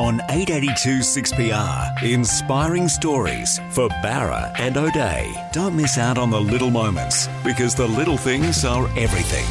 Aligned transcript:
On 0.00 0.20
882 0.22 0.98
6PR, 0.98 2.02
inspiring 2.02 2.88
stories 2.88 3.60
for 3.70 3.88
Bowra 4.02 4.52
and 4.58 4.76
O'Dea. 4.76 5.32
Don't 5.52 5.76
miss 5.76 5.98
out 5.98 6.18
on 6.18 6.30
the 6.30 6.40
little 6.40 6.72
moments 6.72 7.28
because 7.44 7.76
the 7.76 7.86
little 7.86 8.16
things 8.16 8.64
are 8.64 8.88
everything. 8.98 9.44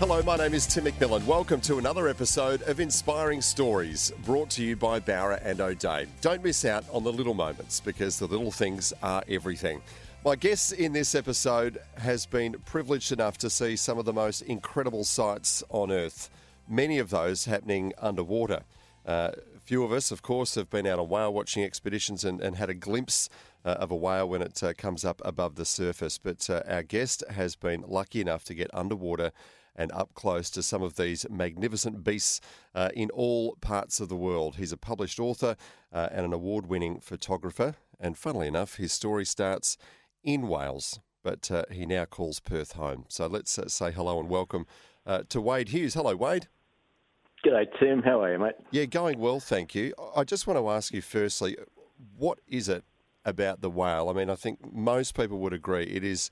Hello, 0.00 0.20
my 0.22 0.34
name 0.34 0.52
is 0.52 0.66
Tim 0.66 0.86
McMillan. 0.86 1.24
Welcome 1.26 1.60
to 1.60 1.78
another 1.78 2.08
episode 2.08 2.62
of 2.62 2.80
Inspiring 2.80 3.40
Stories 3.40 4.12
brought 4.24 4.50
to 4.50 4.64
you 4.64 4.74
by 4.74 4.98
Bowra 4.98 5.40
and 5.44 5.60
O'Dea. 5.60 6.08
Don't 6.22 6.42
miss 6.42 6.64
out 6.64 6.84
on 6.90 7.04
the 7.04 7.12
little 7.12 7.34
moments 7.34 7.78
because 7.78 8.18
the 8.18 8.26
little 8.26 8.50
things 8.50 8.92
are 9.04 9.22
everything. 9.28 9.80
My 10.24 10.34
guest 10.34 10.72
in 10.72 10.92
this 10.92 11.14
episode 11.14 11.80
has 11.98 12.26
been 12.26 12.54
privileged 12.64 13.12
enough 13.12 13.38
to 13.38 13.48
see 13.48 13.76
some 13.76 13.98
of 13.98 14.06
the 14.06 14.12
most 14.12 14.42
incredible 14.42 15.04
sights 15.04 15.62
on 15.68 15.92
Earth, 15.92 16.30
many 16.72 16.98
of 16.98 17.10
those 17.10 17.44
happening 17.44 17.92
underwater. 17.98 18.64
Uh, 19.04 19.32
few 19.62 19.84
of 19.84 19.92
us, 19.92 20.10
of 20.10 20.22
course, 20.22 20.54
have 20.54 20.70
been 20.70 20.86
out 20.86 20.98
on 20.98 21.08
whale 21.08 21.32
watching 21.32 21.62
expeditions 21.62 22.24
and, 22.24 22.40
and 22.40 22.56
had 22.56 22.70
a 22.70 22.74
glimpse 22.74 23.28
uh, 23.64 23.76
of 23.78 23.90
a 23.90 23.96
whale 23.96 24.28
when 24.28 24.42
it 24.42 24.62
uh, 24.62 24.72
comes 24.72 25.04
up 25.04 25.20
above 25.24 25.56
the 25.56 25.64
surface. 25.64 26.18
But 26.18 26.48
uh, 26.48 26.62
our 26.66 26.82
guest 26.82 27.22
has 27.30 27.54
been 27.56 27.84
lucky 27.86 28.20
enough 28.20 28.44
to 28.44 28.54
get 28.54 28.70
underwater 28.72 29.32
and 29.74 29.92
up 29.92 30.14
close 30.14 30.50
to 30.50 30.62
some 30.62 30.82
of 30.82 30.96
these 30.96 31.26
magnificent 31.30 32.04
beasts 32.04 32.40
uh, 32.74 32.90
in 32.94 33.10
all 33.10 33.56
parts 33.60 34.00
of 34.00 34.08
the 34.08 34.16
world. 34.16 34.56
He's 34.56 34.72
a 34.72 34.76
published 34.76 35.20
author 35.20 35.56
uh, 35.92 36.08
and 36.10 36.26
an 36.26 36.32
award 36.32 36.66
winning 36.66 37.00
photographer. 37.00 37.74
And 38.00 38.18
funnily 38.18 38.48
enough, 38.48 38.76
his 38.76 38.92
story 38.92 39.24
starts 39.24 39.76
in 40.24 40.48
Wales, 40.48 41.00
but 41.22 41.50
uh, 41.50 41.64
he 41.70 41.86
now 41.86 42.04
calls 42.04 42.40
Perth 42.40 42.72
home. 42.72 43.04
So 43.08 43.26
let's 43.26 43.58
say 43.68 43.92
hello 43.92 44.18
and 44.20 44.28
welcome 44.28 44.66
to 45.28 45.40
Wade 45.40 45.70
Hughes. 45.70 45.94
Hello, 45.94 46.14
Wade. 46.14 46.48
G'day, 47.44 47.66
Tim. 47.80 48.02
How 48.02 48.22
are 48.22 48.32
you, 48.32 48.38
mate? 48.38 48.54
Yeah, 48.70 48.84
going 48.84 49.18
well, 49.18 49.40
thank 49.40 49.74
you. 49.74 49.92
I 50.14 50.22
just 50.22 50.46
want 50.46 50.60
to 50.60 50.70
ask 50.70 50.94
you 50.94 51.02
firstly, 51.02 51.56
what 52.16 52.38
is 52.46 52.68
it 52.68 52.84
about 53.24 53.62
the 53.62 53.70
whale? 53.70 54.08
I 54.08 54.12
mean, 54.12 54.30
I 54.30 54.36
think 54.36 54.72
most 54.72 55.16
people 55.16 55.38
would 55.40 55.52
agree 55.52 55.82
it 55.84 56.04
is 56.04 56.30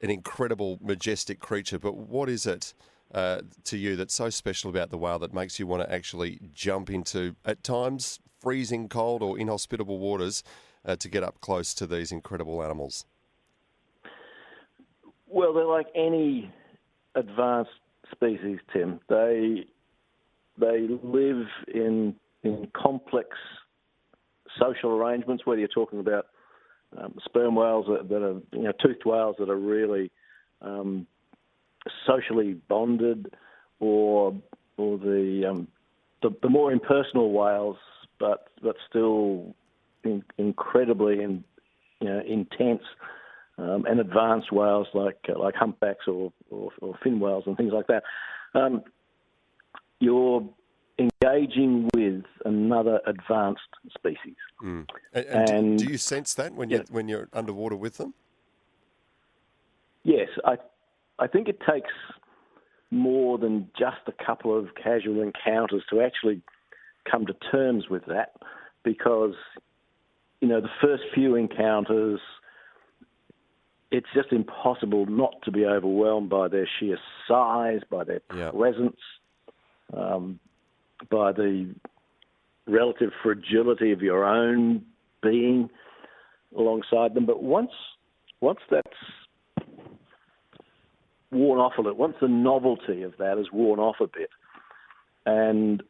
an 0.00 0.08
incredible, 0.10 0.78
majestic 0.80 1.38
creature. 1.38 1.78
But 1.78 1.96
what 1.96 2.30
is 2.30 2.46
it 2.46 2.72
uh, 3.12 3.42
to 3.64 3.76
you 3.76 3.94
that's 3.96 4.14
so 4.14 4.30
special 4.30 4.70
about 4.70 4.88
the 4.88 4.96
whale 4.96 5.18
that 5.18 5.34
makes 5.34 5.58
you 5.58 5.66
want 5.66 5.82
to 5.82 5.92
actually 5.92 6.40
jump 6.54 6.88
into, 6.88 7.36
at 7.44 7.62
times, 7.62 8.18
freezing 8.40 8.88
cold 8.88 9.22
or 9.22 9.38
inhospitable 9.38 9.98
waters 9.98 10.42
uh, 10.84 10.96
to 10.96 11.10
get 11.10 11.22
up 11.22 11.40
close 11.42 11.74
to 11.74 11.86
these 11.86 12.10
incredible 12.10 12.62
animals? 12.62 13.04
Well, 15.26 15.52
they're 15.52 15.66
like 15.66 15.88
any 15.94 16.50
advanced 17.14 17.70
species, 18.12 18.60
Tim. 18.72 19.00
They 19.10 19.66
they 20.58 20.88
live 21.02 21.46
in 21.72 22.14
in 22.42 22.68
complex 22.72 23.28
social 24.58 24.90
arrangements. 24.90 25.44
Whether 25.46 25.60
you're 25.60 25.68
talking 25.68 26.00
about 26.00 26.26
um, 26.96 27.14
sperm 27.24 27.54
whales 27.54 27.86
that, 27.88 28.08
that, 28.08 28.22
are, 28.22 28.40
you 28.52 28.62
know, 28.62 28.72
toothed 28.80 29.04
whales 29.04 29.36
that 29.38 29.50
are 29.50 29.56
really 29.56 30.10
um, 30.62 31.06
socially 32.06 32.54
bonded, 32.68 33.32
or 33.80 34.34
or 34.76 34.98
the, 34.98 35.44
um, 35.48 35.68
the, 36.22 36.30
the 36.42 36.48
more 36.48 36.72
impersonal 36.72 37.32
whales, 37.32 37.76
but 38.18 38.48
but 38.62 38.76
still 38.88 39.54
in, 40.04 40.24
incredibly 40.36 41.22
in, 41.22 41.44
you 42.00 42.08
know, 42.08 42.20
intense 42.26 42.82
um, 43.58 43.84
and 43.86 44.00
advanced 44.00 44.52
whales 44.52 44.86
like 44.94 45.18
uh, 45.28 45.38
like 45.38 45.54
humpbacks 45.54 46.06
or, 46.06 46.32
or, 46.50 46.70
or 46.80 46.98
fin 47.02 47.20
whales 47.20 47.44
and 47.46 47.56
things 47.56 47.72
like 47.72 47.86
that. 47.88 48.02
You're 50.00 50.48
engaging 50.98 51.88
with 51.94 52.24
another 52.44 53.00
advanced 53.06 53.60
species. 53.96 54.36
Mm. 54.62 54.88
And, 55.12 55.26
and, 55.26 55.50
and 55.50 55.78
do, 55.78 55.84
you 55.86 55.98
sense 55.98 56.34
that 56.34 56.54
when 56.54 56.70
you 56.70 56.84
when 56.90 57.08
you're 57.08 57.28
underwater 57.32 57.76
with 57.76 57.98
them? 57.98 58.14
Yes, 60.02 60.28
I 60.44 60.56
I 61.18 61.26
think 61.26 61.48
it 61.48 61.60
takes 61.68 61.92
more 62.90 63.38
than 63.38 63.68
just 63.78 63.98
a 64.06 64.24
couple 64.24 64.56
of 64.58 64.68
casual 64.82 65.22
encounters 65.22 65.84
to 65.90 66.00
actually 66.00 66.42
come 67.10 67.26
to 67.26 67.34
terms 67.50 67.88
with 67.88 68.04
that, 68.06 68.32
because 68.82 69.34
you 70.40 70.48
know 70.48 70.60
the 70.60 70.70
first 70.80 71.04
few 71.14 71.34
encounters. 71.34 72.20
It's 73.90 74.06
just 74.14 74.32
impossible 74.32 75.06
not 75.06 75.40
to 75.44 75.50
be 75.50 75.64
overwhelmed 75.64 76.28
by 76.28 76.48
their 76.48 76.68
sheer 76.78 76.98
size, 77.26 77.80
by 77.88 78.04
their 78.04 78.20
yeah. 78.36 78.50
presence, 78.50 78.98
um, 79.96 80.38
by 81.10 81.32
the 81.32 81.74
relative 82.66 83.10
fragility 83.22 83.92
of 83.92 84.02
your 84.02 84.24
own 84.24 84.84
being 85.22 85.70
alongside 86.56 87.14
them. 87.14 87.26
But 87.26 87.42
once 87.42 87.70
once 88.40 88.60
that's 88.70 88.86
worn 91.30 91.58
off 91.58 91.72
a 91.78 91.82
little, 91.82 91.98
once 91.98 92.14
the 92.20 92.28
novelty 92.28 93.02
of 93.02 93.14
that 93.18 93.38
is 93.38 93.46
worn 93.52 93.80
off 93.80 93.96
a 94.00 94.06
bit, 94.06 94.30
and 95.26 95.82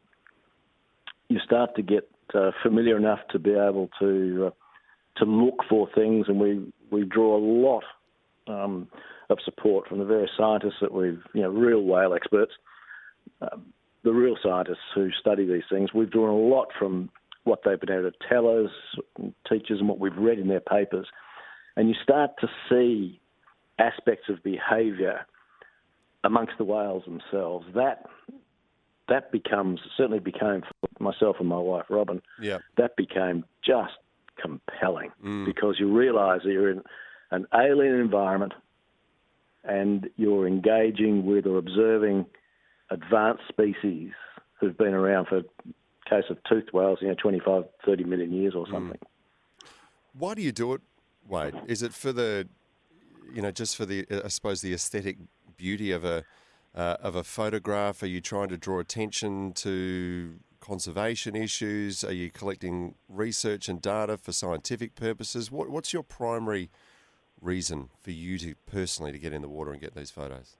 you 1.29 1.39
start 1.45 1.77
to 1.77 1.83
get 1.83 2.09
uh, 2.35 2.51
familiar 2.63 2.97
enough 2.97 3.21
to 3.31 3.39
be 3.39 3.51
able 3.51 3.91
to 3.99 4.47
uh, 4.47 4.51
to 5.19 5.25
look 5.25 5.57
for 5.69 5.89
things, 5.95 6.27
and 6.29 6.41
we 6.41 6.73
we 6.91 7.05
draw 7.05 7.37
a 7.37 7.45
lot 7.45 7.85
um, 8.47 8.89
of 9.31 9.39
support 9.45 9.87
from 9.89 9.99
the 9.99 10.05
various 10.05 10.31
scientists 10.37 10.81
that 10.81 10.93
we've, 10.93 11.21
you 11.35 11.43
know, 11.43 11.51
real 11.51 11.83
whale 11.83 12.15
experts. 12.15 12.53
Um, 13.43 13.73
the 14.05 14.13
real 14.13 14.37
scientists 14.43 14.79
who 14.95 15.11
study 15.19 15.47
these 15.47 15.65
things, 15.71 15.93
we've 15.93 16.11
drawn 16.11 16.31
a 16.31 16.55
lot 16.55 16.69
from 16.79 17.11
what 17.45 17.61
they've 17.65 17.81
been 17.81 17.91
able 17.91 18.11
to 18.11 18.17
tell 18.29 18.47
us, 18.49 18.71
teachers, 19.49 19.81
and 19.81 19.89
what 19.89 19.99
we've 19.99 20.17
read 20.17 20.39
in 20.39 20.49
their 20.49 20.61
papers. 20.61 21.07
And 21.77 21.89
you 21.89 21.95
start 22.03 22.33
to 22.41 22.49
see 22.69 23.21
aspects 23.79 24.29
of 24.29 24.43
behaviour 24.43 25.27
amongst 26.25 26.55
the 26.59 26.65
whales 26.65 27.05
themselves. 27.05 27.67
That 27.75 28.07
that 29.09 29.33
becomes 29.33 29.81
certainly 29.97 30.19
became 30.19 30.63
for 30.63 31.03
myself 31.03 31.37
and 31.39 31.49
my 31.49 31.59
wife 31.59 31.87
Robin. 31.89 32.21
Yeah. 32.41 32.59
That 32.77 32.97
became 32.97 33.45
just 33.65 33.95
compelling 34.41 35.11
mm. 35.25 35.47
because 35.47 35.77
you 35.79 35.97
realise 35.97 36.43
that 36.45 36.53
you're 36.53 36.71
in 36.71 36.83
an 37.31 37.47
alien 37.55 37.95
environment 37.95 38.53
and 39.65 40.09
you're 40.17 40.47
engaging 40.47 41.27
with 41.27 41.47
or 41.47 41.59
observing 41.59 42.27
advanced 42.91 43.43
species 43.49 44.13
who've 44.61 44.77
been 44.77 44.95
around 44.95 45.27
for 45.27 45.43
case 46.09 46.25
of 46.31 46.39
toothed 46.45 46.73
whales, 46.73 46.99
you 47.01 47.09
know, 47.09 47.15
25, 47.15 47.65
30 47.85 48.05
million 48.05 48.33
years 48.33 48.55
or 48.55 48.67
something. 48.71 48.99
Mm. 48.99 49.69
Why 50.15 50.35
do 50.35 50.43
you 50.43 50.53
do 50.53 50.73
it, 50.73 50.81
Wade? 51.27 51.55
Is 51.67 51.83
it 51.83 51.93
for 51.93 52.13
the, 52.13 52.49
you 53.33 53.43
know, 53.43 53.51
just 53.51 53.77
for 53.77 53.85
the, 53.85 54.07
I 54.25 54.29
suppose, 54.29 54.63
the 54.63 54.73
aesthetic 54.73 55.19
beauty 55.57 55.93
of 55.93 56.05
a 56.05 56.25
uh, 56.75 56.97
of 57.01 57.15
a 57.15 57.25
photograph? 57.25 58.03
Are 58.03 58.07
you 58.07 58.21
trying 58.21 58.49
to 58.49 58.57
draw 58.57 58.79
attention 58.79 59.53
to 59.55 60.39
conservation 60.61 61.37
issues? 61.37 62.05
Are 62.05 62.13
you 62.13 62.31
collecting 62.31 62.95
research 63.09 63.69
and 63.69 63.81
data 63.81 64.17
for 64.17 64.33
scientific 64.33 64.95
purposes? 64.95 65.51
What, 65.51 65.71
what's 65.71 65.93
your 65.93 66.03
primary 66.03 66.71
reason 67.41 67.91
for 68.01 68.11
you 68.11 68.39
to 68.39 68.55
personally 68.67 69.13
to 69.13 69.19
get 69.19 69.33
in 69.33 69.43
the 69.43 69.49
water 69.49 69.73
and 69.73 69.81
get 69.81 69.95
these 69.95 70.11
photos? 70.11 70.57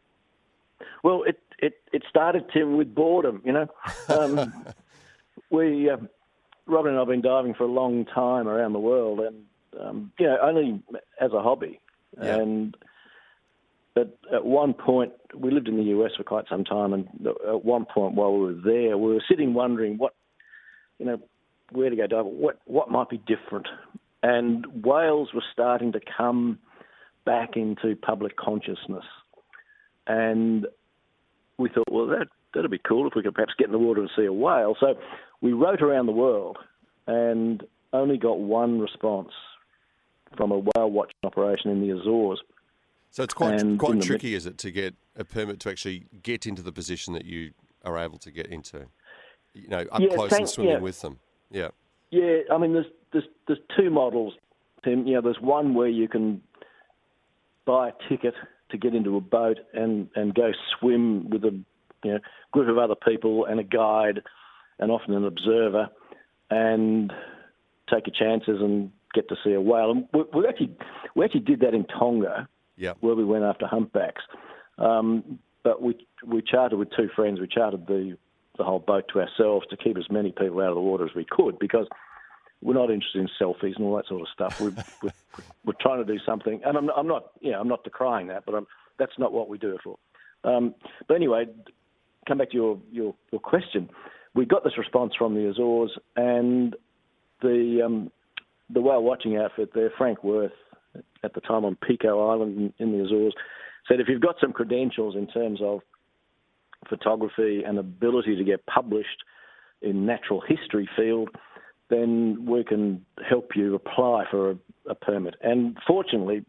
Well, 1.03 1.23
it 1.25 1.41
it, 1.59 1.75
it 1.93 2.03
started 2.09 2.45
Tim 2.53 2.77
with 2.77 2.95
boredom. 2.95 3.43
You 3.45 3.53
know, 3.53 3.67
um, 4.09 4.67
we 5.51 5.91
uh, 5.91 5.97
Robin 6.67 6.93
and 6.93 7.01
I've 7.01 7.09
been 7.09 7.23
diving 7.23 7.55
for 7.55 7.65
a 7.65 7.73
long 7.73 8.05
time 8.05 8.49
around 8.49 8.73
the 8.73 8.79
world, 8.79 9.21
and 9.21 9.45
um, 9.81 10.13
you 10.19 10.27
know 10.27 10.39
only 10.43 10.83
as 11.21 11.33
a 11.33 11.43
hobby, 11.43 11.81
yeah. 12.21 12.37
and 12.37 12.77
at, 13.99 14.09
at 14.33 14.45
one 14.45 14.75
point, 14.75 15.13
we 15.35 15.51
lived 15.51 15.69
in 15.69 15.77
the 15.77 15.85
US 15.85 16.13
for 16.17 16.25
quite 16.25 16.45
some 16.49 16.65
time, 16.65 16.93
and 16.93 17.09
at 17.27 17.65
one 17.65 17.85
point 17.85 18.15
while 18.15 18.33
we 18.33 18.55
were 18.55 18.61
there, 18.65 18.97
we 18.97 19.15
were 19.15 19.25
sitting 19.29 19.55
wondering 19.55 19.99
what, 19.99 20.15
you 20.99 21.07
know, 21.07 21.19
where 21.71 21.91
to 21.91 21.97
go 21.97 22.07
dive, 22.07 22.27
what 22.27 22.61
what 22.65 22.91
might 22.91 23.11
be 23.11 23.19
different, 23.19 23.67
and 24.23 24.67
whales 24.85 25.31
were 25.35 25.45
starting 25.53 25.93
to 25.93 26.01
come 26.17 26.59
back 27.25 27.57
into 27.57 27.95
public 27.97 28.37
consciousness, 28.37 29.05
and 30.09 30.67
we 31.59 31.69
thought, 31.69 31.91
well, 31.91 32.07
that 32.07 32.27
that'd 32.55 32.71
be 32.71 32.79
cool 32.79 33.07
if 33.07 33.15
we 33.15 33.23
could 33.23 33.35
perhaps 33.35 33.53
get 33.59 33.67
in 33.67 33.73
the 33.73 33.79
water 33.79 34.01
and 34.01 34.11
see 34.17 34.25
a 34.25 34.33
whale. 34.33 34.75
So 34.81 34.95
we 35.41 35.53
wrote 35.53 35.83
around 35.83 36.07
the 36.07 36.13
world, 36.13 36.59
and 37.07 37.63
only 37.93 38.19
got 38.19 38.39
one 38.39 38.81
response 38.81 39.31
from 40.37 40.51
a 40.51 40.59
whale 40.59 40.91
watching 40.91 41.17
operation 41.25 41.71
in 41.71 41.81
the 41.81 41.99
Azores. 41.99 42.41
So 43.11 43.23
it's 43.23 43.35
quite 43.35 43.61
and 43.61 43.79
quite 43.79 44.03
tricky, 44.03 44.35
is 44.35 44.47
it, 44.47 44.59
to 44.59 44.71
get 44.71 44.95
a 45.17 45.25
permit 45.25 45.61
to 45.61 45.71
actually 45.71 46.05
get 46.23 46.47
into 46.47 46.63
the 46.63 46.73
position 46.73 47.15
that 47.15 47.25
you 47.25 47.53
are 47.85 47.99
able 47.99 48.19
to 48.19 48.31
get 48.31 48.47
into? 48.49 48.87
You 49.55 49.69
know, 49.69 49.85
up 49.91 50.01
yeah, 50.01 50.09
close 50.15 50.31
thank, 50.31 50.41
and 50.41 50.49
swimming 50.49 50.75
yeah. 50.75 50.81
with 50.81 51.01
them. 51.01 51.19
Yeah. 51.51 51.69
Yeah, 52.11 52.41
I 52.53 52.59
mean, 52.59 52.73
there's 52.75 52.87
there's 53.13 53.25
there's 53.47 53.59
two 53.77 53.91
models, 53.91 54.35
Tim. 54.85 55.07
You 55.07 55.15
know, 55.15 55.21
there's 55.23 55.41
one 55.41 55.75
where 55.75 55.89
you 55.89 56.09
can 56.09 56.43
buy 57.65 57.89
a 57.89 57.93
ticket 58.09 58.35
to 58.71 58.79
get 58.79 58.95
into 58.95 59.17
a 59.17 59.21
boat 59.21 59.59
and 59.73 60.09
and 60.15 60.35
go 60.35 60.53
swim 60.79 61.31
with 61.31 61.45
a 61.45 61.53
you 62.05 62.13
know 62.13 62.19
group 62.53 62.69
of 62.69 62.79
other 62.79 62.95
people 62.95 63.45
and 63.45 63.61
a 63.61 63.65
guide, 63.65 64.23
and 64.79 64.91
often 64.91 65.15
an 65.15 65.25
observer, 65.25 65.89
and 66.51 67.13
take 67.93 68.07
your 68.07 68.15
chances 68.15 68.61
and 68.61 68.91
get 69.15 69.29
to 69.29 69.37
see 69.45 69.53
a 69.53 69.61
whale. 69.61 69.91
And 69.91 70.09
we, 70.13 70.23
we 70.35 70.47
actually 70.47 70.77
we 71.15 71.25
actually 71.25 71.41
did 71.41 71.61
that 71.61 71.75
in 71.75 71.85
Tonga, 71.85 72.49
yeah. 72.77 72.95
where 73.01 73.15
we 73.15 73.25
went 73.25 73.45
after 73.45 73.67
humpbacks. 73.67 74.23
Um, 74.79 75.39
but 75.65 75.83
we 75.83 76.07
we 76.25 76.43
chartered 76.43 76.79
with 76.79 76.89
two 76.97 77.09
friends. 77.15 77.41
We 77.41 77.49
chartered 77.49 77.87
the 77.87 78.17
the 78.57 78.65
whole 78.65 78.81
boat 78.81 79.05
to 79.13 79.21
ourselves 79.21 79.67
to 79.71 79.77
keep 79.77 79.97
as 79.97 80.11
many 80.11 80.33
people 80.33 80.61
out 80.61 80.71
of 80.71 80.75
the 80.75 80.81
water 80.81 81.05
as 81.05 81.15
we 81.15 81.25
could 81.25 81.59
because 81.59 81.87
we're 82.63 82.75
not 82.75 82.91
interested 82.91 83.21
in 83.21 83.29
selfies 83.41 83.77
and 83.77 83.85
all 83.85 83.97
that 83.97 84.07
sort 84.09 84.23
of 84.23 84.29
stuff. 84.33 84.55
We're, 84.59 84.73
we're, 85.03 85.13
we're 85.65 85.73
trying 85.81 86.05
to 86.05 86.13
do 86.13 86.19
something, 86.27 86.61
and 86.65 86.77
I'm, 86.77 86.91
I'm 86.91 87.07
not, 87.07 87.31
yeah, 87.41 87.59
I'm 87.59 87.69
not 87.69 87.85
decrying 87.85 88.29
that, 88.29 88.45
but 88.47 88.55
I'm, 88.55 88.67
that's 88.99 89.19
not 89.19 89.33
what 89.33 89.49
we 89.49 89.59
do 89.59 89.75
it 89.75 89.81
for. 89.83 89.97
Um, 90.45 90.75
but 91.07 91.15
anyway, 91.15 91.47
come 92.27 92.39
back 92.39 92.51
to 92.51 92.57
your, 92.57 92.79
your, 92.91 93.15
your 93.33 93.41
question. 93.41 93.89
We 94.35 94.47
got 94.47 94.65
this 94.65 94.79
response 94.79 95.13
from 95.17 95.35
the 95.35 95.49
Azores, 95.51 95.97
and 96.17 96.77
the 97.43 97.83
um, 97.85 98.11
the 98.71 98.81
whale 98.81 99.03
watching 99.03 99.37
outfit 99.37 99.71
there, 99.75 99.91
Frank 99.97 100.23
Worth, 100.23 100.53
at 101.25 101.35
the 101.35 101.41
time 101.41 101.65
on 101.65 101.77
Pico 101.77 102.29
Island 102.29 102.73
in, 102.79 102.87
in 102.87 102.93
the 102.93 103.05
Azores, 103.05 103.35
said 103.89 104.01
if 104.01 104.09
you've 104.09 104.21
got 104.21 104.37
some 104.41 104.53
credentials 104.53 105.17
in 105.17 105.27
terms 105.27 105.61
of 105.63 105.81
photography 106.89 107.63
and 107.67 107.79
ability 107.79 108.37
to 108.37 108.45
get 108.45 108.65
published 108.67 109.25
in 109.81 110.07
natural 110.07 110.43
history 110.47 110.89
field, 110.97 111.31
then 111.91 112.45
we 112.47 112.65
can 112.65 113.05
help 113.29 113.51
you 113.57 113.75
apply 113.75 114.25
for 114.31 114.51
a, 114.51 114.57
a, 114.91 114.95
permit. 114.95 115.35
And 115.43 115.77
fortunately, 115.87 116.45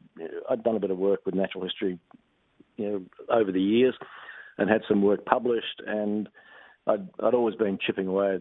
I'd 0.49 0.63
done 0.63 0.75
a 0.75 0.79
bit 0.79 0.91
of 0.91 0.97
work 0.97 1.21
with 1.25 1.35
natural 1.35 1.63
history, 1.63 1.97
you 2.77 2.89
know, 2.89 3.01
over 3.29 3.51
the 3.51 3.61
years, 3.61 3.95
and 4.57 4.69
had 4.69 4.81
some 4.87 5.01
work 5.01 5.25
published. 5.25 5.81
And 5.85 6.27
I'd, 6.87 7.07
I'd 7.23 7.33
always 7.33 7.55
been 7.55 7.77
chipping 7.85 8.07
away 8.07 8.39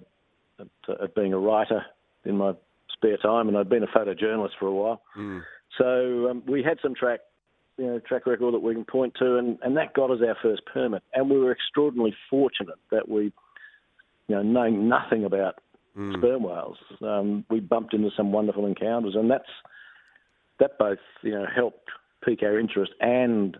at, 0.58 0.66
at, 1.00 1.14
being 1.14 1.32
a 1.32 1.38
writer 1.38 1.84
in 2.24 2.36
my 2.36 2.52
spare 2.92 3.16
time, 3.16 3.48
and 3.48 3.56
I'd 3.56 3.68
been 3.68 3.84
a 3.84 3.98
photojournalist 3.98 4.58
for 4.58 4.66
a 4.66 4.74
while. 4.74 5.02
Mm. 5.16 5.42
So 5.76 6.30
um, 6.30 6.42
we 6.46 6.62
had 6.62 6.78
some 6.82 6.94
track 6.94 7.20
you 7.76 7.86
know, 7.86 8.00
track 8.00 8.26
record 8.26 8.54
that 8.54 8.58
we 8.58 8.74
can 8.74 8.84
point 8.84 9.14
to, 9.20 9.36
and, 9.36 9.56
and 9.62 9.76
that 9.76 9.94
got 9.94 10.10
us 10.10 10.18
our 10.26 10.36
first 10.42 10.62
permit. 10.66 11.02
And 11.14 11.30
we 11.30 11.38
were 11.38 11.52
extraordinarily 11.52 12.14
fortunate 12.28 12.74
that 12.90 13.08
we, 13.08 13.32
you 14.26 14.34
know, 14.34 14.42
knowing 14.42 14.88
nothing 14.88 15.24
about 15.24 15.60
mm. 15.98 16.16
sperm 16.16 16.42
whales, 16.42 16.78
um, 17.02 17.44
we 17.50 17.60
bumped 17.60 17.94
into 17.94 18.10
some 18.16 18.32
wonderful 18.32 18.66
encounters, 18.66 19.14
and 19.14 19.30
that's 19.30 19.48
that 20.60 20.78
both 20.78 20.98
you 21.22 21.32
know 21.32 21.46
helped 21.52 21.90
pique 22.24 22.42
our 22.42 22.58
interest 22.58 22.92
and 23.00 23.56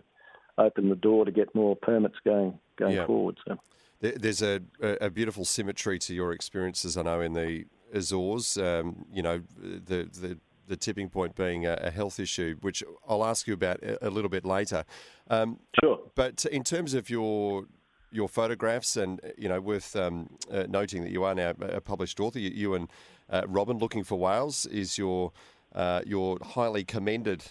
open 0.57 0.89
the 0.89 0.95
door 0.95 1.25
to 1.25 1.31
get 1.31 1.53
more 1.55 1.75
permits 1.75 2.15
going 2.25 2.57
going 2.77 2.95
yeah. 2.95 3.05
forward. 3.05 3.37
So. 3.47 3.57
There's 4.01 4.41
a, 4.41 4.61
a 4.79 5.09
beautiful 5.09 5.43
symmetry 5.43 5.99
to 5.99 6.15
your 6.15 6.31
experiences, 6.31 6.95
I 6.95 7.01
know, 7.01 7.19
in 7.19 7.33
the 7.33 7.65
Azores. 7.93 8.55
Um, 8.57 9.05
you 9.11 9.21
know, 9.21 9.41
the, 9.57 10.05
the 10.05 10.37
the 10.69 10.77
tipping 10.77 11.09
point 11.09 11.35
being 11.35 11.65
a, 11.65 11.91
health 11.91 12.19
issue, 12.19 12.55
which 12.61 12.83
I'll 13.07 13.25
ask 13.25 13.47
you 13.47 13.53
about 13.55 13.83
a, 13.83 14.07
a 14.07 14.09
little 14.09 14.29
bit 14.29 14.45
later. 14.45 14.85
Um, 15.29 15.59
sure. 15.81 15.99
But 16.15 16.45
in 16.45 16.63
terms 16.63 16.93
of 16.93 17.09
your 17.09 17.65
your 18.11 18.29
photographs, 18.29 18.97
and 18.97 19.19
you 19.37 19.49
know, 19.49 19.59
worth 19.59 19.95
um, 19.95 20.29
uh, 20.51 20.65
noting 20.67 21.03
that 21.03 21.11
you 21.11 21.23
are 21.23 21.35
now 21.35 21.53
a 21.59 21.81
published 21.81 22.19
author. 22.19 22.39
You, 22.39 22.49
you 22.49 22.73
and 22.73 22.89
uh, 23.29 23.43
Robin, 23.47 23.77
looking 23.77 24.03
for 24.03 24.17
whales, 24.17 24.65
is 24.65 24.97
your 24.97 25.31
uh, 25.73 26.01
your 26.05 26.37
highly 26.41 26.83
commended 26.83 27.43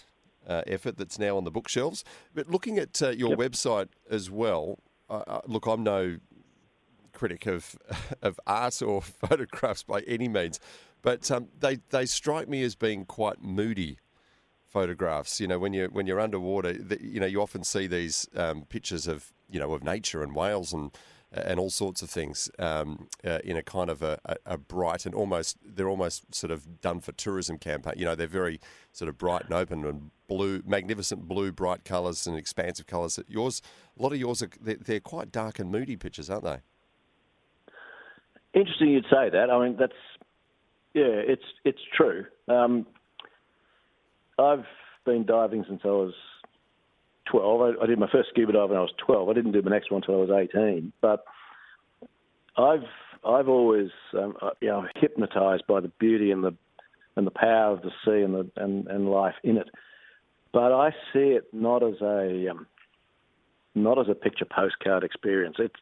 uh, 0.47 0.63
effort 0.67 0.97
that's 0.97 1.19
now 1.19 1.37
on 1.37 1.43
the 1.43 1.51
bookshelves. 1.51 2.03
But 2.33 2.49
looking 2.49 2.77
at 2.77 3.01
uh, 3.01 3.09
your 3.09 3.29
yep. 3.29 3.39
website 3.39 3.89
as 4.09 4.29
well, 4.29 4.79
uh, 5.09 5.41
look, 5.45 5.65
I'm 5.65 5.83
no 5.83 6.17
critic 7.13 7.45
of 7.45 7.77
of 8.21 8.39
art 8.47 8.81
or 8.81 9.01
photographs 9.27 9.83
by 9.83 10.01
any 10.01 10.27
means, 10.27 10.59
but 11.01 11.29
um, 11.31 11.47
they 11.59 11.79
they 11.89 12.05
strike 12.05 12.47
me 12.49 12.63
as 12.63 12.75
being 12.75 13.05
quite 13.05 13.41
moody 13.41 13.97
photographs. 14.67 15.39
You 15.39 15.47
know, 15.47 15.59
when 15.59 15.73
you 15.73 15.89
when 15.91 16.07
you're 16.07 16.19
underwater, 16.19 16.73
the, 16.73 17.01
you 17.01 17.19
know, 17.19 17.25
you 17.25 17.41
often 17.41 17.63
see 17.63 17.87
these 17.87 18.27
um, 18.35 18.63
pictures 18.63 19.07
of 19.07 19.33
you 19.49 19.59
know 19.59 19.73
of 19.73 19.83
nature 19.83 20.23
and 20.23 20.35
whales 20.35 20.73
and 20.73 20.91
and 21.31 21.59
all 21.59 21.69
sorts 21.69 22.01
of 22.01 22.09
things 22.09 22.49
um, 22.57 23.07
uh, 23.23 23.39
in 23.43 23.55
a 23.55 23.61
kind 23.61 23.89
of 23.89 24.01
a, 24.01 24.19
a, 24.45 24.57
bright 24.57 25.05
and 25.05 25.13
almost 25.13 25.57
they're 25.63 25.87
almost 25.87 26.33
sort 26.33 26.49
of 26.49 26.81
done 26.81 26.99
for 26.99 27.11
tourism 27.11 27.57
campaign. 27.57 27.93
You 27.97 28.05
know, 28.05 28.15
they're 28.15 28.25
very 28.25 28.59
sort 28.93 29.09
of 29.09 29.17
bright 29.17 29.43
and 29.45 29.53
open 29.53 29.85
and 29.85 30.09
blue, 30.27 30.63
magnificent 30.65 31.27
blue, 31.27 31.51
bright 31.51 31.85
colours 31.85 32.25
and 32.25 32.35
expansive 32.35 32.87
colours. 32.87 33.19
Yours, 33.27 33.61
a 33.97 34.01
lot 34.01 34.11
of 34.11 34.19
yours 34.19 34.41
are 34.41 34.49
they're, 34.59 34.77
they're 34.77 34.99
quite 34.99 35.31
dark 35.31 35.59
and 35.59 35.71
moody 35.71 35.95
pictures, 35.95 36.31
aren't 36.31 36.45
they? 36.45 36.57
Interesting 38.53 38.89
you'd 38.89 39.05
say 39.05 39.29
that. 39.29 39.51
I 39.51 39.63
mean, 39.63 39.77
that's 39.77 39.93
yeah, 40.95 41.03
it's 41.05 41.45
it's 41.63 41.81
true. 41.95 42.25
Um, 42.47 42.87
I've 44.39 44.65
been 45.05 45.25
diving 45.25 45.63
since 45.67 45.81
I 45.83 45.89
was 45.89 46.13
12. 47.31 47.61
I, 47.61 47.83
I, 47.83 47.87
did 47.87 47.99
my 47.99 48.09
first 48.11 48.29
scuba 48.29 48.53
dive 48.53 48.69
when 48.69 48.77
I 48.77 48.81
was 48.81 48.93
12. 49.05 49.29
I 49.29 49.33
didn't 49.33 49.51
do 49.51 49.61
my 49.61 49.71
next 49.71 49.91
one 49.91 50.01
until 50.01 50.15
I 50.15 50.25
was 50.25 50.49
18. 50.53 50.93
But 51.01 51.23
I've 52.57 52.87
I've 53.25 53.49
always 53.49 53.89
um, 54.13 54.35
uh, 54.41 54.51
you 54.61 54.69
know 54.69 54.85
hypnotized 54.95 55.63
by 55.67 55.79
the 55.79 55.91
beauty 55.99 56.31
and 56.31 56.43
the 56.43 56.55
and 57.15 57.27
the 57.27 57.31
power 57.31 57.73
of 57.73 57.81
the 57.81 57.91
sea 58.05 58.21
and 58.21 58.33
the 58.33 58.49
and, 58.55 58.87
and 58.87 59.09
life 59.09 59.35
in 59.43 59.57
it. 59.57 59.69
But 60.51 60.73
I 60.73 60.91
see 61.13 61.37
it 61.37 61.47
not 61.53 61.83
as 61.83 62.01
a 62.01 62.49
um, 62.49 62.67
not 63.75 63.99
as 63.99 64.07
a 64.09 64.15
picture 64.15 64.45
postcard 64.45 65.03
experience. 65.03 65.57
It's 65.59 65.75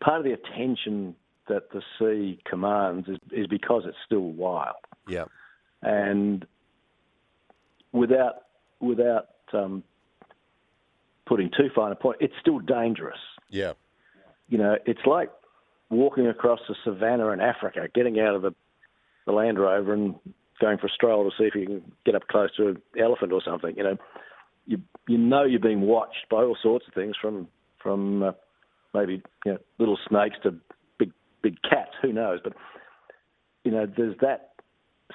part 0.00 0.18
of 0.18 0.24
the 0.24 0.32
attention 0.32 1.14
that 1.48 1.70
the 1.70 1.82
sea 1.98 2.38
commands 2.48 3.08
is, 3.08 3.18
is 3.32 3.46
because 3.46 3.82
it's 3.86 3.96
still 4.06 4.20
wild. 4.20 4.76
Yeah. 5.08 5.24
And 5.82 6.46
without 7.92 8.42
without 8.82 9.28
um, 9.52 9.82
putting 11.26 11.50
too 11.50 11.70
fine 11.74 11.92
a 11.92 11.94
point, 11.94 12.18
it's 12.20 12.34
still 12.40 12.58
dangerous. 12.58 13.18
Yeah. 13.48 13.72
You 14.48 14.58
know, 14.58 14.76
it's 14.84 15.00
like 15.06 15.30
walking 15.88 16.26
across 16.26 16.60
the 16.68 16.74
savannah 16.84 17.28
in 17.28 17.40
Africa, 17.40 17.88
getting 17.94 18.18
out 18.20 18.34
of 18.34 18.42
the, 18.42 18.54
the 19.26 19.32
Land 19.32 19.58
Rover 19.58 19.94
and 19.94 20.14
going 20.60 20.78
for 20.78 20.86
a 20.86 20.90
stroll 20.90 21.24
to 21.24 21.36
see 21.38 21.44
if 21.44 21.54
you 21.54 21.66
can 21.66 21.92
get 22.04 22.14
up 22.14 22.26
close 22.28 22.54
to 22.56 22.68
an 22.68 22.82
elephant 23.00 23.32
or 23.32 23.42
something. 23.44 23.74
You 23.76 23.84
know, 23.84 23.96
you 24.66 24.78
you 25.08 25.18
know 25.18 25.44
you're 25.44 25.60
being 25.60 25.82
watched 25.82 26.28
by 26.30 26.38
all 26.38 26.56
sorts 26.62 26.86
of 26.86 26.94
things 26.94 27.16
from 27.20 27.48
from 27.82 28.22
uh, 28.22 28.32
maybe 28.94 29.22
you 29.44 29.52
know, 29.52 29.58
little 29.78 29.98
snakes 30.08 30.36
to 30.44 30.54
big 30.98 31.12
big 31.42 31.56
cats. 31.62 31.90
Who 32.02 32.12
knows? 32.12 32.40
But 32.42 32.54
you 33.64 33.70
know, 33.70 33.86
there's 33.86 34.16
that 34.20 34.50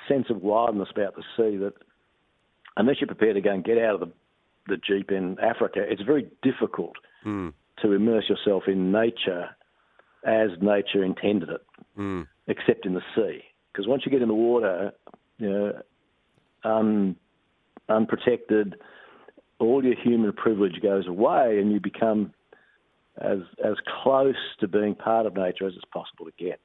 sense 0.07 0.27
of 0.29 0.41
wildness 0.41 0.89
about 0.91 1.15
the 1.15 1.23
sea 1.35 1.57
that 1.57 1.73
unless 2.77 2.97
you're 2.99 3.07
prepared 3.07 3.35
to 3.35 3.41
go 3.41 3.51
and 3.51 3.63
get 3.63 3.77
out 3.77 3.95
of 3.95 3.99
the 3.99 4.11
the 4.67 4.77
jeep 4.77 5.11
in 5.11 5.37
Africa, 5.39 5.79
it's 5.87 6.01
very 6.01 6.27
difficult 6.43 6.95
mm. 7.25 7.53
to 7.81 7.91
immerse 7.93 8.25
yourself 8.29 8.63
in 8.67 8.91
nature 8.91 9.49
as 10.25 10.49
nature 10.61 11.03
intended 11.03 11.49
it, 11.49 11.65
mm. 11.97 12.27
except 12.47 12.85
in 12.85 12.93
the 12.93 13.01
sea. 13.15 13.41
Because 13.71 13.87
once 13.87 14.03
you 14.05 14.11
get 14.11 14.21
in 14.21 14.27
the 14.27 14.33
water, 14.33 14.91
you 15.37 15.49
know, 15.49 15.81
un, 16.63 17.15
unprotected, 17.87 18.75
all 19.59 19.83
your 19.83 19.95
human 19.95 20.33
privilege 20.33 20.81
goes 20.81 21.07
away, 21.07 21.59
and 21.59 21.71
you 21.71 21.79
become 21.79 22.33
as 23.19 23.39
as 23.63 23.75
close 24.03 24.35
to 24.59 24.67
being 24.67 24.95
part 24.95 25.25
of 25.25 25.35
nature 25.35 25.65
as 25.65 25.73
it's 25.75 25.85
possible 25.93 26.25
to 26.25 26.43
get. 26.43 26.59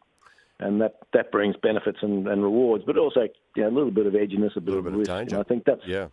And 0.60 0.80
that, 0.80 0.98
that 1.12 1.32
brings 1.32 1.56
benefits 1.56 1.98
and, 2.02 2.28
and 2.28 2.42
rewards, 2.42 2.84
but 2.86 2.96
also 2.96 3.22
you 3.56 3.62
know, 3.62 3.68
a 3.68 3.74
little 3.74 3.90
bit 3.90 4.06
of 4.06 4.12
edginess, 4.12 4.54
a, 4.56 4.60
bit 4.60 4.74
a 4.74 4.76
little 4.76 4.78
of 4.78 4.84
bit 4.84 4.92
risk. 4.98 5.10
of 5.10 5.16
danger. 5.18 5.36
And 5.36 5.44
I 5.44 5.48
think 5.48 5.64
that's 5.64 5.80
yeah, 5.86 6.06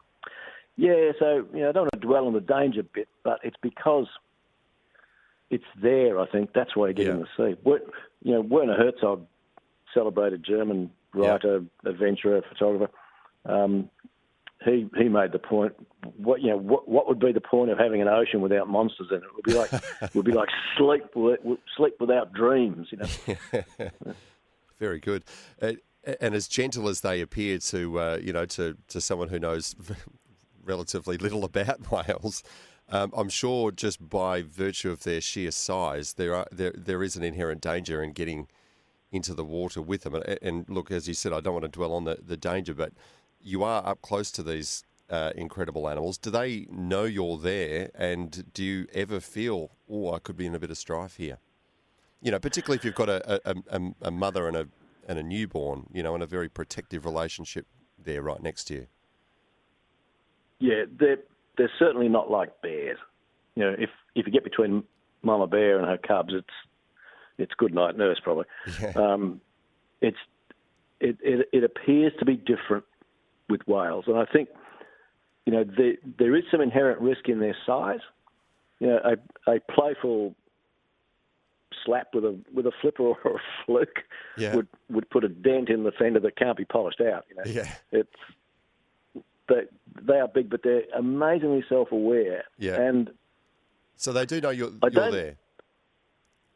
Yeah, 0.76 1.12
so 1.20 1.46
you 1.54 1.60
know, 1.62 1.70
I 1.70 1.72
don't 1.72 1.84
want 1.84 1.94
to 1.94 2.00
dwell 2.00 2.26
on 2.26 2.34
the 2.34 2.42
danger 2.42 2.82
bit, 2.84 3.08
but 3.24 3.40
it's 3.44 3.58
because 3.62 4.08
it's 5.52 5.64
there. 5.82 6.20
I 6.20 6.26
think 6.28 6.54
that's 6.54 6.76
why 6.76 6.88
you 6.88 6.94
get 6.94 7.06
Yeah. 7.08 7.14
in 7.14 7.20
the 7.20 7.28
sea. 7.38 7.60
Wer- 7.64 7.82
You 8.24 8.34
know, 8.34 8.42
Werner 8.42 8.76
Herzog, 8.76 9.26
celebrated 9.94 10.44
German 10.44 10.92
writer, 11.14 11.64
adventurer, 11.86 12.42
photographer. 12.48 12.92
Um, 13.46 13.90
he 14.66 14.88
he 14.98 15.10
made 15.10 15.32
the 15.32 15.40
point. 15.40 15.74
What 16.18 16.42
you 16.42 16.50
know, 16.50 16.58
what 16.58 16.88
what 16.88 17.08
would 17.08 17.20
be 17.20 17.32
the 17.32 17.42
point 17.42 17.72
of 17.72 17.78
having 17.78 18.02
an 18.02 18.08
ocean 18.08 18.42
without 18.42 18.68
monsters 18.68 19.08
in 19.12 19.18
it? 19.18 19.24
It 19.24 19.36
would 19.36 19.46
be 19.46 19.54
like 19.54 19.72
would 20.16 20.26
be 20.26 20.32
like 20.32 20.50
sleep 20.78 21.04
sleep 21.78 21.96
without 22.00 22.34
dreams. 22.34 22.88
You 22.92 23.00
know. 23.00 24.14
Very 24.80 25.00
good. 25.00 25.26
Uh, 25.62 25.74
and 26.22 26.34
as 26.34 26.48
gentle 26.48 26.88
as 26.88 27.02
they 27.02 27.20
appear 27.22 27.58
to, 27.60 28.00
uh, 28.00 28.20
you 28.22 28.32
know, 28.32 28.46
to, 28.46 28.78
to 28.88 29.02
someone 29.02 29.28
who 29.28 29.38
knows 29.38 29.76
relatively 30.64 31.18
little 31.18 31.44
about 31.44 31.92
whales, 31.92 32.42
um, 32.88 33.12
I'm 33.16 33.30
sure 33.30 33.72
just 33.72 34.10
by 34.10 34.42
virtue 34.42 34.90
of 34.90 35.04
their 35.04 35.22
sheer 35.22 35.52
size, 35.52 36.14
there 36.14 36.34
are 36.34 36.48
there 36.52 36.74
there 36.76 37.04
is 37.04 37.16
an 37.16 37.24
inherent 37.24 37.62
danger 37.62 38.02
in 38.02 38.14
getting 38.14 38.48
into 39.12 39.34
the 39.34 39.44
water 39.44 39.82
with 39.82 40.04
them. 40.04 40.16
And, 40.16 40.40
and 40.42 40.70
look, 40.70 40.90
as 40.90 41.08
you 41.08 41.14
said, 41.14 41.34
I 41.34 41.40
don't 41.42 41.54
want 41.54 41.66
to 41.66 41.70
dwell 41.70 41.94
on 41.94 42.06
the, 42.06 42.18
the 42.26 42.38
danger, 42.38 42.74
but 42.74 42.94
you 43.42 43.64
are 43.64 43.86
up 43.86 44.02
close 44.02 44.32
to 44.32 44.44
these 44.44 44.84
uh, 45.10 45.32
incredible 45.36 45.90
animals. 45.90 46.18
Do 46.18 46.30
they 46.30 46.68
know 46.70 47.04
you're 47.04 47.38
there? 47.38 47.90
And 47.96 48.54
do 48.54 48.64
you 48.64 48.88
ever 48.94 49.20
feel, 49.20 49.72
oh, 49.90 50.14
I 50.14 50.20
could 50.20 50.38
be 50.38 50.46
in 50.46 50.56
a 50.56 50.60
bit 50.60 50.70
of 50.70 50.78
strife 50.78 51.16
here? 51.16 51.40
You 52.22 52.32
know, 52.32 52.40
particularly 52.40 52.78
if 52.78 52.86
you've 52.86 52.96
got 52.96 53.10
a, 53.10 53.42
a, 53.50 53.82
a, 54.02 54.12
mother 54.12 54.48
and 54.48 54.58
a 54.58 54.68
and 55.08 55.18
a 55.18 55.24
newborn, 55.24 55.88
you 55.94 56.04
know, 56.04 56.14
in 56.16 56.22
a 56.22 56.26
very 56.26 56.50
protective 56.50 57.06
relationship 57.06 57.66
there 57.98 58.22
right 58.22 58.42
next 58.44 58.66
to 58.66 58.74
you. 58.74 58.88
Yeah, 60.60 60.84
they're 61.00 61.20
they're 61.58 61.72
certainly 61.80 62.10
not 62.10 62.30
like 62.30 62.62
bears. 62.62 62.98
You 63.56 63.64
know, 63.64 63.76
if 63.78 63.90
if 64.16 64.26
you 64.26 64.34
get 64.34 64.44
between 64.44 64.84
mama 65.22 65.48
bear 65.48 65.80
and 65.80 65.88
her 65.88 65.98
cubs, 65.98 66.34
it's 66.34 66.48
it's 67.38 67.54
good 67.58 67.74
night 67.74 67.98
nurse 67.98 68.20
probably. 68.22 68.46
Um, 68.96 69.40
it's 70.02 70.18
it, 71.00 71.18
it 71.22 71.48
it 71.54 71.64
appears 71.64 72.12
to 72.20 72.26
be 72.26 72.36
different 72.36 72.84
with 73.50 73.62
whales, 73.68 74.06
and 74.08 74.18
I 74.18 74.26
think 74.26 74.50
you 75.46 75.54
know 75.54 75.64
there 75.64 75.94
there 76.18 76.36
is 76.36 76.44
some 76.52 76.62
inherent 76.62 77.00
risk 77.02 77.28
in 77.28 77.40
their 77.40 77.56
size. 77.66 78.00
You 78.80 78.88
know, 78.88 79.00
a 79.04 79.52
a 79.52 79.60
playful 79.60 80.36
slap 81.86 82.08
with 82.14 82.26
a 82.26 82.38
with 82.54 82.66
a 82.66 82.72
flipper 82.82 83.04
or 83.04 83.18
a 83.26 83.40
fluke 83.66 84.00
Yeah. 84.38 84.56
would 84.56 84.68
would 84.90 85.10
put 85.10 85.24
a 85.24 85.30
dent 85.30 85.70
in 85.70 85.84
the 85.84 85.92
fender 85.92 86.20
that 86.22 86.36
can't 86.38 86.58
be 86.58 86.66
polished 86.66 87.02
out. 87.02 87.26
You 87.30 87.36
know, 87.36 87.44
Yeah. 87.46 87.74
it's 87.92 89.24
they 89.48 89.62
they 90.02 90.20
are 90.20 90.28
big, 90.28 90.50
but 90.50 90.62
they're 90.64 90.84
amazingly 90.96 91.64
self-aware. 91.68 92.44
Yeah. 92.58 92.80
And 92.82 93.12
So 93.96 94.14
they 94.14 94.26
do 94.26 94.40
know 94.42 94.50
you're, 94.52 94.72
you're 94.92 95.12
there. 95.12 95.36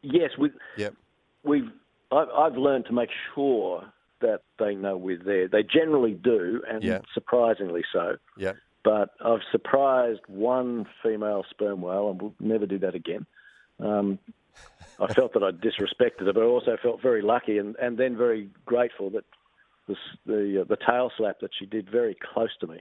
yes, 0.02 0.30
we 0.38 0.50
Yep. 0.76 0.94
we've 1.42 1.70
I've, 2.12 2.28
I've 2.30 2.56
learned 2.56 2.86
to 2.86 2.92
make 2.92 3.10
sure 3.34 3.84
that 4.24 4.40
they 4.58 4.74
know 4.74 4.96
we're 4.96 5.18
there. 5.22 5.46
They 5.48 5.62
generally 5.62 6.14
do, 6.14 6.62
and 6.68 6.82
Yeah. 6.82 7.00
surprisingly 7.12 7.84
so. 7.92 8.16
Yep. 8.36 8.56
But 8.82 9.10
I've 9.24 9.44
surprised 9.52 10.20
one 10.26 10.86
female 11.02 11.44
sperm 11.50 11.80
whale, 11.80 12.10
and 12.10 12.20
we'll 12.20 12.34
never 12.40 12.66
do 12.66 12.78
that 12.78 12.94
again. 12.94 13.24
Um, 13.80 14.18
I 15.00 15.12
felt 15.12 15.32
that 15.34 15.42
I 15.42 15.50
disrespected 15.50 16.26
her, 16.26 16.32
but 16.32 16.42
I 16.42 16.46
also 16.46 16.76
felt 16.82 17.00
very 17.02 17.22
lucky 17.22 17.58
and, 17.58 17.74
and 17.76 17.98
then 17.98 18.16
very 18.16 18.48
grateful 18.66 19.10
that 19.10 19.24
the 19.88 19.96
the, 20.26 20.60
uh, 20.60 20.64
the 20.64 20.76
tail 20.88 21.10
slap 21.16 21.40
that 21.40 21.50
she 21.58 21.66
did 21.66 21.90
very 21.90 22.16
close 22.32 22.54
to 22.60 22.66
me. 22.66 22.80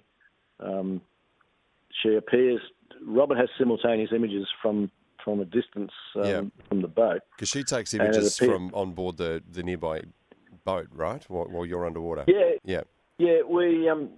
Um, 0.60 1.02
she 2.02 2.16
appears. 2.16 2.62
Robert 3.06 3.38
has 3.38 3.50
simultaneous 3.58 4.12
images 4.14 4.48
from 4.62 4.92
from 5.24 5.40
a 5.40 5.46
distance 5.46 5.92
um, 6.16 6.26
Yeah. 6.26 6.42
from 6.70 6.82
the 6.82 6.88
boat. 6.88 7.22
Because 7.36 7.50
she 7.50 7.64
takes 7.64 7.94
images 7.94 8.38
appear- 8.38 8.54
from 8.54 8.72
on 8.74 8.92
board 8.92 9.16
the, 9.18 9.42
the 9.52 9.64
nearby 9.64 10.02
boat, 10.66 10.88
right? 10.94 11.24
While, 11.30 11.46
while 11.46 11.66
you're 11.66 11.86
underwater. 11.86 12.26
Yeah, 12.28 12.56
Yeah. 12.64 12.82
Yeah, 13.20 13.44
we 13.48 13.88
um, 13.90 14.10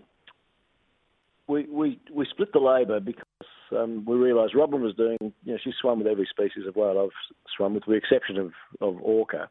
we 1.47 1.65
we 1.65 1.99
we 2.13 2.25
split 2.31 2.53
the 2.53 2.59
labour 2.59 2.99
because 3.01 3.25
um, 3.71 4.05
we 4.05 4.15
realised 4.15 4.55
Robin 4.55 4.81
was 4.81 4.95
doing. 4.95 5.17
You 5.21 5.53
know, 5.53 5.57
she 5.61 5.73
swam 5.81 5.97
with 5.99 6.07
every 6.07 6.27
species 6.29 6.65
of 6.65 6.75
whale 6.77 6.97
I've 7.03 7.35
swum 7.57 7.73
with, 7.73 7.83
with 7.87 8.01
the 8.01 8.07
exception 8.07 8.37
of 8.37 8.53
of 8.79 9.01
orca, 9.01 9.49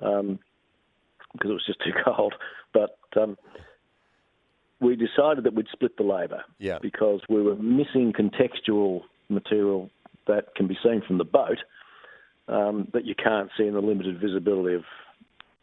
um, 0.00 0.38
because 1.32 1.50
it 1.50 1.54
was 1.54 1.66
just 1.66 1.80
too 1.84 1.90
cold. 2.04 2.34
But 2.72 2.96
um, 3.20 3.36
we 4.80 4.94
decided 4.94 5.42
that 5.44 5.54
we'd 5.54 5.66
split 5.72 5.96
the 5.96 6.04
labour 6.04 6.44
Yeah. 6.58 6.78
because 6.80 7.20
we 7.28 7.42
were 7.42 7.56
missing 7.56 8.12
contextual 8.12 9.02
material 9.28 9.90
that 10.28 10.54
can 10.54 10.68
be 10.68 10.78
seen 10.84 11.02
from 11.06 11.18
the 11.18 11.24
boat 11.24 11.58
um, 12.46 12.86
that 12.92 13.04
you 13.04 13.14
can't 13.16 13.50
see 13.58 13.66
in 13.66 13.74
the 13.74 13.80
limited 13.80 14.20
visibility 14.20 14.76
of 14.76 14.84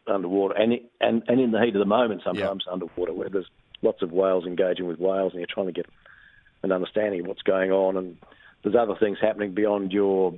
underwater, 0.07 0.55
and, 0.55 0.73
and 1.01 1.23
and 1.27 1.39
in 1.39 1.51
the 1.51 1.61
heat 1.61 1.75
of 1.75 1.79
the 1.79 1.85
moment, 1.85 2.21
sometimes 2.23 2.65
underwater, 2.71 3.13
where 3.13 3.29
there's 3.29 3.49
lots 3.81 4.01
of 4.01 4.11
whales 4.11 4.45
engaging 4.45 4.87
with 4.87 4.99
whales, 4.99 5.33
and 5.33 5.39
you're 5.39 5.47
trying 5.51 5.67
to 5.67 5.73
get 5.73 5.85
an 6.63 6.71
understanding 6.71 7.21
of 7.21 7.27
what's 7.27 7.41
going 7.41 7.71
on, 7.71 7.97
and 7.97 8.17
there's 8.63 8.75
other 8.75 8.95
things 8.99 9.17
happening 9.21 9.53
beyond 9.53 9.91
your 9.91 10.33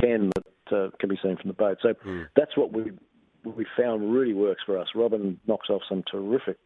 ken 0.00 0.30
that 0.34 0.76
uh, 0.76 0.90
can 0.98 1.08
be 1.08 1.18
seen 1.22 1.36
from 1.36 1.48
the 1.48 1.54
boat. 1.54 1.78
So 1.82 1.94
that's 2.36 2.56
what 2.56 2.72
we 2.72 2.92
we 3.44 3.66
found 3.76 4.12
really 4.12 4.34
works 4.34 4.62
for 4.64 4.78
us. 4.78 4.88
Robin 4.94 5.38
knocks 5.46 5.70
off 5.70 5.82
some 5.88 6.02
terrific 6.10 6.58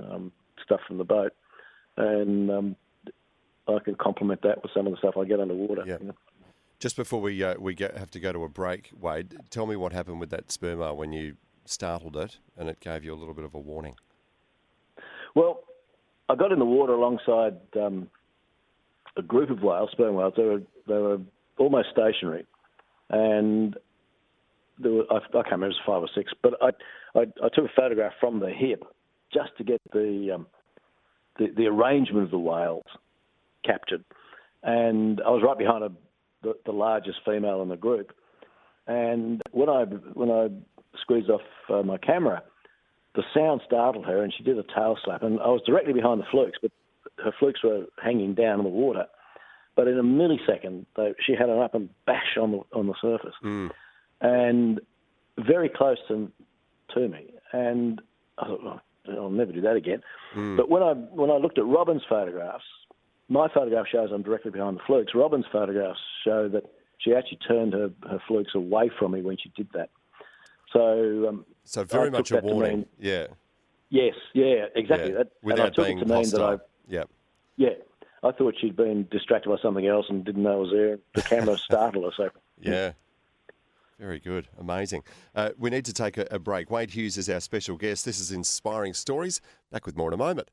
um, 0.00 0.32
stuff 0.64 0.80
from 0.86 0.98
the 0.98 1.04
boat, 1.04 1.32
and 1.96 2.50
um, 2.50 2.76
I 3.66 3.78
can 3.84 3.94
complement 3.94 4.42
that 4.42 4.62
with 4.62 4.72
some 4.74 4.86
of 4.86 4.92
the 4.92 4.98
stuff 4.98 5.16
I 5.16 5.24
get 5.24 5.40
underwater. 5.40 5.84
Yeah. 5.86 5.96
you 6.00 6.06
know. 6.08 6.14
Just 6.78 6.96
before 6.96 7.20
we 7.20 7.42
uh, 7.42 7.54
we 7.58 7.74
get, 7.74 7.96
have 7.96 8.10
to 8.12 8.20
go 8.20 8.32
to 8.32 8.44
a 8.44 8.48
break, 8.48 8.90
Wade, 8.98 9.36
tell 9.50 9.66
me 9.66 9.74
what 9.74 9.92
happened 9.92 10.20
with 10.20 10.30
that 10.30 10.48
sperma 10.48 10.94
when 10.94 11.12
you 11.12 11.36
startled 11.68 12.16
it 12.16 12.38
and 12.56 12.68
it 12.68 12.80
gave 12.80 13.04
you 13.04 13.14
a 13.14 13.16
little 13.16 13.34
bit 13.34 13.44
of 13.44 13.54
a 13.54 13.58
warning. 13.58 13.94
Well, 15.34 15.60
I 16.28 16.34
got 16.34 16.52
in 16.52 16.58
the 16.58 16.64
water 16.64 16.92
alongside 16.92 17.58
um, 17.76 18.08
a 19.16 19.22
group 19.22 19.50
of 19.50 19.62
whales, 19.62 19.90
sperm 19.92 20.14
whales. 20.14 20.34
They 20.36 20.44
were 20.44 20.62
they 20.86 20.94
were 20.94 21.18
almost 21.58 21.88
stationary, 21.92 22.46
and 23.10 23.76
there 24.78 24.92
were, 24.92 25.04
I, 25.10 25.16
I 25.16 25.20
can't 25.20 25.52
remember, 25.52 25.66
it 25.66 25.76
was 25.76 25.80
five 25.86 26.02
or 26.02 26.08
six. 26.14 26.32
But 26.42 26.54
I, 26.60 26.68
I 27.18 27.22
I 27.42 27.48
took 27.54 27.64
a 27.64 27.74
photograph 27.74 28.12
from 28.20 28.40
the 28.40 28.50
hip 28.50 28.84
just 29.32 29.50
to 29.58 29.64
get 29.64 29.80
the 29.92 30.32
um, 30.34 30.46
the, 31.38 31.48
the 31.56 31.66
arrangement 31.66 32.24
of 32.24 32.30
the 32.30 32.38
whales 32.38 32.86
captured, 33.64 34.04
and 34.62 35.20
I 35.24 35.30
was 35.30 35.42
right 35.44 35.58
behind 35.58 35.84
a, 35.84 35.92
the, 36.42 36.54
the 36.66 36.72
largest 36.72 37.18
female 37.24 37.62
in 37.62 37.68
the 37.68 37.76
group. 37.76 38.12
And 38.86 39.42
when 39.52 39.68
I 39.68 39.84
when 39.84 40.30
I 40.30 40.48
squeezed 41.02 41.30
off 41.30 41.40
uh, 41.68 41.82
my 41.82 41.98
camera, 41.98 42.42
the 43.14 43.22
sound 43.34 43.60
startled 43.66 44.06
her 44.06 44.22
and 44.22 44.32
she 44.36 44.42
did 44.44 44.58
a 44.58 44.62
tail 44.62 44.96
slap. 45.04 45.22
And 45.22 45.40
I 45.40 45.48
was 45.48 45.62
directly 45.66 45.92
behind 45.92 46.20
the 46.20 46.26
flukes, 46.30 46.58
but 46.60 46.70
her 47.24 47.32
flukes 47.38 47.62
were 47.64 47.86
hanging 48.02 48.34
down 48.34 48.58
in 48.60 48.64
the 48.64 48.70
water. 48.70 49.06
But 49.76 49.88
in 49.88 49.98
a 49.98 50.02
millisecond, 50.02 50.86
they, 50.96 51.14
she 51.24 51.32
had 51.34 51.48
an 51.48 51.60
up 51.60 51.74
and 51.74 51.88
bash 52.04 52.36
on 52.40 52.50
the 52.52 52.60
on 52.76 52.88
the 52.88 52.94
surface, 53.00 53.34
and 54.20 54.80
very 55.38 55.68
close 55.68 55.98
to 56.08 56.30
to 56.94 57.08
me. 57.08 57.32
And 57.52 58.00
I 58.38 58.46
thought, 58.46 58.60
oh, 58.64 58.80
I'll 59.12 59.30
never 59.30 59.52
do 59.52 59.60
that 59.60 59.76
again. 59.76 60.02
But 60.56 60.68
when 60.68 60.82
I 60.82 60.94
when 60.94 61.30
I 61.30 61.36
looked 61.36 61.58
at 61.58 61.64
Robin's 61.66 62.02
photographs, 62.08 62.64
my 63.28 63.48
photograph 63.52 63.86
shows 63.90 64.10
I'm 64.12 64.22
directly 64.22 64.50
behind 64.50 64.76
the 64.78 64.82
flukes. 64.86 65.12
Robin's 65.14 65.46
photographs 65.52 66.00
show 66.24 66.48
that 66.48 66.64
she 66.98 67.14
actually 67.14 67.38
turned 67.46 67.72
her, 67.72 67.90
her 68.10 68.20
flukes 68.26 68.54
away 68.56 68.90
from 68.98 69.12
me 69.12 69.22
when 69.22 69.36
she 69.40 69.52
did 69.56 69.68
that. 69.74 69.90
So 70.72 71.28
um, 71.28 71.44
So 71.64 71.84
very 71.84 72.10
much 72.10 72.30
a 72.32 72.40
warning. 72.40 72.78
mean- 72.78 72.86
Yeah. 73.00 73.26
Yes, 73.90 74.14
yeah, 74.34 74.66
exactly. 74.74 75.12
yeah. 75.12 75.18
That, 75.18 75.20
and 75.20 75.28
I 75.30 75.46
Without 75.46 75.74
took 75.74 75.86
being 75.86 75.98
it 75.98 76.02
to 76.02 76.06
mean 76.06 76.22
that 76.24 76.40
hostile. 76.40 76.44
I, 76.46 76.56
Yeah. 76.88 77.04
yeah, 77.56 77.70
I 78.22 78.32
thought 78.32 78.54
she'd 78.60 78.76
been 78.76 79.08
distracted 79.10 79.48
by 79.48 79.56
something 79.62 79.86
else 79.86 80.04
and 80.10 80.24
didn't 80.24 80.42
know 80.42 80.52
I 80.52 80.56
was 80.56 80.70
there. 80.72 80.98
The 81.14 81.22
camera 81.22 81.56
startled 81.64 82.04
her. 82.04 82.10
So 82.16 82.30
Yeah. 82.60 82.92
Very 83.98 84.20
good. 84.20 84.46
Amazing. 84.60 85.02
Uh, 85.34 85.50
we 85.58 85.70
need 85.70 85.84
to 85.86 85.92
take 85.92 86.18
a, 86.18 86.26
a 86.30 86.38
break. 86.38 86.70
Wade 86.70 86.90
Hughes 86.90 87.16
is 87.16 87.28
our 87.30 87.40
special 87.40 87.76
guest. 87.76 88.04
This 88.04 88.20
is 88.20 88.30
Inspiring 88.30 88.92
Stories. 88.94 89.40
Back 89.72 89.86
with 89.86 89.96
more 89.96 90.08
in 90.08 90.14
a 90.14 90.18
moment. 90.18 90.50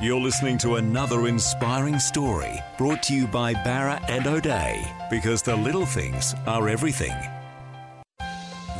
You're 0.00 0.20
listening 0.20 0.58
to 0.58 0.74
another 0.76 1.26
inspiring 1.26 1.98
story 1.98 2.58
brought 2.76 3.02
to 3.04 3.14
you 3.14 3.26
by 3.26 3.54
Bowra 3.54 4.04
and 4.10 4.26
O'Dea 4.26 4.86
because 5.08 5.40
the 5.42 5.56
little 5.56 5.86
things 5.86 6.34
are 6.46 6.68
everything. 6.68 7.14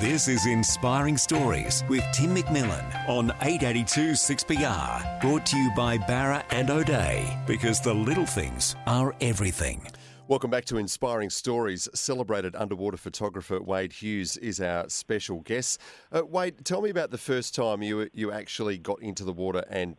This 0.00 0.28
is 0.28 0.44
Inspiring 0.44 1.16
Stories 1.16 1.82
with 1.88 2.04
Tim 2.12 2.36
McMillan 2.36 3.08
on 3.08 3.30
882 3.40 4.10
6PR. 4.10 5.20
Brought 5.22 5.46
to 5.46 5.56
you 5.56 5.70
by 5.74 5.96
Bowra 5.96 6.44
and 6.50 6.68
O'Dea 6.68 7.38
because 7.46 7.80
the 7.80 7.94
little 7.94 8.26
things 8.26 8.76
are 8.86 9.14
everything. 9.22 9.80
Welcome 10.28 10.50
back 10.50 10.66
to 10.66 10.76
Inspiring 10.76 11.30
Stories. 11.30 11.88
Celebrated 11.94 12.54
underwater 12.56 12.98
photographer 12.98 13.58
Wade 13.62 13.94
Hughes 13.94 14.36
is 14.36 14.60
our 14.60 14.86
special 14.90 15.40
guest. 15.40 15.80
Uh, 16.12 16.26
Wade, 16.26 16.62
tell 16.66 16.82
me 16.82 16.90
about 16.90 17.10
the 17.10 17.16
first 17.16 17.54
time 17.54 17.82
you 17.82 18.10
you 18.12 18.30
actually 18.30 18.76
got 18.76 19.00
into 19.00 19.24
the 19.24 19.32
water 19.32 19.64
and 19.70 19.96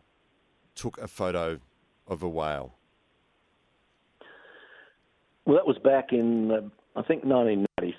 took 0.76 0.96
a 0.98 1.08
photo 1.08 1.58
of 2.06 2.22
a 2.22 2.28
whale? 2.28 2.76
Well, 5.44 5.56
that 5.56 5.66
was 5.66 5.78
back 5.78 6.12
in, 6.12 6.52
uh, 6.52 6.60
I 6.94 7.02
think, 7.02 7.24
1993, 7.24 7.96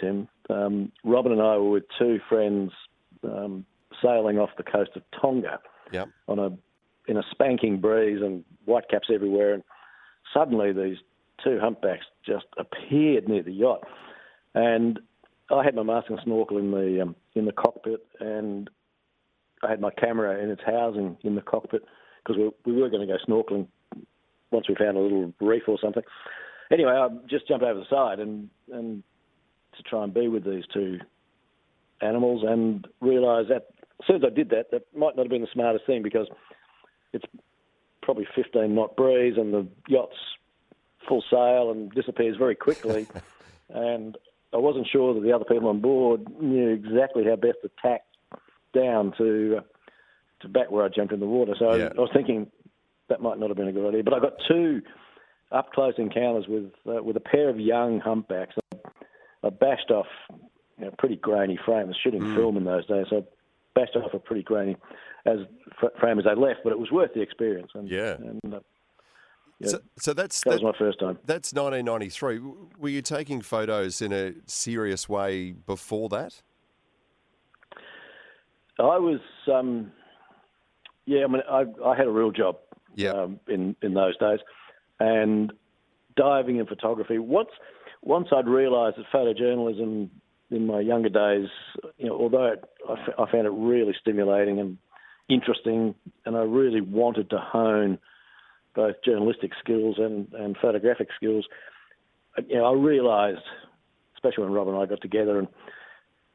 Tim. 0.00 0.28
Um, 0.50 0.92
Robin 1.04 1.32
and 1.32 1.40
I 1.40 1.56
were 1.56 1.70
with 1.70 1.84
two 1.98 2.18
friends 2.28 2.72
um, 3.24 3.64
sailing 4.02 4.38
off 4.38 4.50
the 4.56 4.62
coast 4.62 4.90
of 4.96 5.02
Tonga 5.20 5.60
Yep. 5.92 6.08
on 6.28 6.38
a 6.38 6.50
in 7.08 7.16
a 7.16 7.22
spanking 7.30 7.80
breeze 7.80 8.20
and 8.22 8.44
whitecaps 8.64 9.08
everywhere, 9.12 9.54
and 9.54 9.62
suddenly 10.32 10.72
these 10.72 10.96
two 11.44 11.58
humpbacks 11.60 12.06
just 12.24 12.46
appeared 12.56 13.28
near 13.28 13.42
the 13.42 13.52
yacht, 13.52 13.82
and 14.54 15.00
I 15.50 15.64
had 15.64 15.74
my 15.74 15.82
mask 15.82 16.08
and 16.08 16.20
snorkel 16.24 16.58
in 16.58 16.70
the 16.70 17.02
um, 17.02 17.16
in 17.34 17.44
the 17.44 17.52
cockpit, 17.52 18.06
and 18.20 18.70
I 19.62 19.68
had 19.70 19.80
my 19.80 19.90
camera 19.90 20.42
in 20.42 20.50
its 20.50 20.62
housing 20.64 21.16
in 21.22 21.34
the 21.34 21.42
cockpit 21.42 21.82
because 22.24 22.38
we, 22.38 22.72
we 22.72 22.80
were 22.80 22.88
going 22.88 23.06
to 23.06 23.12
go 23.12 23.18
snorkeling 23.28 23.66
once 24.50 24.68
we 24.68 24.74
found 24.74 24.96
a 24.96 25.00
little 25.00 25.32
reef 25.40 25.64
or 25.66 25.78
something. 25.82 26.02
Anyway, 26.70 26.92
I 26.92 27.08
just 27.28 27.48
jumped 27.48 27.64
over 27.64 27.80
the 27.80 27.86
side 27.90 28.18
and 28.20 28.48
and 28.72 29.02
to 29.76 29.82
try 29.82 30.04
and 30.04 30.12
be 30.12 30.28
with 30.28 30.44
these 30.44 30.64
two 30.72 30.98
animals, 32.00 32.42
and 32.46 32.86
realise 33.00 33.48
that 33.48 33.68
as 34.00 34.06
soon 34.06 34.16
as 34.16 34.22
I 34.24 34.34
did 34.34 34.50
that, 34.50 34.70
that 34.72 34.82
might 34.96 35.16
not 35.16 35.24
have 35.24 35.30
been 35.30 35.42
the 35.42 35.48
smartest 35.52 35.86
thing 35.86 36.02
because 36.02 36.26
it's 37.12 37.24
probably 38.02 38.26
15 38.34 38.74
knot 38.74 38.96
breeze 38.96 39.34
and 39.36 39.54
the 39.54 39.66
yacht's 39.88 40.16
full 41.08 41.22
sail 41.30 41.70
and 41.70 41.90
disappears 41.92 42.36
very 42.36 42.56
quickly. 42.56 43.06
and 43.68 44.16
I 44.52 44.58
wasn't 44.58 44.88
sure 44.90 45.14
that 45.14 45.20
the 45.20 45.32
other 45.32 45.44
people 45.44 45.68
on 45.68 45.80
board 45.80 46.26
knew 46.40 46.68
exactly 46.68 47.24
how 47.24 47.36
best 47.36 47.58
to 47.62 47.70
tack 47.80 48.02
down 48.74 49.12
to 49.18 49.58
uh, 49.58 49.60
to 50.40 50.48
back 50.48 50.70
where 50.70 50.84
I 50.84 50.88
jumped 50.88 51.12
in 51.12 51.20
the 51.20 51.26
water. 51.26 51.54
So 51.58 51.74
Yeah. 51.74 51.90
I 51.96 52.00
was 52.00 52.10
thinking 52.12 52.50
that 53.08 53.20
might 53.22 53.38
not 53.38 53.48
have 53.48 53.56
been 53.56 53.68
a 53.68 53.72
good 53.72 53.88
idea. 53.88 54.02
But 54.02 54.14
I 54.14 54.18
got 54.20 54.34
two 54.48 54.82
up 55.52 55.72
close 55.72 55.94
encounters 55.98 56.46
with 56.48 56.72
uh, 56.86 57.02
with 57.02 57.16
a 57.16 57.20
pair 57.20 57.48
of 57.48 57.60
young 57.60 58.00
humpbacks. 58.00 58.54
I 59.44 59.50
bashed 59.50 59.90
off 59.90 60.06
you 60.78 60.84
know, 60.84 60.88
a 60.88 60.96
pretty 60.96 61.16
grainy 61.16 61.58
frame. 61.64 61.80
I 61.80 61.84
was 61.84 61.96
shooting 62.02 62.22
Mm. 62.22 62.34
film 62.34 62.56
in 62.56 62.64
those 62.64 62.86
days, 62.86 63.06
so 63.10 63.18
I 63.18 63.22
bashed 63.74 63.96
off 63.96 64.12
a 64.14 64.18
pretty 64.18 64.42
grainy 64.42 64.76
as 65.26 65.38
frame 66.00 66.18
as 66.18 66.24
they 66.24 66.34
left. 66.34 66.60
But 66.64 66.70
it 66.72 66.78
was 66.78 66.90
worth 66.90 67.12
the 67.14 67.20
experience. 67.22 67.70
And, 67.74 67.88
Yeah. 67.88 68.14
and 68.14 68.54
uh, 68.54 68.60
yeah, 69.58 69.68
So, 69.68 69.78
so 69.98 70.12
that's 70.12 70.42
that 70.44 70.50
was 70.54 70.62
my 70.62 70.72
first 70.78 70.98
time. 71.00 71.18
that's 71.24 71.52
1993. 71.52 72.40
Were 72.78 72.88
you 72.88 73.02
taking 73.02 73.40
photos 73.40 74.00
in 74.02 74.12
a 74.12 74.34
serious 74.46 75.08
way 75.08 75.52
before 75.52 76.08
that? 76.10 76.42
I 78.78 78.98
was, 78.98 79.20
um, 79.52 79.92
yeah, 81.06 81.24
I 81.24 81.26
mean, 81.28 81.42
I, 81.48 81.64
I 81.84 81.96
had 81.96 82.06
a 82.06 82.10
real 82.10 82.30
job 82.32 82.56
Yeah. 82.96 83.10
um, 83.10 83.38
in 83.48 83.76
in 83.82 83.94
those 83.94 84.16
days, 84.18 84.40
and 84.98 85.52
diving 86.16 86.58
and 86.58 86.68
photography. 86.68 87.18
Once 87.18 87.50
once 88.02 88.28
I'd 88.32 88.48
realised 88.48 88.96
that 88.98 89.06
photojournalism 89.12 90.10
in 90.50 90.66
my 90.66 90.80
younger 90.80 91.08
days, 91.08 91.48
you 91.96 92.06
know, 92.06 92.18
although 92.18 92.46
it, 92.46 92.64
I, 92.88 92.92
f- 92.92 93.14
I 93.18 93.30
found 93.30 93.46
it 93.46 93.52
really 93.52 93.94
stimulating 94.00 94.58
and 94.60 94.76
interesting, 95.28 95.94
and 96.26 96.36
I 96.36 96.40
really 96.40 96.80
wanted 96.80 97.30
to 97.30 97.38
hone 97.38 97.98
both 98.74 98.96
journalistic 99.04 99.52
skills 99.60 99.96
and, 99.98 100.32
and 100.34 100.56
photographic 100.60 101.08
skills. 101.16 101.46
You 102.48 102.56
know, 102.56 102.66
I 102.66 102.72
realised, 102.74 103.42
especially 104.14 104.44
when 104.44 104.52
Rob 104.52 104.68
and 104.68 104.76
I 104.76 104.86
got 104.86 105.00
together, 105.00 105.38
and 105.38 105.48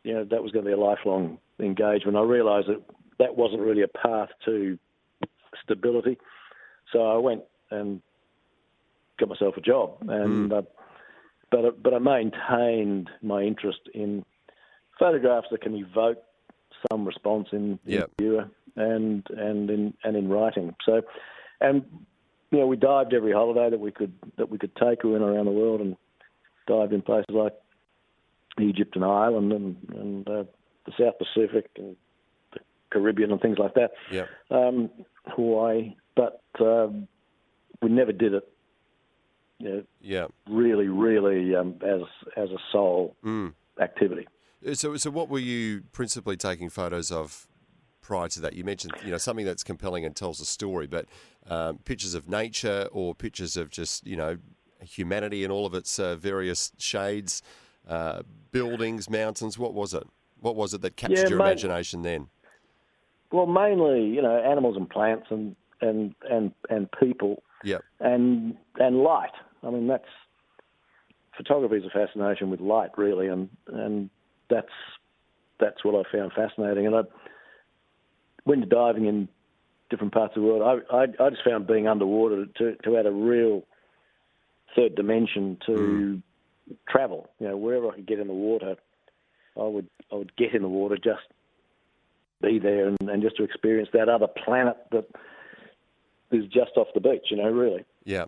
you 0.03 0.13
know 0.13 0.23
that 0.23 0.41
was 0.41 0.51
going 0.51 0.65
to 0.65 0.69
be 0.69 0.73
a 0.73 0.79
lifelong 0.79 1.37
engagement. 1.59 2.17
I 2.17 2.21
realised 2.21 2.69
that 2.69 2.81
that 3.19 3.35
wasn't 3.35 3.61
really 3.61 3.81
a 3.81 3.87
path 3.87 4.29
to 4.45 4.77
stability, 5.63 6.17
so 6.93 7.05
I 7.05 7.17
went 7.17 7.41
and 7.71 8.01
got 9.19 9.29
myself 9.29 9.57
a 9.57 9.61
job, 9.61 9.97
and 10.07 10.53
uh, 10.53 10.61
but 11.51 11.81
but 11.81 11.93
I 11.93 11.99
maintained 11.99 13.09
my 13.21 13.41
interest 13.41 13.81
in 13.93 14.25
photographs 14.99 15.47
that 15.51 15.61
can 15.61 15.75
evoke 15.75 16.21
some 16.91 17.05
response 17.05 17.49
in, 17.51 17.79
in 17.85 17.93
Yep. 17.93 18.11
the 18.17 18.23
viewer 18.23 18.49
and 18.75 19.27
and 19.29 19.69
in 19.69 19.93
and 20.03 20.15
in 20.15 20.29
writing. 20.29 20.75
So, 20.85 21.01
and 21.61 21.83
you 22.51 22.59
know, 22.59 22.67
we 22.67 22.77
dived 22.77 23.13
every 23.13 23.31
holiday 23.33 23.69
that 23.69 23.79
we 23.79 23.91
could 23.91 24.13
that 24.37 24.49
we 24.49 24.57
could 24.57 24.75
take. 24.75 25.03
We 25.03 25.11
went 25.11 25.23
around 25.23 25.45
the 25.45 25.51
world 25.51 25.81
and 25.81 25.95
dived 26.67 26.93
in 26.93 27.01
places 27.01 27.25
like 27.29 27.53
Egypt 28.59 28.95
and 28.95 29.05
Ireland 29.05 29.51
and 29.51 29.75
and 29.95 30.27
uh, 30.29 30.43
the 30.85 30.91
South 30.99 31.15
Pacific 31.17 31.69
and 31.77 31.95
the 32.53 32.59
Caribbean 32.91 33.31
and 33.31 33.41
things 33.41 33.57
like 33.57 33.73
that. 33.75 33.91
Yeah. 34.11 34.25
Um, 34.51 34.89
Hawaii, 35.25 35.95
but 36.15 36.41
um, 36.59 37.07
we 37.81 37.89
never 37.89 38.11
did 38.13 38.33
it. 38.33 38.47
Yeah. 39.59 40.27
really, 40.49 40.87
really 40.87 41.55
um, 41.55 41.75
as 41.83 42.01
as 42.35 42.49
a 42.51 42.57
sole 42.71 43.15
Mm. 43.23 43.53
activity. 43.79 44.27
So, 44.73 44.97
so 44.97 45.11
what 45.11 45.29
were 45.29 45.39
you 45.39 45.83
principally 45.91 46.35
taking 46.37 46.69
photos 46.69 47.11
of 47.11 47.47
prior 48.01 48.27
to 48.29 48.41
that? 48.41 48.53
You 48.53 48.63
mentioned, 48.63 48.93
you 49.03 49.11
know, 49.11 49.17
something 49.17 49.45
that's 49.45 49.63
compelling 49.63 50.03
and 50.05 50.15
tells 50.15 50.39
a 50.41 50.45
story, 50.45 50.87
but 50.87 51.05
um, 51.47 51.77
pictures 51.79 52.13
of 52.15 52.27
nature 52.27 52.87
or 52.91 53.13
pictures 53.13 53.55
of 53.55 53.69
just, 53.69 54.05
you 54.07 54.15
know, 54.15 54.37
humanity 54.81 55.43
in 55.43 55.51
all 55.51 55.65
of 55.65 55.73
its 55.73 55.99
uh, 55.99 56.15
various 56.15 56.71
shades, 56.77 57.41
uh, 57.87 58.21
buildings, 58.51 59.09
mountains. 59.09 59.57
What 59.59 59.73
was 59.73 59.93
it? 59.93 60.03
What 60.39 60.55
was 60.55 60.73
it 60.73 60.81
that 60.81 60.95
captured 60.97 61.23
Yeah, 61.23 61.29
your 61.29 61.39
imagination 61.39 62.01
then? 62.01 62.29
Well, 63.31 63.45
mainly, 63.47 64.05
you 64.05 64.21
know, 64.21 64.37
animals 64.37 64.75
and 64.77 64.89
plants 64.89 65.27
and 65.29 65.55
and 65.81 66.15
and 66.29 66.51
and 66.69 66.89
people 66.99 67.43
Yep. 67.63 67.83
and 67.99 68.55
and 68.79 69.03
light. 69.03 69.31
I 69.63 69.69
mean, 69.69 69.87
that's 69.87 70.05
photography 71.35 71.77
is 71.77 71.85
a 71.85 71.89
fascination 71.89 72.49
with 72.49 72.59
light, 72.59 72.97
really, 72.97 73.27
and 73.27 73.49
and 73.67 74.09
that's 74.49 74.67
that's 75.59 75.83
what 75.83 75.95
I 75.95 76.11
found 76.11 76.33
fascinating. 76.33 76.87
And 76.87 76.95
I 76.95 77.01
went 78.45 78.67
diving 78.69 79.05
in 79.05 79.27
different 79.89 80.13
parts 80.13 80.35
of 80.35 80.41
the 80.41 80.47
world. 80.47 80.83
I 80.91 80.95
I, 80.95 81.03
I 81.25 81.29
just 81.29 81.43
found 81.43 81.67
being 81.67 81.87
underwater 81.87 82.45
to 82.57 82.75
to 82.83 82.97
add 82.97 83.05
a 83.05 83.11
real 83.11 83.63
third 84.75 84.95
dimension 84.95 85.57
to 85.65 86.21
travel. 86.89 87.29
You 87.39 87.49
know, 87.49 87.57
wherever 87.57 87.89
I 87.89 87.95
could 87.95 88.07
get 88.07 88.19
in 88.19 88.27
the 88.27 88.33
water, 88.33 88.75
I 89.55 89.63
would 89.63 89.87
I 90.11 90.15
would 90.15 90.35
get 90.35 90.53
in 90.53 90.61
the 90.61 90.69
water 90.69 90.97
just 90.97 91.21
be 92.41 92.59
there 92.59 92.87
and, 92.87 93.09
and 93.09 93.21
just 93.23 93.37
to 93.37 93.43
experience 93.43 93.89
that 93.93 94.09
other 94.09 94.27
planet 94.27 94.77
that 94.91 95.05
is 96.31 96.45
just 96.45 96.71
off 96.75 96.87
the 96.93 97.01
beach. 97.01 97.27
You 97.29 97.37
know, 97.37 97.49
really. 97.49 97.85
Yeah. 98.03 98.25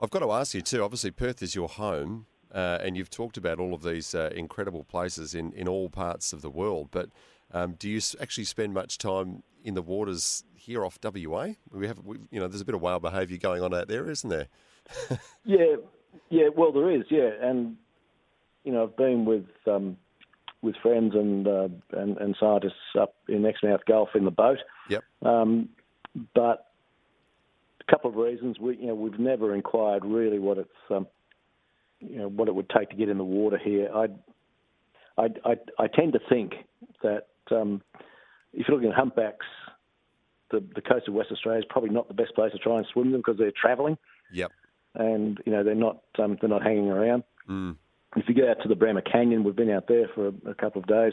I've 0.00 0.10
got 0.10 0.20
to 0.20 0.30
ask 0.30 0.54
you 0.54 0.60
too. 0.60 0.82
Obviously, 0.82 1.10
Perth 1.10 1.42
is 1.42 1.54
your 1.54 1.68
home, 1.68 2.26
uh, 2.52 2.78
and 2.80 2.96
you've 2.96 3.10
talked 3.10 3.36
about 3.36 3.58
all 3.58 3.74
of 3.74 3.82
these 3.82 4.14
uh, 4.14 4.30
incredible 4.34 4.84
places 4.84 5.34
in, 5.34 5.52
in 5.52 5.68
all 5.68 5.88
parts 5.88 6.32
of 6.32 6.40
the 6.40 6.50
world. 6.50 6.88
But 6.90 7.10
um, 7.52 7.74
do 7.78 7.88
you 7.88 8.00
actually 8.20 8.44
spend 8.44 8.74
much 8.74 8.98
time 8.98 9.42
in 9.64 9.74
the 9.74 9.82
waters 9.82 10.44
here 10.54 10.84
off 10.84 10.98
WA? 11.02 11.48
We 11.70 11.86
have, 11.88 11.98
we, 12.04 12.18
you 12.30 12.38
know, 12.38 12.46
there's 12.46 12.60
a 12.60 12.64
bit 12.64 12.74
of 12.74 12.80
wild 12.80 13.02
behaviour 13.02 13.38
going 13.38 13.62
on 13.62 13.74
out 13.74 13.88
there, 13.88 14.08
isn't 14.10 14.30
there? 14.30 14.48
Yeah, 15.44 15.76
yeah. 16.30 16.48
Well, 16.54 16.72
there 16.72 16.90
is. 16.90 17.04
Yeah, 17.10 17.30
and 17.40 17.76
you 18.64 18.72
know, 18.72 18.84
I've 18.84 18.96
been 18.96 19.24
with 19.24 19.46
um, 19.66 19.96
with 20.62 20.76
friends 20.82 21.14
and, 21.14 21.46
uh, 21.46 21.68
and 21.92 22.16
and 22.18 22.36
scientists 22.38 22.96
up 22.98 23.14
in 23.28 23.44
Exmouth 23.44 23.80
Gulf 23.86 24.10
in 24.14 24.24
the 24.24 24.30
boat. 24.30 24.58
Yep. 24.88 25.04
Um, 25.22 25.70
but 26.34 26.67
a 27.88 27.90
couple 27.90 28.10
of 28.10 28.16
reasons. 28.16 28.58
We, 28.58 28.76
you 28.76 28.86
know, 28.88 28.94
we've 28.94 29.18
never 29.18 29.54
inquired 29.54 30.04
really 30.04 30.38
what 30.38 30.58
it's, 30.58 30.70
um, 30.90 31.06
you 32.00 32.18
know, 32.18 32.28
what 32.28 32.48
it 32.48 32.54
would 32.54 32.70
take 32.70 32.90
to 32.90 32.96
get 32.96 33.08
in 33.08 33.18
the 33.18 33.24
water 33.24 33.58
here. 33.58 33.88
I, 33.94 34.06
I, 35.16 35.28
I, 35.44 35.56
I 35.78 35.86
tend 35.88 36.12
to 36.12 36.20
think 36.28 36.54
that 37.02 37.26
um, 37.50 37.82
if 38.52 38.68
you're 38.68 38.76
looking 38.76 38.90
at 38.90 38.96
humpbacks, 38.96 39.46
the 40.50 40.64
the 40.74 40.80
coast 40.80 41.08
of 41.08 41.14
West 41.14 41.30
Australia 41.30 41.60
is 41.60 41.66
probably 41.68 41.90
not 41.90 42.08
the 42.08 42.14
best 42.14 42.34
place 42.34 42.52
to 42.52 42.58
try 42.58 42.78
and 42.78 42.86
swim 42.92 43.12
them 43.12 43.20
because 43.20 43.36
they're 43.38 43.52
travelling 43.52 43.98
Yep. 44.32 44.52
and 44.94 45.38
you 45.44 45.52
know 45.52 45.62
they're 45.62 45.74
not 45.74 46.00
um, 46.18 46.38
they're 46.40 46.48
not 46.48 46.62
hanging 46.62 46.88
around. 46.88 47.22
Mm. 47.48 47.76
If 48.16 48.28
you 48.28 48.34
go 48.34 48.50
out 48.50 48.62
to 48.62 48.68
the 48.68 48.74
Bremer 48.74 49.02
Canyon, 49.02 49.44
we've 49.44 49.56
been 49.56 49.70
out 49.70 49.88
there 49.88 50.08
for 50.14 50.28
a, 50.28 50.50
a 50.50 50.54
couple 50.54 50.80
of 50.80 50.88
days 50.88 51.12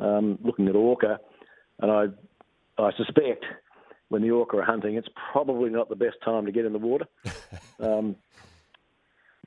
um, 0.00 0.38
looking 0.42 0.68
at 0.68 0.74
orca, 0.74 1.20
and 1.80 1.90
I 1.90 2.06
I 2.82 2.90
suspect 2.96 3.44
when 4.12 4.20
the 4.20 4.30
orca 4.30 4.58
are 4.58 4.62
hunting, 4.62 4.96
it's 4.96 5.08
probably 5.32 5.70
not 5.70 5.88
the 5.88 5.96
best 5.96 6.16
time 6.22 6.44
to 6.44 6.52
get 6.52 6.66
in 6.66 6.72
the 6.74 6.78
water. 6.78 7.06
um, 7.80 8.14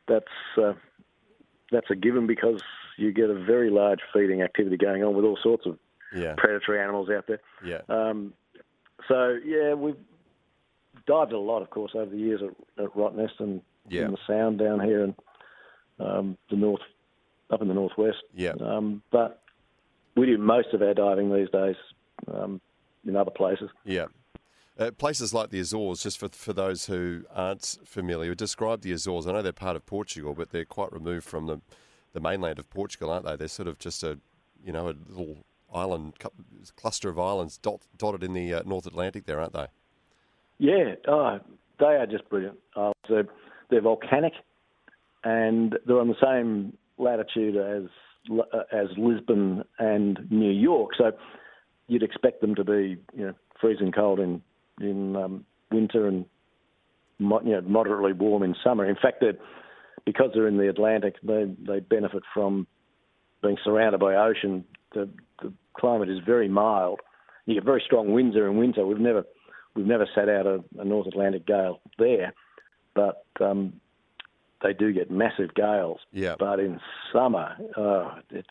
that's 0.08 0.25
uh, 0.58 0.73
that's 1.71 1.91
a 1.91 1.95
given 1.95 2.25
because 2.25 2.62
you 2.97 3.13
get 3.13 3.30
a 3.30 3.36
very 3.45 3.69
large 3.69 3.99
feeding 4.12 4.41
activity 4.41 4.75
going 4.75 5.04
on 5.04 5.15
with 5.15 5.23
all 5.23 5.38
sorts 5.43 5.67
of 5.67 5.78
Yeah. 6.15 6.34
predatory 6.36 6.80
animals 6.82 7.10
out 7.12 7.28
there. 7.28 7.41
Yeah. 7.63 7.82
Um, 7.89 8.34
so 9.08 9.38
yeah, 9.45 9.75
we've 9.75 9.97
dived 11.06 11.32
a 11.34 11.38
lot, 11.39 11.62
of 11.62 11.69
course, 11.69 11.91
over 11.93 12.10
the 12.10 12.17
years 12.17 12.41
at, 12.41 12.84
at 12.84 12.91
Rottnest 12.95 13.39
and 13.39 13.62
Yeah. 13.88 14.06
in 14.06 14.12
the 14.12 14.17
Sound 14.25 14.58
down 14.58 14.80
here 14.80 15.04
and 15.04 15.13
um, 15.99 16.38
the 16.49 16.56
north, 16.56 16.82
up 17.51 17.62
in 17.62 17.67
the 17.67 17.73
northwest. 17.75 18.17
Yeah. 18.34 18.54
Um, 18.60 19.04
but 19.12 19.43
we 20.15 20.25
do 20.25 20.39
most 20.39 20.69
of 20.73 20.82
our 20.82 20.95
diving 20.95 21.32
these 21.32 21.49
days 21.51 21.75
um, 22.34 22.60
in 23.06 23.15
other 23.15 23.30
places. 23.32 23.69
Yeah. 23.84 24.06
Uh, 24.77 24.91
places 24.91 25.33
like 25.33 25.51
the 25.51 25.59
Azores, 25.59 26.03
just 26.03 26.17
for 26.17 26.27
for 26.29 26.51
those 26.51 26.85
who 26.88 27.23
aren't 27.33 27.77
familiar, 27.85 28.35
describe 28.35 28.81
the 28.81 28.91
Azores. 28.91 29.25
I 29.25 29.31
know 29.31 29.41
they're 29.41 29.53
part 29.53 29.77
of 29.77 29.85
Portugal, 29.85 30.33
but 30.33 30.49
they're 30.49 30.65
quite 30.65 30.91
removed 30.91 31.25
from 31.25 31.47
the 31.47 31.61
the 32.13 32.19
mainland 32.19 32.59
of 32.59 32.69
Portugal, 32.69 33.09
aren't 33.09 33.25
they? 33.25 33.35
They're 33.35 33.47
sort 33.47 33.67
of 33.67 33.79
just 33.79 34.03
a 34.03 34.19
you 34.65 34.73
know 34.73 34.89
a 34.89 34.95
little 35.09 35.38
island 35.73 36.13
cluster 36.75 37.09
of 37.09 37.19
islands 37.19 37.57
dot, 37.57 37.81
dotted 37.97 38.23
in 38.23 38.33
the 38.33 38.53
uh, 38.53 38.63
North 38.65 38.85
Atlantic 38.85 39.25
there, 39.25 39.39
aren't 39.39 39.53
they? 39.53 39.67
Yeah, 40.57 40.95
oh, 41.07 41.39
they 41.79 41.85
are 41.85 42.05
just 42.05 42.27
brilliant. 42.29 42.57
Uh, 42.75 42.91
they're, 43.09 43.27
they're 43.69 43.81
volcanic, 43.81 44.33
and 45.23 45.77
they're 45.85 45.99
on 45.99 46.07
the 46.07 46.15
same 46.23 46.77
latitude 46.97 47.57
as 47.57 47.89
uh, 48.31 48.63
as 48.71 48.88
Lisbon 48.97 49.63
and 49.79 50.19
New 50.29 50.51
York. 50.51 50.91
So 50.97 51.11
you'd 51.88 52.03
expect 52.03 52.41
them 52.41 52.55
to 52.55 52.63
be 52.63 52.97
you 53.13 53.27
know 53.27 53.33
freezing 53.59 53.91
cold 53.91 54.19
in 54.19 54.41
in 54.79 55.15
um, 55.15 55.45
winter 55.71 56.07
and 56.07 56.25
you 57.19 57.27
know, 57.27 57.61
moderately 57.61 58.13
warm 58.13 58.43
in 58.43 58.55
summer. 58.63 58.85
In 58.85 58.95
fact, 58.95 59.17
they're, 59.21 59.38
because 60.05 60.31
they're 60.33 60.47
in 60.47 60.57
the 60.57 60.69
Atlantic, 60.69 61.15
they 61.23 61.45
they 61.65 61.79
benefit 61.79 62.23
from 62.33 62.67
being 63.41 63.57
surrounded 63.63 63.99
by 63.99 64.15
ocean. 64.15 64.65
The, 64.93 65.09
the 65.41 65.53
climate 65.73 66.09
is 66.09 66.19
very 66.25 66.47
mild. 66.47 66.99
You 67.45 67.55
get 67.55 67.63
very 67.63 67.81
strong 67.85 68.11
winds 68.11 68.35
there 68.35 68.47
in 68.47 68.57
winter. 68.57 68.85
We've 68.85 68.99
never 68.99 69.25
we've 69.75 69.85
never 69.85 70.07
sat 70.13 70.29
out 70.29 70.45
a, 70.45 70.63
a 70.79 70.85
North 70.85 71.07
Atlantic 71.07 71.45
gale 71.45 71.79
there, 71.97 72.33
but 72.93 73.25
um, 73.39 73.73
they 74.61 74.73
do 74.73 74.91
get 74.93 75.11
massive 75.11 75.53
gales. 75.53 75.99
Yeah. 76.11 76.35
But 76.38 76.59
in 76.59 76.79
summer, 77.13 77.55
uh, 77.77 78.19
it's 78.29 78.47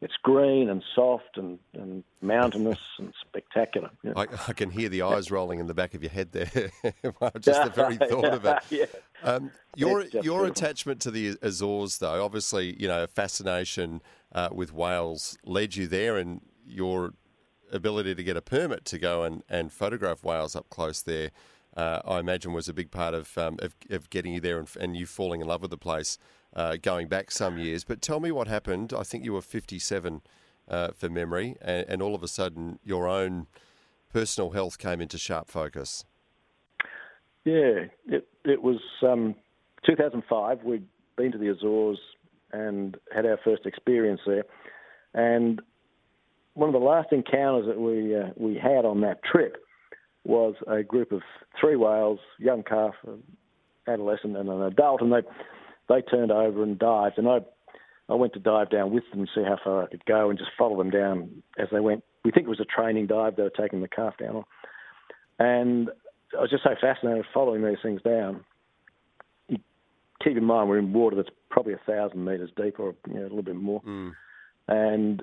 it's 0.00 0.14
green 0.22 0.68
and 0.68 0.82
soft 0.94 1.36
and, 1.36 1.58
and 1.74 2.04
mountainous 2.22 2.78
and 2.98 3.12
spectacular. 3.58 3.90
Yeah. 4.02 4.12
I, 4.16 4.26
I, 4.48 4.52
can 4.52 4.70
hear 4.70 4.88
the 4.88 5.02
eyes 5.02 5.30
rolling 5.30 5.58
in 5.58 5.66
the 5.66 5.74
back 5.74 5.94
of 5.94 6.02
your 6.02 6.10
head 6.10 6.32
there. 6.32 6.46
Just 7.40 7.64
the 7.64 7.70
very 7.74 7.96
thought 7.96 8.24
of 8.24 8.44
it. 8.44 8.58
yeah. 8.70 8.84
Um, 9.22 9.50
your 9.76 10.02
your 10.02 10.10
beautiful. 10.10 10.44
attachment 10.44 11.00
to 11.02 11.10
the 11.10 11.36
Azores, 11.42 11.98
though, 11.98 12.24
obviously, 12.24 12.80
you 12.80 12.88
know, 12.88 13.06
fascination 13.06 14.00
uh, 14.32 14.48
with 14.52 14.72
whales 14.72 15.36
led 15.44 15.76
you 15.76 15.86
there, 15.86 16.16
and 16.16 16.40
your 16.66 17.14
ability 17.72 18.14
to 18.14 18.22
get 18.22 18.36
a 18.36 18.42
permit 18.42 18.84
to 18.86 18.98
go 18.98 19.24
and, 19.24 19.42
and 19.48 19.72
photograph 19.72 20.24
whales 20.24 20.56
up 20.56 20.68
close 20.70 21.02
there, 21.02 21.30
uh, 21.76 22.00
I 22.06 22.18
imagine 22.18 22.52
was 22.52 22.68
a 22.68 22.72
big 22.72 22.90
part 22.90 23.14
of, 23.14 23.36
um, 23.36 23.58
of, 23.60 23.74
of, 23.90 24.08
getting 24.10 24.32
you 24.34 24.40
there 24.40 24.58
and, 24.58 24.68
and, 24.80 24.96
you 24.96 25.04
falling 25.04 25.42
in 25.42 25.46
love 25.46 25.60
with 25.60 25.70
the 25.70 25.76
place 25.76 26.16
uh, 26.56 26.76
going 26.80 27.08
back 27.08 27.30
some 27.30 27.58
years. 27.58 27.84
But 27.84 28.00
tell 28.00 28.20
me 28.20 28.32
what 28.32 28.48
happened. 28.48 28.94
I 28.94 29.02
think 29.02 29.24
you 29.24 29.34
were 29.34 29.42
57 29.42 30.22
uh, 30.68 30.88
for 30.96 31.08
memory, 31.08 31.56
and, 31.60 31.86
and, 31.88 32.02
all 32.02 32.14
of 32.14 32.22
a 32.22 32.28
sudden 32.28 32.78
your 32.84 33.08
own 33.08 33.46
personal 34.12 34.50
health 34.50 34.78
came 34.78 35.00
into 35.00 35.18
sharp 35.18 35.48
focus. 35.48 36.04
Yeah, 37.44 37.86
it, 38.06 38.28
it 38.44 38.62
was 38.62 38.80
um, 39.02 39.34
2005. 39.86 40.64
We'd 40.64 40.84
been 41.16 41.32
to 41.32 41.38
the 41.38 41.48
Azores 41.48 41.98
and 42.52 42.96
had 43.14 43.26
our 43.26 43.38
first 43.44 43.66
experience 43.66 44.20
there. 44.26 44.44
And 45.14 45.60
one 46.54 46.68
of 46.68 46.72
the 46.72 46.86
last 46.86 47.12
encounters 47.12 47.66
that 47.66 47.80
we 47.80 48.14
uh, 48.14 48.30
we 48.36 48.54
had 48.54 48.84
on 48.84 49.00
that 49.02 49.22
trip 49.22 49.56
was 50.24 50.54
a 50.66 50.82
group 50.82 51.12
of 51.12 51.22
three 51.58 51.76
whales, 51.76 52.18
young 52.38 52.62
calf, 52.62 52.94
adolescent, 53.86 54.36
and 54.36 54.48
an 54.48 54.62
adult, 54.62 55.00
and 55.00 55.12
they 55.12 55.22
they 55.88 56.02
turned 56.02 56.30
over 56.30 56.62
and 56.62 56.78
dived, 56.78 57.18
and 57.18 57.28
I 57.28 57.38
I 58.08 58.14
went 58.14 58.32
to 58.34 58.38
dive 58.38 58.70
down 58.70 58.90
with 58.90 59.04
them 59.10 59.20
and 59.20 59.28
see 59.34 59.42
how 59.42 59.58
far 59.62 59.82
I 59.82 59.86
could 59.86 60.04
go, 60.06 60.30
and 60.30 60.38
just 60.38 60.50
follow 60.56 60.78
them 60.78 60.90
down 60.90 61.42
as 61.58 61.68
they 61.70 61.80
went. 61.80 62.04
We 62.24 62.30
think 62.30 62.46
it 62.46 62.50
was 62.50 62.60
a 62.60 62.64
training 62.64 63.06
dive 63.06 63.36
they 63.36 63.42
were 63.42 63.50
taking 63.50 63.80
the 63.80 63.88
calf 63.88 64.14
down 64.18 64.36
on, 64.36 64.44
and 65.38 65.90
I 66.36 66.40
was 66.40 66.50
just 66.50 66.64
so 66.64 66.74
fascinated 66.80 67.24
following 67.32 67.64
these 67.64 67.78
things 67.82 68.02
down. 68.02 68.44
You 69.48 69.58
keep 70.22 70.36
in 70.36 70.44
mind 70.44 70.68
we're 70.68 70.78
in 70.78 70.92
water 70.92 71.16
that's 71.16 71.28
probably 71.50 71.74
a 71.74 71.80
thousand 71.86 72.24
meters 72.24 72.50
deep, 72.56 72.78
or 72.78 72.94
you 73.06 73.14
know, 73.14 73.20
a 73.20 73.22
little 73.22 73.42
bit 73.42 73.56
more, 73.56 73.82
mm. 73.82 74.12
and 74.68 75.22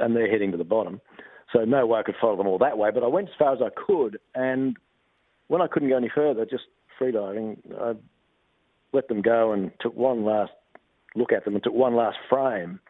and 0.00 0.16
they're 0.16 0.30
heading 0.30 0.52
to 0.52 0.58
the 0.58 0.64
bottom. 0.64 1.00
So 1.52 1.64
no 1.64 1.86
way 1.86 2.00
I 2.00 2.02
could 2.02 2.14
follow 2.20 2.36
them 2.36 2.46
all 2.46 2.58
that 2.58 2.78
way, 2.78 2.90
but 2.92 3.02
I 3.02 3.08
went 3.08 3.28
as 3.28 3.34
far 3.38 3.52
as 3.52 3.60
I 3.60 3.68
could, 3.86 4.18
and 4.34 4.76
when 5.48 5.60
I 5.60 5.66
couldn't 5.66 5.90
go 5.90 5.98
any 5.98 6.10
further, 6.14 6.46
just 6.46 6.64
freediving, 6.98 7.58
I 7.78 7.92
let 8.92 9.08
them 9.08 9.20
go 9.20 9.52
and 9.52 9.70
took 9.80 9.94
one 9.94 10.24
last 10.24 10.52
look 11.14 11.32
at 11.32 11.44
them 11.44 11.54
and 11.54 11.62
took 11.62 11.74
one 11.74 11.94
last 11.94 12.18
frame, 12.28 12.80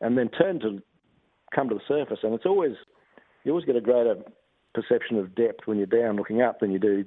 and 0.00 0.16
then 0.16 0.28
turned 0.28 0.60
to 0.62 0.82
come 1.54 1.68
to 1.68 1.74
the 1.74 1.80
surface. 1.86 2.20
And 2.22 2.34
it's 2.34 2.46
always 2.46 2.72
you 3.44 3.52
always 3.52 3.64
get 3.64 3.76
a 3.76 3.80
greater 3.80 4.16
perception 4.74 5.18
of 5.18 5.34
depth 5.34 5.66
when 5.66 5.78
you're 5.78 5.86
down 5.86 6.16
looking 6.16 6.42
up 6.42 6.60
than 6.60 6.70
you 6.70 6.78
do 6.78 7.04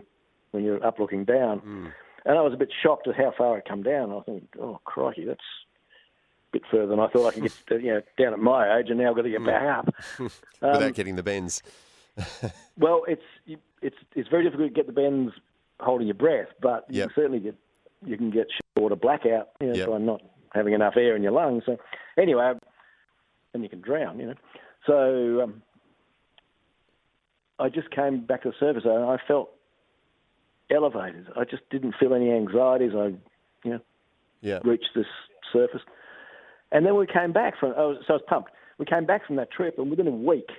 when 0.52 0.64
you're 0.64 0.86
up 0.86 1.00
looking 1.00 1.26
down. 1.26 1.60
Mm. 1.62 1.92
And 2.26 2.38
I 2.38 2.42
was 2.42 2.54
a 2.54 2.58
bit 2.58 2.70
shocked 2.82 3.08
at 3.08 3.16
how 3.16 3.34
far 3.38 3.58
I'd 3.58 3.66
come 3.66 3.84
down. 3.84 4.12
I 4.12 4.22
think, 4.22 4.48
oh 4.60 4.80
crikey, 4.86 5.26
that's 5.26 5.40
a 5.40 6.52
bit 6.54 6.62
further 6.72 6.88
than 6.88 7.00
I 7.00 7.08
thought 7.08 7.28
I 7.28 7.32
could 7.32 7.44
get 7.44 7.54
to, 7.68 7.80
you 7.82 7.94
know, 7.94 8.02
down 8.18 8.34
at 8.34 8.40
my 8.40 8.80
age, 8.80 8.88
and 8.90 9.00
now 9.00 9.10
I've 9.10 9.16
got 9.16 9.24
to 9.24 9.30
get 9.30 9.40
hmm. 9.40 9.48
back 9.48 9.64
up 9.64 9.96
without 10.20 10.84
um, 10.84 10.92
getting 10.92 11.16
the 11.16 11.24
bends. 11.24 11.62
well, 12.78 13.04
it's 13.08 13.24
it's 13.82 13.96
it's 14.16 14.30
very 14.30 14.44
difficult 14.44 14.70
to 14.70 14.74
get 14.74 14.86
the 14.86 14.94
bends 14.94 15.34
holding 15.80 16.08
your 16.08 16.14
breath, 16.14 16.50
but 16.62 16.86
you 16.90 17.00
yep. 17.00 17.10
can 17.10 17.16
certainly 17.16 17.40
get 17.40 17.56
you 18.06 18.18
can 18.18 18.30
get 18.30 18.48
short 18.78 18.92
of 18.92 19.02
blackout 19.02 19.50
you 19.60 19.68
know, 19.68 19.74
yep. 19.74 19.90
by 19.90 19.98
not 19.98 20.22
having 20.54 20.74
enough 20.74 20.94
air 20.98 21.16
in 21.16 21.24
your 21.24 21.32
lungs. 21.32 21.64
So 21.66 21.78
anyway, 22.18 22.54
and 23.54 23.64
you 23.64 23.70
can 23.70 23.82
drown, 23.82 24.20
you 24.20 24.28
know. 24.28 24.36
So 24.86 25.42
um, 25.44 25.62
I 27.60 27.70
just 27.70 27.90
came 27.92 28.26
back 28.26 28.44
to 28.44 28.50
the 28.50 28.56
surface 28.60 28.84
and 28.86 29.04
I 29.04 29.18
felt 29.28 29.52
elevated. 30.72 31.28
I 31.38 31.44
just 31.46 31.64
didn't 31.70 31.96
feel 32.00 32.14
any 32.14 32.32
anxieties. 32.32 32.92
I, 32.96 33.14
you 33.64 33.72
know, 33.72 33.80
yeah. 34.42 34.60
reached 34.64 34.90
this 34.96 35.06
surface. 35.52 35.82
And 36.72 36.86
then 36.86 36.96
we 36.98 37.06
came 37.06 37.32
back 37.32 37.54
from, 37.60 37.74
oh, 37.78 37.96
so 38.08 38.14
I 38.14 38.14
was 38.14 38.22
pumped. 38.28 38.52
We 38.80 38.86
came 38.86 39.06
back 39.06 39.28
from 39.28 39.36
that 39.36 39.52
trip, 39.52 39.76
and 39.78 39.90
within 39.92 40.08
a 40.08 40.12
week, 40.12 40.50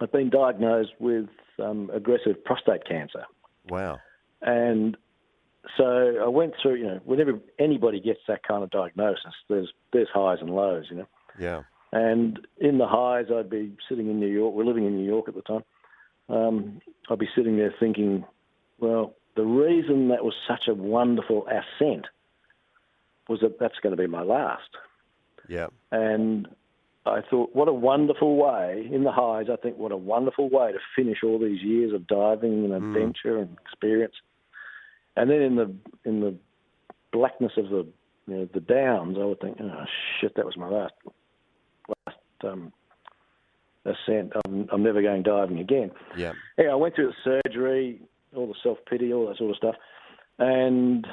I'd 0.00 0.10
been 0.10 0.28
diagnosed 0.28 0.90
with 0.98 1.28
um, 1.62 1.90
aggressive 1.94 2.44
prostate 2.44 2.86
cancer. 2.86 3.24
Wow. 3.68 4.00
And 4.42 4.96
so 5.76 6.14
I 6.22 6.28
went 6.28 6.54
through, 6.60 6.76
you 6.76 6.86
know, 6.86 7.00
whenever 7.04 7.38
anybody 7.58 8.00
gets 8.00 8.20
that 8.28 8.42
kind 8.42 8.62
of 8.62 8.70
diagnosis, 8.70 9.34
there's 9.48 9.72
there's 9.92 10.08
highs 10.12 10.38
and 10.40 10.50
lows, 10.50 10.86
you 10.90 10.96
know. 10.96 11.08
Yeah. 11.38 11.62
And 11.92 12.46
in 12.58 12.78
the 12.78 12.86
highs, 12.86 13.26
I'd 13.34 13.50
be 13.50 13.76
sitting 13.88 14.08
in 14.10 14.20
New 14.20 14.28
York. 14.28 14.54
We're 14.54 14.64
living 14.64 14.86
in 14.86 14.96
New 14.96 15.06
York 15.06 15.28
at 15.28 15.34
the 15.34 15.42
time. 15.42 15.64
Um, 16.28 16.80
I'd 17.08 17.18
be 17.18 17.28
sitting 17.34 17.56
there 17.56 17.74
thinking, 17.78 18.24
well, 18.78 19.14
the 19.36 19.44
reason 19.44 20.08
that 20.08 20.24
was 20.24 20.34
such 20.48 20.68
a 20.68 20.74
wonderful 20.74 21.46
ascent 21.46 22.06
was 23.28 23.40
that 23.40 23.58
that's 23.58 23.78
going 23.82 23.94
to 23.94 24.00
be 24.00 24.08
my 24.08 24.22
last. 24.22 24.70
Yeah. 25.48 25.68
And 25.92 26.48
I 27.04 27.20
thought, 27.30 27.54
what 27.54 27.68
a 27.68 27.72
wonderful 27.72 28.36
way 28.36 28.88
in 28.90 29.04
the 29.04 29.12
highs. 29.12 29.46
I 29.50 29.56
think 29.56 29.78
what 29.78 29.92
a 29.92 29.96
wonderful 29.96 30.48
way 30.48 30.72
to 30.72 30.78
finish 30.96 31.18
all 31.22 31.38
these 31.38 31.62
years 31.62 31.92
of 31.92 32.06
diving 32.06 32.64
and 32.64 32.72
mm. 32.72 32.76
adventure 32.76 33.34
mm. 33.36 33.42
and 33.42 33.56
experience. 33.64 34.14
And 35.16 35.30
then 35.30 35.42
in 35.42 35.56
the 35.56 35.74
in 36.04 36.20
the 36.20 36.34
blackness 37.12 37.52
of 37.56 37.68
the 37.70 37.86
you 38.26 38.36
know, 38.36 38.48
the 38.52 38.60
downs, 38.60 39.16
I 39.20 39.24
would 39.24 39.40
think, 39.40 39.58
oh 39.60 39.84
shit, 40.20 40.34
that 40.36 40.44
was 40.44 40.56
my 40.56 40.68
last 40.68 40.94
last 42.06 42.18
um, 42.44 42.72
ascent. 43.84 44.32
I'm, 44.44 44.68
I'm 44.72 44.82
never 44.82 45.00
going 45.00 45.22
diving 45.22 45.58
again. 45.58 45.90
Yeah. 46.16 46.32
Yeah, 46.58 46.66
I 46.66 46.74
went 46.74 46.94
through 46.94 47.12
the 47.24 47.40
surgery, 47.44 48.00
all 48.34 48.46
the 48.46 48.54
self 48.62 48.78
pity, 48.88 49.12
all 49.12 49.28
that 49.28 49.38
sort 49.38 49.50
of 49.50 49.56
stuff, 49.56 49.74
and 50.38 51.06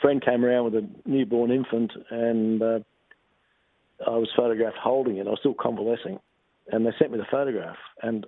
friend 0.00 0.24
came 0.24 0.44
around 0.44 0.64
with 0.72 0.74
a 0.74 0.88
newborn 1.06 1.50
infant 1.50 1.92
and. 2.10 2.62
Uh, 2.62 2.78
I 4.06 4.16
was 4.16 4.28
photographed 4.36 4.78
holding 4.82 5.18
it. 5.18 5.26
I 5.26 5.30
was 5.30 5.38
still 5.38 5.54
convalescing, 5.54 6.18
and 6.70 6.84
they 6.84 6.90
sent 6.98 7.12
me 7.12 7.18
the 7.18 7.26
photograph, 7.30 7.76
and 8.02 8.26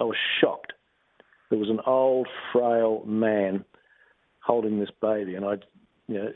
I 0.00 0.04
was 0.04 0.16
shocked. 0.40 0.72
There 1.50 1.58
was 1.58 1.70
an 1.70 1.80
old, 1.86 2.28
frail 2.52 3.02
man 3.04 3.64
holding 4.44 4.78
this 4.78 4.90
baby, 5.00 5.34
and 5.34 5.44
I, 5.44 5.54
you 6.08 6.14
know, 6.14 6.32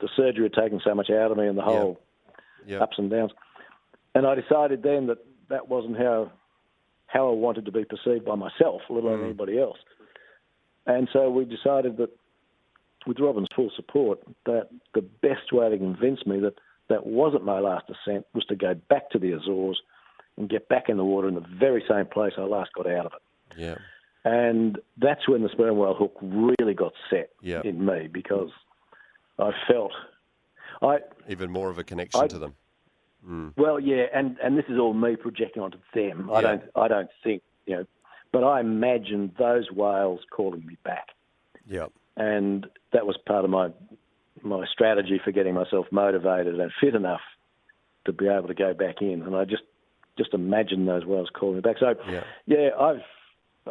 the 0.00 0.08
surgery 0.16 0.44
had 0.44 0.54
taken 0.54 0.80
so 0.84 0.94
much 0.94 1.10
out 1.10 1.30
of 1.30 1.38
me, 1.38 1.46
and 1.46 1.56
the 1.56 1.62
whole 1.62 2.00
yep. 2.66 2.82
ups 2.82 2.98
and 2.98 3.10
downs. 3.10 3.32
And 4.14 4.26
I 4.26 4.34
decided 4.34 4.82
then 4.82 5.06
that 5.06 5.18
that 5.48 5.68
wasn't 5.68 5.96
how 5.96 6.32
how 7.06 7.28
I 7.28 7.34
wanted 7.34 7.66
to 7.66 7.72
be 7.72 7.84
perceived 7.84 8.24
by 8.24 8.34
myself, 8.34 8.82
let 8.88 9.04
alone 9.04 9.20
mm. 9.20 9.24
anybody 9.26 9.58
else. 9.58 9.78
And 10.86 11.08
so 11.12 11.30
we 11.30 11.44
decided 11.44 11.98
that, 11.98 12.10
with 13.06 13.20
Robin's 13.20 13.48
full 13.54 13.70
support, 13.76 14.20
that 14.46 14.68
the 14.94 15.02
best 15.02 15.52
way 15.52 15.68
to 15.68 15.78
convince 15.78 16.24
me 16.26 16.40
that 16.40 16.54
that 16.88 17.06
wasn't 17.06 17.44
my 17.44 17.60
last 17.60 17.84
ascent 17.90 18.26
was 18.34 18.44
to 18.46 18.56
go 18.56 18.74
back 18.74 19.10
to 19.10 19.18
the 19.18 19.32
Azores 19.32 19.80
and 20.36 20.48
get 20.48 20.68
back 20.68 20.88
in 20.88 20.96
the 20.96 21.04
water 21.04 21.28
in 21.28 21.34
the 21.34 21.46
very 21.60 21.84
same 21.88 22.06
place 22.06 22.32
I 22.36 22.42
last 22.42 22.72
got 22.72 22.86
out 22.86 23.06
of 23.06 23.12
it. 23.12 23.58
Yeah. 23.58 23.76
And 24.24 24.78
that's 24.98 25.28
when 25.28 25.42
the 25.42 25.48
sperm 25.48 25.76
whale 25.76 25.94
hook 25.94 26.16
really 26.22 26.74
got 26.74 26.92
set 27.10 27.30
yeah. 27.42 27.60
in 27.64 27.84
me 27.84 28.08
because 28.12 28.50
I 29.38 29.50
felt 29.68 29.92
I 30.80 30.98
even 31.28 31.50
more 31.50 31.70
of 31.70 31.78
a 31.78 31.84
connection 31.84 32.20
I, 32.20 32.26
to 32.28 32.38
them. 32.38 32.54
Mm. 33.26 33.52
Well, 33.56 33.80
yeah, 33.80 34.04
and, 34.14 34.36
and 34.42 34.56
this 34.56 34.64
is 34.68 34.78
all 34.78 34.94
me 34.94 35.16
projecting 35.16 35.62
onto 35.62 35.78
them. 35.94 36.30
I 36.32 36.40
don't 36.40 36.62
I 36.76 36.88
don't 36.88 37.08
think 37.24 37.42
you 37.66 37.76
know 37.76 37.84
but 38.32 38.44
I 38.44 38.60
imagined 38.60 39.32
those 39.38 39.70
whales 39.70 40.20
calling 40.34 40.64
me 40.66 40.78
back, 40.84 41.08
Yeah. 41.68 41.86
and 42.16 42.66
that 42.92 43.06
was 43.06 43.16
part 43.26 43.44
of 43.44 43.50
my 43.50 43.70
my 44.42 44.66
strategy 44.66 45.20
for 45.22 45.30
getting 45.30 45.54
myself 45.54 45.86
motivated 45.92 46.58
and 46.58 46.72
fit 46.80 46.94
enough 46.94 47.20
to 48.06 48.12
be 48.12 48.26
able 48.26 48.48
to 48.48 48.54
go 48.54 48.74
back 48.74 48.96
in. 49.00 49.22
And 49.22 49.36
I 49.36 49.44
just 49.44 49.62
just 50.16 50.34
imagined 50.34 50.88
those 50.88 51.04
whales 51.04 51.28
calling 51.32 51.56
me 51.56 51.60
back. 51.60 51.76
So 51.78 51.94
Yeah. 52.08 52.24
yeah, 52.46 52.70
I've 52.78 53.02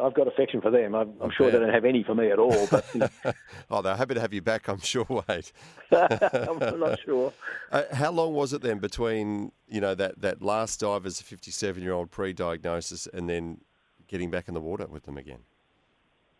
I've 0.00 0.14
got 0.14 0.26
affection 0.26 0.60
for 0.62 0.70
them. 0.70 0.94
I'm, 0.94 1.12
I'm 1.20 1.30
sure 1.30 1.50
bet. 1.50 1.60
they 1.60 1.66
don't 1.66 1.74
have 1.74 1.84
any 1.84 2.02
for 2.02 2.14
me 2.14 2.30
at 2.30 2.38
all, 2.38 2.66
but 2.70 2.84
Oh, 3.70 3.82
they're 3.82 3.96
happy 3.96 4.14
to 4.14 4.20
have 4.20 4.32
you 4.32 4.40
back, 4.40 4.68
I'm 4.68 4.80
sure, 4.80 5.04
Wade. 5.28 5.50
I'm 5.92 6.80
not 6.80 6.98
sure. 7.04 7.32
Uh, 7.70 7.82
how 7.92 8.10
long 8.10 8.32
was 8.32 8.52
it 8.54 8.62
then 8.62 8.78
between 8.78 9.52
you 9.68 9.80
know 9.82 9.94
that, 9.94 10.20
that 10.22 10.40
last 10.42 10.80
dive 10.80 11.04
as 11.04 11.20
a 11.20 11.24
57 11.24 11.82
year 11.82 11.92
old 11.92 12.10
pre-diagnosis 12.10 13.06
and 13.12 13.28
then 13.28 13.60
getting 14.08 14.30
back 14.30 14.48
in 14.48 14.54
the 14.54 14.60
water 14.60 14.86
with 14.86 15.02
them 15.04 15.18
again? 15.18 15.40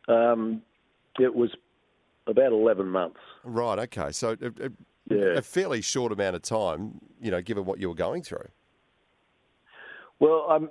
Um, 0.09 0.63
it 1.19 1.35
was 1.35 1.51
about 2.27 2.53
11 2.53 2.87
months. 2.89 3.21
Right. 3.45 3.79
Okay. 3.81 4.13
So 4.13 4.37
a, 4.41 4.47
a, 4.67 4.71
Yeah. 5.11 5.37
a 5.39 5.43
fairly 5.43 5.83
short 5.83 6.11
amount 6.13 6.37
of 6.37 6.43
time, 6.43 7.01
you 7.21 7.31
know, 7.31 7.43
given 7.43 7.67
what 7.67 7.79
you 7.81 7.89
were 7.91 7.95
going 7.95 8.23
through. 8.23 8.49
Well, 10.21 10.47
I'm 10.49 10.71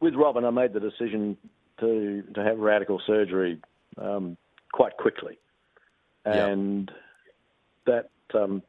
with 0.00 0.14
Robin. 0.14 0.44
I 0.44 0.50
made 0.50 0.72
the 0.72 0.80
decision 0.80 1.36
to 1.80 2.22
to 2.34 2.44
have 2.44 2.58
radical 2.58 3.00
surgery 3.06 3.60
um, 3.98 4.36
quite 4.72 4.96
quickly, 4.96 5.38
and 6.24 6.90
that. 7.86 8.10
Um, 8.34 8.62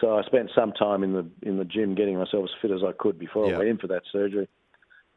so 0.00 0.16
I 0.16 0.22
spent 0.22 0.50
some 0.54 0.72
time 0.72 1.02
in 1.02 1.12
the 1.12 1.26
in 1.42 1.58
the 1.58 1.64
gym 1.64 1.94
getting 1.94 2.16
myself 2.16 2.44
as 2.44 2.50
fit 2.62 2.70
as 2.70 2.80
I 2.82 2.92
could 2.92 3.18
before 3.18 3.48
Yeah. 3.48 3.56
I 3.56 3.58
went 3.58 3.70
in 3.70 3.78
for 3.78 3.88
that 3.88 4.02
surgery. 4.10 4.48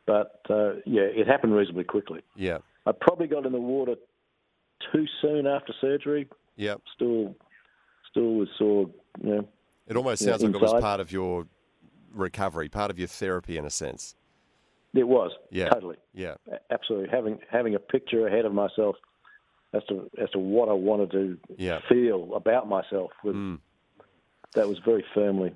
But 0.06 0.42
uh, 0.50 0.74
yeah, 0.86 1.04
it 1.04 1.28
happened 1.28 1.56
reasonably 1.56 1.86
quickly. 1.86 2.22
Yeah. 2.36 2.60
I 2.86 2.92
probably 2.92 3.28
got 3.28 3.46
in 3.46 3.52
the 3.52 3.60
water 3.60 3.96
too 4.92 5.06
soon 5.22 5.48
after 5.48 5.74
surgery. 5.82 6.28
Yeah. 6.58 6.76
Still, 6.94 7.36
still 8.12 8.36
was 8.36 8.50
sore. 8.58 8.90
You 9.22 9.30
know, 9.30 9.48
It 9.88 9.98
almost 9.98 10.24
sounds 10.24 10.44
like 10.44 10.54
it 10.54 10.62
was 10.62 10.74
part 10.82 11.00
of 11.00 11.12
your 11.12 11.48
recovery, 12.14 12.70
part 12.70 12.92
of 12.92 13.00
your 13.00 13.08
therapy 13.08 13.58
in 13.58 13.66
a 13.66 13.70
sense. 13.70 14.16
It 14.96 15.08
was 15.08 15.32
Yeah. 15.52 15.70
totally. 15.70 15.98
Yeah. 16.14 16.36
Absolutely 16.70 17.10
having 17.10 17.40
having 17.50 17.76
a 17.76 17.80
picture 17.80 18.28
ahead 18.28 18.46
of 18.46 18.54
myself 18.54 18.96
as 19.74 19.84
to 19.90 20.10
as 20.22 20.30
to 20.32 20.40
what 20.40 20.70
I 20.70 20.74
wanted 20.74 21.12
to 21.12 21.38
Yeah. 21.58 21.80
feel 21.90 22.34
about 22.36 22.68
myself 22.68 23.12
was 23.24 23.36
Mm. 23.36 23.60
that 24.54 24.68
was 24.68 24.80
very 24.80 25.04
firmly 25.14 25.54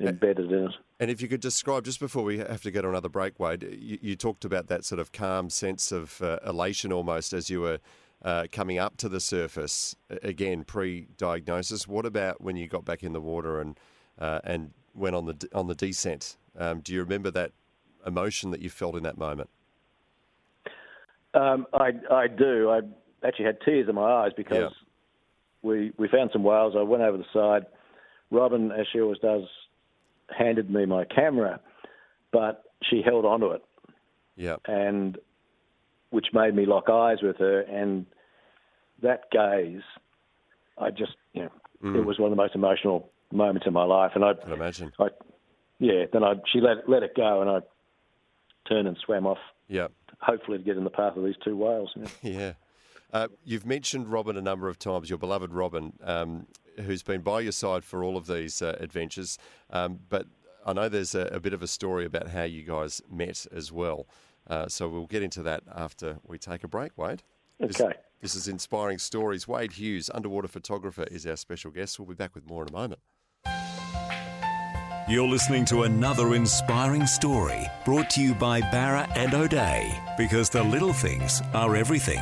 embedded 0.00 0.52
in 0.52 0.64
it. 0.64 0.72
And 1.00 1.10
if 1.10 1.20
you 1.20 1.28
could 1.28 1.40
describe, 1.40 1.84
just 1.84 2.00
before 2.00 2.22
we 2.24 2.38
have 2.38 2.62
to 2.62 2.70
go 2.70 2.82
to 2.82 2.88
another 2.88 3.08
break, 3.08 3.38
Wade, 3.38 3.62
you, 3.62 3.98
you 4.00 4.16
talked 4.16 4.44
about 4.44 4.66
that 4.68 4.84
sort 4.84 4.98
of 4.98 5.12
calm 5.12 5.50
sense 5.50 5.92
of 5.92 6.20
uh, 6.22 6.38
elation 6.46 6.92
almost 6.92 7.32
as 7.32 7.50
you 7.50 7.60
were 7.60 7.78
uh, 8.22 8.46
coming 8.50 8.78
up 8.78 8.96
to 8.96 9.08
the 9.08 9.20
surface, 9.20 9.94
again, 10.22 10.64
pre 10.64 11.06
diagnosis. 11.18 11.86
What 11.86 12.06
about 12.06 12.40
when 12.40 12.56
you 12.56 12.66
got 12.66 12.84
back 12.84 13.02
in 13.02 13.12
the 13.12 13.20
water 13.20 13.60
and, 13.60 13.78
uh, 14.18 14.40
and 14.42 14.72
went 14.94 15.14
on 15.14 15.26
the, 15.26 15.48
on 15.54 15.66
the 15.66 15.74
descent? 15.74 16.36
Um, 16.58 16.80
do 16.80 16.94
you 16.94 17.00
remember 17.00 17.30
that 17.32 17.52
emotion 18.06 18.50
that 18.52 18.60
you 18.62 18.70
felt 18.70 18.94
in 18.96 19.02
that 19.02 19.18
moment? 19.18 19.50
Um, 21.34 21.66
I 21.72 21.92
I 22.10 22.28
do. 22.28 22.70
I 22.70 22.80
actually 23.26 23.46
had 23.46 23.60
tears 23.60 23.88
in 23.88 23.94
my 23.94 24.02
eyes 24.24 24.32
because 24.36 24.56
Yeah. 24.58 24.68
we 25.62 25.92
we 25.98 26.08
found 26.08 26.30
some 26.32 26.42
whales. 26.44 26.74
I 26.76 26.82
went 26.82 27.02
over 27.02 27.18
the 27.18 27.24
side. 27.32 27.66
Robin, 28.30 28.72
as 28.72 28.86
she 28.92 29.00
always 29.00 29.18
does, 29.18 29.44
handed 30.36 30.70
me 30.70 30.86
my 30.86 31.04
camera, 31.04 31.60
but 32.32 32.64
she 32.82 33.02
held 33.02 33.24
onto 33.24 33.50
it, 33.50 33.62
Yeah. 34.36 34.56
and 34.66 35.18
which 36.10 36.28
made 36.32 36.54
me 36.54 36.64
lock 36.66 36.88
eyes 36.88 37.22
with 37.22 37.36
her. 37.38 37.60
And 37.60 38.06
that 39.02 39.30
gaze, 39.30 39.82
I 40.78 40.90
just 40.90 41.16
you 41.34 41.42
know, 41.42 41.50
Mm. 41.82 41.96
it 41.96 42.04
was 42.06 42.18
one 42.18 42.32
of 42.32 42.36
the 42.36 42.42
most 42.42 42.54
emotional 42.54 43.10
moments 43.30 43.66
in 43.66 43.72
my 43.74 43.84
life. 43.84 44.12
And 44.14 44.24
I, 44.24 44.30
I 44.30 44.34
can 44.34 44.52
imagine. 44.52 44.92
I 44.98 45.08
yeah, 45.78 46.06
then 46.10 46.24
I 46.24 46.34
she 46.50 46.60
let 46.62 46.88
let 46.88 47.02
it 47.02 47.14
go, 47.14 47.42
and 47.42 47.50
I 47.50 47.60
turned 48.68 48.86
and 48.88 48.96
swam 49.04 49.26
off, 49.26 49.38
Yeah. 49.68 49.88
hopefully 50.20 50.58
to 50.58 50.64
get 50.64 50.76
in 50.76 50.84
the 50.84 50.90
path 50.90 51.16
of 51.16 51.24
these 51.24 51.36
two 51.44 51.56
whales. 51.56 51.90
know. 51.96 52.06
Yeah. 52.22 52.52
Uh, 53.12 53.28
you've 53.44 53.64
mentioned 53.64 54.08
Robin 54.08 54.36
a 54.36 54.42
number 54.42 54.68
of 54.68 54.78
times, 54.78 55.08
your 55.08 55.18
beloved 55.18 55.52
Robin, 55.52 55.92
um, 56.02 56.46
who's 56.84 57.02
been 57.02 57.20
by 57.22 57.40
your 57.40 57.52
side 57.52 57.84
for 57.84 58.02
all 58.02 58.16
of 58.16 58.26
these 58.26 58.60
uh, 58.60 58.76
adventures. 58.80 59.38
Um, 59.70 60.00
but 60.08 60.26
I 60.66 60.72
know 60.72 60.88
there's 60.88 61.14
a, 61.14 61.22
a 61.32 61.38
bit 61.40 61.52
of 61.52 61.62
a 61.62 61.66
story 61.68 62.04
about 62.04 62.28
how 62.28 62.42
you 62.42 62.62
guys 62.64 63.00
met 63.10 63.46
as 63.52 63.70
well. 63.70 64.06
Uh, 64.48 64.66
so 64.68 64.88
we'll 64.88 65.06
get 65.06 65.22
into 65.22 65.42
that 65.44 65.62
after 65.74 66.18
we 66.26 66.36
take 66.38 66.64
a 66.64 66.68
break, 66.68 66.96
Wade. 66.98 67.22
This- 67.60 67.80
Okay. 67.80 67.94
This 68.22 68.34
is 68.34 68.48
Inspiring 68.48 68.98
Stories. 68.98 69.46
Wade 69.46 69.72
Hughes, 69.72 70.10
underwater 70.12 70.48
photographer, 70.48 71.04
is 71.10 71.26
our 71.26 71.36
special 71.36 71.70
guest. 71.70 71.98
We'll 72.00 72.08
be 72.08 72.14
back 72.14 72.34
with 72.34 72.48
more 72.48 72.62
in 72.62 72.70
a 72.70 72.72
moment. 72.72 73.00
You're 75.08 75.28
listening 75.28 75.64
to 75.66 75.84
another 75.84 76.34
inspiring 76.34 77.06
story 77.06 77.64
brought 77.84 78.10
to 78.10 78.20
you 78.20 78.34
by 78.34 78.60
Bowra 78.60 79.08
and 79.16 79.34
O'Dea 79.34 79.96
because 80.18 80.50
the 80.50 80.64
little 80.64 80.92
things 80.92 81.40
are 81.54 81.76
everything. 81.76 82.20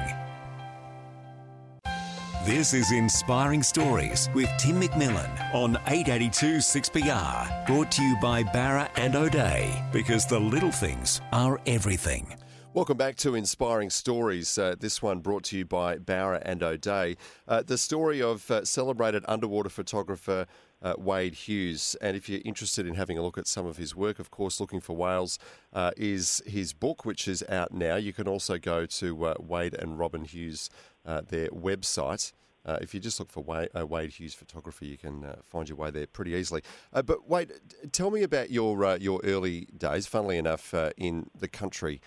This 2.45 2.75
is 2.75 2.93
Inspiring 2.93 3.63
Stories 3.63 4.29
with 4.35 4.51
Tim 4.59 4.83
McMillan 4.83 5.55
on 5.55 5.79
882 5.87 6.57
6PR. 6.57 7.67
Brought 7.67 7.91
to 7.93 8.03
you 8.03 8.19
by 8.21 8.43
Bowra 8.43 8.91
and 8.97 9.17
O'Dea 9.17 9.83
because 9.91 10.27
the 10.27 10.39
little 10.39 10.71
things 10.71 11.23
are 11.33 11.63
everything. 11.65 12.37
Welcome 12.75 12.97
back 12.97 13.15
to 13.19 13.37
Inspiring 13.37 13.89
Stories. 13.89 14.59
Uh, 14.59 14.75
this 14.77 15.01
one 15.01 15.21
brought 15.21 15.45
to 15.45 15.57
you 15.57 15.65
by 15.65 15.97
Bowra 15.97 16.43
and 16.45 16.61
O'Dea. 16.61 17.17
Uh, 17.47 17.63
the 17.63 17.79
story 17.79 18.21
of 18.21 18.51
uh, 18.51 18.65
celebrated 18.65 19.25
underwater 19.29 19.69
photographer 19.69 20.47
uh, 20.85 20.95
Wade 20.99 21.35
Hughes. 21.35 21.97
And 22.01 22.17
if 22.17 22.29
you're 22.29 22.43
interested 22.45 22.87
in 22.87 22.95
having 22.95 23.19
a 23.19 23.23
look 23.23 23.39
at 23.39 23.49
some 23.49 23.67
of 23.67 23.79
his 23.79 23.97
work, 23.97 24.19
of 24.21 24.31
course, 24.31 24.61
Looking 24.61 24.81
for 24.81 24.95
Whales 24.95 25.39
uh, 25.73 25.91
is 25.97 26.43
his 26.47 26.73
book, 26.73 27.05
which 27.05 27.27
is 27.27 27.43
out 27.49 27.73
now. 27.73 27.97
You 27.97 28.13
can 28.13 28.29
also 28.29 28.59
go 28.59 28.87
to 28.87 29.25
uh, 29.25 29.35
Wade 29.41 29.75
and 29.75 29.99
Robin 29.99 30.25
Hughes, 30.25 30.71
uh, 31.05 31.23
their 31.27 31.49
website. 31.49 32.33
Uh, 32.67 32.79
if 32.81 32.95
you 32.95 33.01
just 33.01 33.19
look 33.19 33.31
for 33.31 33.43
Wade, 33.43 33.69
uh, 33.77 33.87
Wade 33.87 34.13
Hughes 34.13 34.35
photography, 34.35 34.87
you 34.87 34.97
can 34.97 35.25
uh, 35.25 35.37
find 35.43 35.69
your 35.69 35.77
way 35.77 35.91
there 35.91 36.07
pretty 36.07 36.33
easily. 36.33 36.63
Uh, 36.93 37.03
but 37.03 37.29
Wade, 37.29 37.53
tell 37.93 38.11
me 38.11 38.23
about 38.23 38.51
your 38.51 38.85
uh, 38.85 38.97
your 38.97 39.21
early 39.25 39.67
days. 39.77 40.07
Funnily 40.07 40.39
enough, 40.39 40.75
in 40.97 41.31
the 41.39 41.49
country 41.49 42.01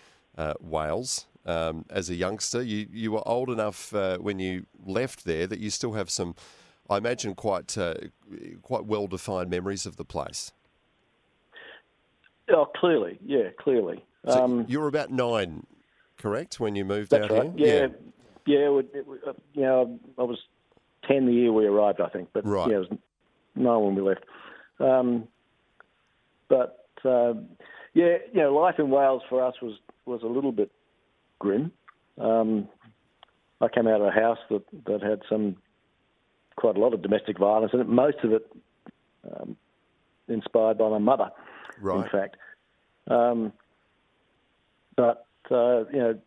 Wales 0.59 1.25
um, 1.45 1.85
as 1.89 2.09
a 2.09 2.15
youngster. 2.15 2.61
You 2.61 2.87
you 2.91 3.11
were 3.11 3.27
old 3.27 3.49
enough 3.49 3.91
when 4.19 4.39
you 4.39 4.65
left 4.83 5.25
there 5.25 5.47
that 5.47 5.59
you 5.59 5.69
still 5.69 5.93
have 5.93 6.09
some, 6.09 6.35
I 6.89 6.97
imagine, 6.97 7.35
quite 7.35 7.77
uh, 7.77 7.95
quite 8.61 8.85
well 8.85 9.07
defined 9.07 9.49
memories 9.49 9.85
of 9.85 9.97
the 9.97 10.05
place. 10.05 10.51
Oh, 12.49 12.65
clearly, 12.75 13.19
yeah, 13.25 13.49
clearly. 13.59 14.05
So 14.25 14.43
Um, 14.43 14.65
you 14.67 14.79
were 14.79 14.87
about 14.87 15.11
nine, 15.11 15.65
correct, 16.17 16.59
when 16.59 16.75
you 16.75 16.85
moved 16.85 17.13
out 17.13 17.29
right. 17.29 17.51
here? 17.53 17.53
Yeah, 17.55 17.87
yeah. 18.45 18.65
it 18.67 18.71
would- 18.71 18.89
it 18.93 19.05
uh, 19.27 19.33
you 19.53 19.61
know, 19.61 19.99
I 20.17 20.23
was 20.23 20.39
ten 21.03 21.25
the 21.25 21.33
year 21.33 21.51
we 21.51 21.65
arrived, 21.65 21.99
I 21.99 22.09
think, 22.09 22.29
but 22.33 22.45
Right. 22.45 22.69
yeah, 22.69 22.77
it 22.77 22.89
was 22.89 22.99
nine 23.55 23.81
when 23.81 23.95
we 23.95 24.01
left. 24.01 24.23
Um, 24.79 25.27
but 26.47 26.85
uh, 27.03 27.33
yeah, 27.93 28.17
you 28.31 28.41
know, 28.41 28.53
life 28.53 28.75
in 28.79 28.89
Wales 28.89 29.23
for 29.29 29.43
us 29.43 29.55
was 29.61 29.77
was 30.05 30.23
a 30.23 30.27
little 30.27 30.53
bit 30.53 30.71
grim. 31.39 31.71
Um, 32.17 32.69
I 33.59 33.67
came 33.67 33.87
out 33.87 33.99
of 34.01 34.07
a 34.07 34.11
house 34.11 34.39
that 34.49 34.63
that 34.85 35.01
had 35.01 35.21
some 35.27 35.57
quite 36.57 36.75
a 36.75 36.79
lot 36.79 36.93
of 36.93 37.01
domestic 37.01 37.39
violence, 37.39 37.71
and 37.73 37.87
most 37.87 38.17
of 38.23 38.33
it 38.33 38.45
um, 39.31 39.55
inspired 40.27 40.77
by 40.77 40.89
my 40.89 40.97
mother. 40.97 41.29
Right. 41.79 42.03
in 42.03 42.09
fact. 42.11 42.37
Um, 43.07 43.53
but 44.95 45.25
uh, 45.49 45.85
you 45.91 45.99
know, 45.99 46.19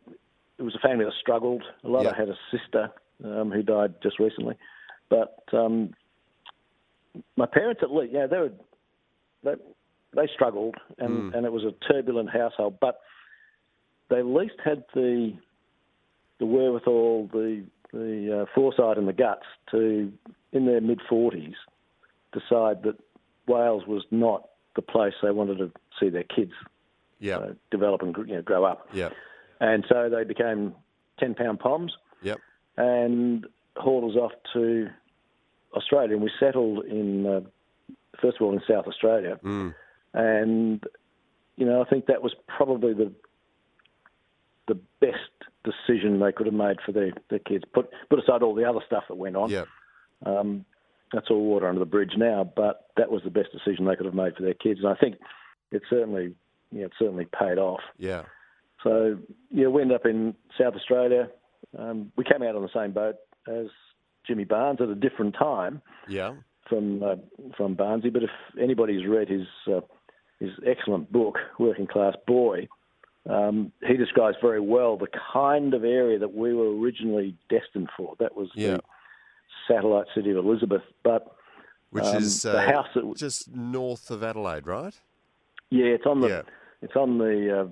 it 0.58 0.62
was 0.62 0.74
a 0.74 0.86
family 0.86 1.04
that 1.04 1.14
struggled. 1.20 1.62
A 1.84 1.88
lot. 1.88 2.04
Yeah. 2.04 2.12
I 2.12 2.16
had 2.16 2.28
a 2.28 2.36
sister 2.50 2.90
um, 3.24 3.50
who 3.50 3.62
died 3.62 3.94
just 4.02 4.18
recently, 4.18 4.56
but 5.08 5.42
um, 5.52 5.92
my 7.36 7.46
parents 7.46 7.80
at 7.82 7.90
least, 7.90 8.12
yeah, 8.12 8.26
they 8.26 8.38
were 8.38 8.52
they, 9.42 9.54
they 10.14 10.28
struggled, 10.32 10.76
and, 10.98 11.34
and 11.34 11.44
it 11.44 11.52
was 11.52 11.64
a 11.64 11.92
turbulent 11.92 12.30
household. 12.30 12.78
But 12.80 13.00
they 14.08 14.18
at 14.18 14.26
least 14.26 14.54
had 14.64 14.84
the 14.94 15.32
the 16.38 16.46
wherewithal, 16.46 17.28
the 17.32 17.64
the 17.92 18.42
uh, 18.42 18.46
foresight, 18.54 18.98
and 18.98 19.08
the 19.08 19.12
guts 19.12 19.46
to, 19.70 20.12
in 20.52 20.66
their 20.66 20.80
mid 20.80 21.00
forties, 21.08 21.54
decide 22.32 22.82
that 22.84 22.96
Wales 23.46 23.86
was 23.86 24.04
not 24.10 24.48
the 24.76 24.82
place 24.82 25.14
they 25.22 25.30
wanted 25.30 25.58
to 25.58 25.70
see 25.98 26.08
their 26.08 26.22
kids 26.24 26.52
Yeah. 27.18 27.38
uh, 27.38 27.52
develop 27.70 28.02
and 28.02 28.16
you 28.16 28.36
know, 28.36 28.42
grow 28.42 28.64
up. 28.64 28.88
Yeah. 28.92 29.10
And 29.60 29.84
so 29.88 30.08
they 30.08 30.24
became 30.24 30.74
10 31.18 31.34
pound 31.34 31.58
poms 31.60 31.92
Yep. 32.22 32.38
and 32.76 33.46
hauled 33.76 34.10
us 34.12 34.16
off 34.16 34.32
to 34.52 34.88
Australia. 35.74 36.14
And 36.14 36.22
we 36.22 36.30
settled 36.38 36.84
in, 36.86 37.26
uh, 37.26 37.40
first 38.22 38.36
of 38.36 38.42
all, 38.42 38.52
in 38.52 38.62
South 38.68 38.86
Australia. 38.86 39.38
Mm. 39.42 39.74
And, 40.14 40.84
you 41.56 41.66
know, 41.66 41.82
I 41.82 41.84
think 41.90 42.06
that 42.06 42.22
was 42.22 42.34
probably 42.46 42.94
the 42.94 43.12
the 44.68 44.78
best 45.00 45.39
decision 45.64 46.20
they 46.20 46.32
could 46.32 46.46
have 46.46 46.54
made 46.54 46.76
for 46.84 46.92
their, 46.92 47.12
their 47.28 47.38
kids. 47.38 47.64
Put 47.72 47.90
put 48.08 48.18
aside 48.18 48.42
all 48.42 48.54
the 48.54 48.64
other 48.68 48.80
stuff 48.86 49.04
that 49.08 49.16
went 49.16 49.36
on. 49.36 49.50
Yeah. 49.50 49.64
Um, 50.24 50.64
that's 51.12 51.26
all 51.30 51.44
water 51.44 51.68
under 51.68 51.80
the 51.80 51.86
bridge 51.86 52.12
now, 52.16 52.50
but 52.54 52.86
that 52.96 53.10
was 53.10 53.22
the 53.24 53.30
best 53.30 53.48
decision 53.52 53.84
they 53.84 53.96
could 53.96 54.06
have 54.06 54.14
made 54.14 54.36
for 54.36 54.42
their 54.42 54.54
kids, 54.54 54.80
and 54.80 54.88
I 54.88 54.94
think 54.94 55.16
it 55.72 55.82
certainly, 55.90 56.34
yeah, 56.70 56.84
it 56.84 56.92
certainly 56.98 57.26
paid 57.26 57.58
off. 57.58 57.80
Yeah. 57.98 58.22
So 58.84 59.18
yeah, 59.50 59.66
we 59.68 59.82
ended 59.82 59.96
up 59.96 60.06
in 60.06 60.34
South 60.58 60.74
Australia. 60.74 61.28
Um, 61.78 62.12
we 62.16 62.24
came 62.24 62.42
out 62.42 62.54
on 62.56 62.62
the 62.62 62.68
same 62.74 62.92
boat 62.92 63.16
as 63.48 63.66
Jimmy 64.26 64.44
Barnes 64.44 64.80
at 64.80 64.88
a 64.88 64.94
different 64.94 65.34
time 65.34 65.82
Yeah. 66.08 66.34
from 66.68 67.02
uh, 67.02 67.16
from 67.56 67.74
Barnesy. 67.76 68.12
But 68.12 68.22
if 68.22 68.30
anybody's 68.60 69.06
read 69.06 69.28
his 69.28 69.46
uh, 69.66 69.80
his 70.38 70.50
excellent 70.66 71.10
book, 71.12 71.36
Working 71.58 71.86
Class 71.86 72.14
Boy, 72.26 72.68
um, 73.28 73.72
he 73.86 73.96
describes 73.96 74.36
very 74.40 74.60
well 74.60 74.96
the 74.96 75.08
kind 75.32 75.74
of 75.74 75.84
area 75.84 76.18
that 76.18 76.34
we 76.34 76.54
were 76.54 76.74
originally 76.78 77.34
destined 77.48 77.88
for. 77.96 78.14
That 78.18 78.34
was 78.36 78.48
Yeah. 78.54 78.76
the 78.76 78.82
satellite 79.68 80.06
city 80.14 80.30
of 80.30 80.36
Elizabeth. 80.38 80.82
But 81.02 81.36
Which 81.90 82.04
Um, 82.04 82.16
is 82.18 82.42
the 82.42 82.56
uh, 82.56 82.72
house 82.72 82.86
that- 82.94 83.16
just 83.16 83.52
north 83.52 84.12
of 84.12 84.22
Adelaide, 84.22 84.64
right? 84.66 84.94
yeah, 85.70 85.86
it's 85.86 86.06
on 86.06 86.20
the 86.20 86.28
Yeah. 86.28 86.42
it's 86.82 86.94
on 86.94 87.18
the 87.18 87.60
uh, 87.62 87.68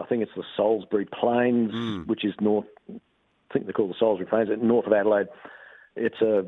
I 0.00 0.06
think 0.06 0.22
it's 0.22 0.34
the 0.36 0.44
Salisbury 0.56 1.04
Plains, 1.06 1.72
Mm. 1.72 2.06
which 2.06 2.24
is 2.24 2.32
north. 2.40 2.66
I 2.88 3.00
think 3.52 3.66
they 3.66 3.72
call 3.72 3.86
called 3.86 3.90
the 3.94 3.98
Salisbury 3.98 4.26
Plains, 4.28 4.62
north 4.62 4.86
of 4.86 4.92
Adelaide. 4.92 5.28
It's 5.96 6.20
a 6.22 6.46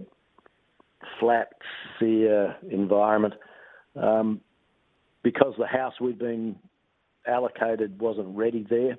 flat, 1.19 1.53
sere 1.99 2.57
environment. 2.71 3.35
Um, 3.97 4.41
because 5.23 5.55
the 5.57 5.67
house 5.67 6.01
we'd 6.01 6.19
been 6.19 6.57
allocated 7.29 8.01
wasn't 8.01 8.37
ready 8.37 8.67
there, 8.69 8.99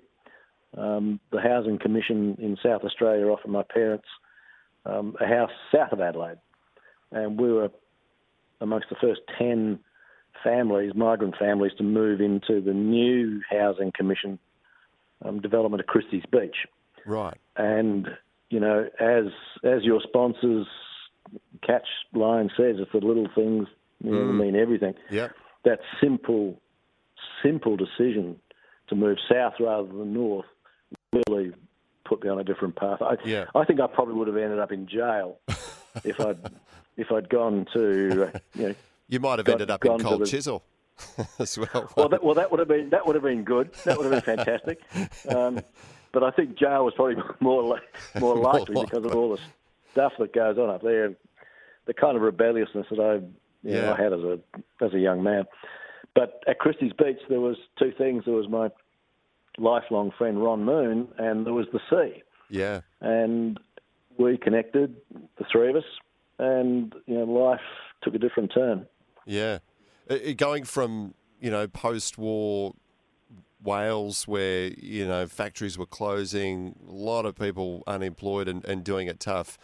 um, 0.77 1.19
the 1.31 1.41
Housing 1.41 1.79
Commission 1.79 2.35
in 2.39 2.57
South 2.63 2.83
Australia 2.83 3.25
offered 3.27 3.51
my 3.51 3.63
parents 3.63 4.07
um, 4.85 5.15
a 5.19 5.27
house 5.27 5.51
south 5.73 5.91
of 5.91 6.01
Adelaide. 6.01 6.37
And 7.11 7.39
we 7.39 7.51
were 7.51 7.69
amongst 8.61 8.89
the 8.89 8.95
first 9.01 9.21
10 9.37 9.79
families, 10.43 10.93
migrant 10.95 11.35
families, 11.37 11.71
to 11.77 11.83
move 11.83 12.21
into 12.21 12.61
the 12.61 12.73
new 12.73 13.41
Housing 13.49 13.91
Commission 13.95 14.39
um, 15.25 15.41
development 15.41 15.81
of 15.81 15.87
Christie's 15.87 16.23
Beach. 16.31 16.55
Right. 17.05 17.37
And 17.57 18.07
you 18.49 18.59
know, 18.59 18.87
as 18.99 19.25
as 19.63 19.83
your 19.83 20.01
sponsors 20.01 20.67
catch 21.65 21.87
line 22.13 22.49
says, 22.57 22.77
it's 22.79 22.91
the 22.91 22.99
little 22.99 23.27
things 23.35 23.67
you 24.03 24.11
know, 24.11 24.31
mean 24.31 24.55
everything. 24.55 24.93
Yep. 25.11 25.31
That 25.65 25.79
simple, 26.01 26.59
simple 27.43 27.77
decision 27.77 28.37
to 28.87 28.95
move 28.95 29.17
south 29.31 29.53
rather 29.59 29.87
than 29.87 30.13
north 30.13 30.45
really 31.27 31.51
put 32.05 32.23
me 32.23 32.29
on 32.29 32.39
a 32.39 32.43
different 32.43 32.75
path. 32.75 33.01
I, 33.01 33.15
Yeah. 33.23 33.45
I 33.55 33.63
think 33.65 33.79
I 33.79 33.87
probably 33.87 34.15
would 34.15 34.27
have 34.27 34.37
ended 34.37 34.59
up 34.59 34.71
in 34.71 34.87
jail 34.87 35.37
if 36.03 36.19
I'd 36.19 36.37
if 36.97 37.11
I'd 37.11 37.29
gone 37.29 37.65
to 37.73 38.23
uh, 38.33 38.39
you 38.55 38.67
know. 38.69 38.75
You 39.07 39.19
might 39.19 39.39
have 39.39 39.45
Got- 39.45 39.53
ended 39.53 39.71
up 39.71 39.85
in 39.85 39.99
Cold 39.99 40.21
the- 40.21 40.25
Chisel 40.27 40.63
as 41.39 41.57
well. 41.57 41.91
Well, 41.95 42.09
that, 42.09 42.23
well, 42.23 42.35
that 42.35 42.51
would 42.51 42.59
have 42.59 42.67
been 42.67 42.89
that 42.89 43.05
would 43.05 43.15
have 43.15 43.23
been 43.23 43.43
good. 43.43 43.71
That 43.85 43.97
would 43.97 44.11
have 44.11 44.25
been 44.25 44.35
fantastic. 44.37 44.79
Um, 45.29 45.61
but 46.11 46.23
I 46.23 46.31
think 46.31 46.57
jail 46.57 46.83
was 46.85 46.93
probably 46.95 47.15
more 47.39 47.63
li- 47.63 48.19
more 48.19 48.35
likely 48.35 48.83
because 48.85 49.05
of 49.05 49.15
all 49.15 49.29
the 49.35 49.41
stuff 49.91 50.13
that 50.19 50.33
goes 50.33 50.57
on 50.57 50.69
up 50.69 50.81
there, 50.81 51.13
the 51.85 51.93
kind 51.93 52.15
of 52.17 52.21
rebelliousness 52.23 52.87
that 52.91 52.99
I 52.99 53.13
you 53.67 53.75
know, 53.75 53.93
I 53.93 54.01
had 54.01 54.13
as 54.13 54.19
a 54.21 54.39
as 54.81 54.93
a 54.93 54.99
young 54.99 55.21
man. 55.23 55.45
But 56.19 56.43
at 56.49 56.59
Christie's 56.59 56.91
Beach, 56.91 57.19
there 57.29 57.39
was 57.39 57.55
two 57.77 57.93
things. 57.97 58.25
There 58.25 58.33
was 58.33 58.49
my 58.49 58.67
lifelong 59.57 60.11
friend 60.17 60.43
Ron 60.43 60.65
Moon, 60.65 61.07
and 61.17 61.45
there 61.45 61.53
was 61.53 61.67
the 61.71 61.79
sea. 61.89 62.23
yeah. 62.49 62.81
And 62.99 63.57
we 64.17 64.37
connected, 64.37 64.97
the 65.37 65.45
three 65.49 65.69
of 65.69 65.77
us, 65.77 65.85
and 66.37 66.93
you 67.05 67.19
know, 67.19 67.23
life 67.23 67.61
took 68.03 68.15
a 68.15 68.17
different 68.17 68.51
turn. 68.53 68.85
Yeah. 69.25 69.59
Uh, 70.09 70.17
Going 70.35 70.65
from, 70.65 71.13
you 71.39 71.51
know, 71.51 71.69
post 71.69 72.17
war 72.17 72.73
Wales, 73.63 74.27
where, 74.27 74.71
you 74.77 75.07
know, 75.07 75.25
factories 75.25 75.77
were 75.77 75.85
closing, 75.85 76.75
a 76.85 76.91
lot 76.91 77.25
of 77.25 77.35
people 77.35 77.81
unemployed 77.87 78.49
and, 78.49 78.65
and 78.65 78.83
doing 78.83 79.07
it 79.07 79.21
tough, 79.21 79.57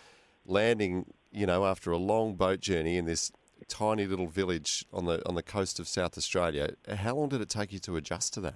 landing, 0.46 1.06
you 1.34 1.46
know, 1.46 1.65
after 1.65 1.91
a 1.91 1.98
long 1.98 2.36
boat 2.36 2.62
journey 2.62 2.96
in 2.96 3.04
this 3.04 3.34
tiny 3.67 4.06
little 4.06 4.28
village 4.28 4.86
on 4.93 5.06
the 5.06 5.28
on 5.28 5.36
the 5.36 5.43
coast 5.43 5.80
of 5.80 5.88
South 5.88 6.17
Australia. 6.17 6.71
How 6.88 7.15
long 7.15 7.30
did 7.30 7.41
it 7.41 7.49
take 7.49 7.71
you 7.73 7.80
to 7.80 7.95
adjust 7.95 8.34
to 8.36 8.41
that? 8.41 8.56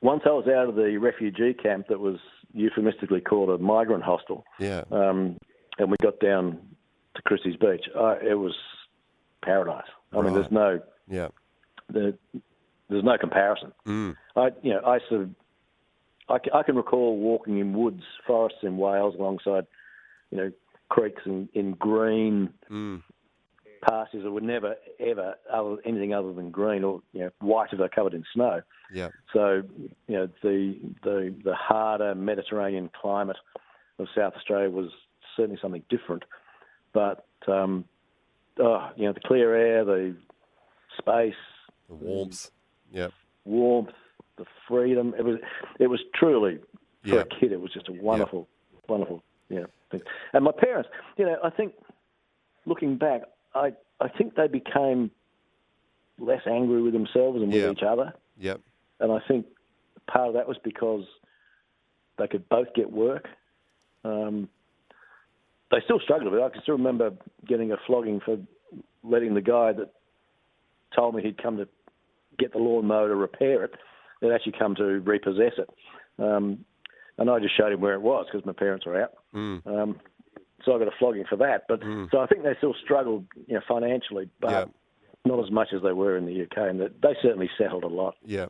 Once 0.00 0.22
I 0.26 0.30
was 0.30 0.46
out 0.46 0.68
of 0.68 0.74
the 0.74 0.98
refugee 0.98 1.54
camp 1.54 1.86
that 1.88 1.98
was 1.98 2.18
euphemistically 2.52 3.20
called 3.20 3.48
a 3.48 3.58
migrant 3.58 4.04
hostel, 4.04 4.44
Yeah. 4.58 4.84
um, 4.90 5.38
and 5.78 5.90
we 5.90 5.96
got 6.02 6.20
down 6.20 6.58
to 7.14 7.22
Christie's 7.22 7.56
Beach, 7.56 7.86
I, 7.98 8.16
it 8.22 8.38
was 8.38 8.54
paradise. 9.42 9.86
I 10.12 10.20
mean, 10.20 10.34
there's 10.34 10.50
no 10.50 10.80
Yeah. 11.08 11.28
the, 11.88 12.16
there's 12.88 13.02
no 13.04 13.16
comparison. 13.18 13.72
Mm. 13.86 14.16
I 14.36 14.50
you 14.62 14.74
know 14.74 14.82
I 14.84 14.98
sort 15.08 15.22
of 15.22 15.30
I, 16.28 16.38
I 16.58 16.62
can 16.62 16.76
recall 16.76 17.16
walking 17.18 17.58
in 17.58 17.72
woods, 17.72 18.02
forests 18.26 18.58
in 18.62 18.76
Wales 18.76 19.14
alongside 19.18 19.66
you 20.30 20.38
know 20.38 20.52
creeks 20.88 21.22
in, 21.26 21.48
in 21.54 21.72
green 21.72 22.50
Mm. 22.70 23.02
pastures 23.82 24.22
that 24.24 24.30
were 24.30 24.40
never 24.40 24.76
ever 25.00 25.34
other, 25.52 25.76
anything 25.84 26.14
other 26.14 26.32
than 26.32 26.50
green 26.50 26.84
or 26.84 27.02
you 27.12 27.20
know 27.20 27.30
white 27.40 27.68
if 27.72 27.78
they're 27.78 27.88
covered 27.88 28.14
in 28.14 28.24
snow. 28.32 28.62
Yeah. 28.92 29.08
So, 29.32 29.62
you 30.08 30.16
know, 30.16 30.28
the 30.42 30.76
the 31.02 31.34
the 31.44 31.54
harder 31.54 32.14
Mediterranean 32.14 32.90
climate 33.00 33.36
of 33.98 34.06
South 34.16 34.34
Australia 34.36 34.70
was 34.70 34.90
certainly 35.36 35.58
something 35.60 35.82
different. 35.88 36.24
But 36.92 37.26
um, 37.48 37.84
oh, 38.60 38.90
you 38.96 39.04
know, 39.06 39.12
the 39.12 39.20
clear 39.20 39.54
air, 39.54 39.84
the 39.84 40.14
space, 40.98 41.34
The 41.88 41.94
warmth. 41.94 42.50
Yeah. 42.92 43.08
warmth, 43.44 43.90
the 44.38 44.44
freedom. 44.68 45.14
It 45.18 45.24
was 45.24 45.38
it 45.80 45.88
was 45.88 46.00
truly 46.14 46.58
for 47.02 47.16
Yeah. 47.16 47.20
a 47.22 47.24
kid. 47.26 47.52
It 47.52 47.60
was 47.60 47.72
just 47.72 47.88
a 47.88 47.92
wonderful, 47.92 48.48
wonderful, 48.88 49.22
you 49.48 49.60
And 50.32 50.44
my 50.44 50.52
parents, 50.52 50.88
you 51.16 51.24
know, 51.26 51.36
I 51.42 51.50
think 51.50 51.72
looking 52.66 52.96
back, 52.96 53.22
I 53.54 53.72
I 54.00 54.08
think 54.08 54.34
they 54.34 54.48
became 54.48 55.10
less 56.18 56.42
angry 56.46 56.82
with 56.82 56.92
themselves 56.92 57.40
and 57.42 57.52
with 57.52 57.62
Yeah. 57.62 57.70
each 57.70 57.82
other. 57.82 58.12
Yep. 58.38 58.60
and 59.00 59.12
I 59.12 59.18
think 59.28 59.46
part 60.06 60.28
of 60.28 60.34
that 60.34 60.46
was 60.48 60.56
because 60.64 61.04
they 62.18 62.26
could 62.28 62.48
both 62.48 62.72
get 62.74 62.90
work. 62.92 63.28
Um, 64.04 64.48
they 65.70 65.78
still 65.84 65.98
struggled 66.00 66.30
with 66.32 66.40
it. 66.40 66.44
I 66.44 66.48
can 66.50 66.62
still 66.62 66.76
remember 66.76 67.12
getting 67.46 67.72
a 67.72 67.76
flogging 67.86 68.20
for 68.20 68.36
letting 69.02 69.34
the 69.34 69.40
guy 69.40 69.72
that 69.72 69.92
told 70.94 71.14
me 71.14 71.22
he'd 71.22 71.42
come 71.42 71.56
to 71.56 71.68
get 72.38 72.52
the 72.52 72.58
lawnmower 72.58 73.08
to 73.08 73.14
repair 73.16 73.64
it, 73.64 73.74
that 74.20 74.30
actually 74.32 74.52
come 74.58 74.74
to 74.76 75.00
repossess 75.00 75.54
it. 75.58 75.68
Um, 76.18 76.64
and 77.18 77.30
I 77.30 77.38
just 77.38 77.56
showed 77.56 77.72
him 77.72 77.80
where 77.80 77.94
it 77.94 78.02
was 78.02 78.26
because 78.30 78.44
my 78.46 78.52
parents 78.52 78.84
were 78.86 79.00
out. 79.02 79.12
Mm. 79.34 79.66
Um, 79.66 80.00
so 80.64 80.74
I 80.74 80.78
got 80.78 80.88
a 80.88 80.96
flogging 80.98 81.24
for 81.28 81.36
that. 81.36 81.66
But 81.68 81.80
so 82.10 82.20
I 82.20 82.26
think 82.26 82.42
they 82.42 82.54
still 82.58 82.74
struggled, 82.82 83.24
you 83.46 83.54
know, 83.54 83.60
financially, 83.68 84.28
but 84.40 84.50
Yeah. 84.50 84.64
not 85.24 85.44
as 85.44 85.50
much 85.50 85.68
as 85.74 85.82
they 85.82 85.92
were 85.92 86.16
in 86.16 86.24
the 86.26 86.42
UK, 86.42 86.56
and 86.70 86.80
that 86.80 87.00
they 87.02 87.14
certainly 87.22 87.50
settled 87.58 87.84
a 87.84 87.88
lot. 87.88 88.16
Yeah. 88.24 88.46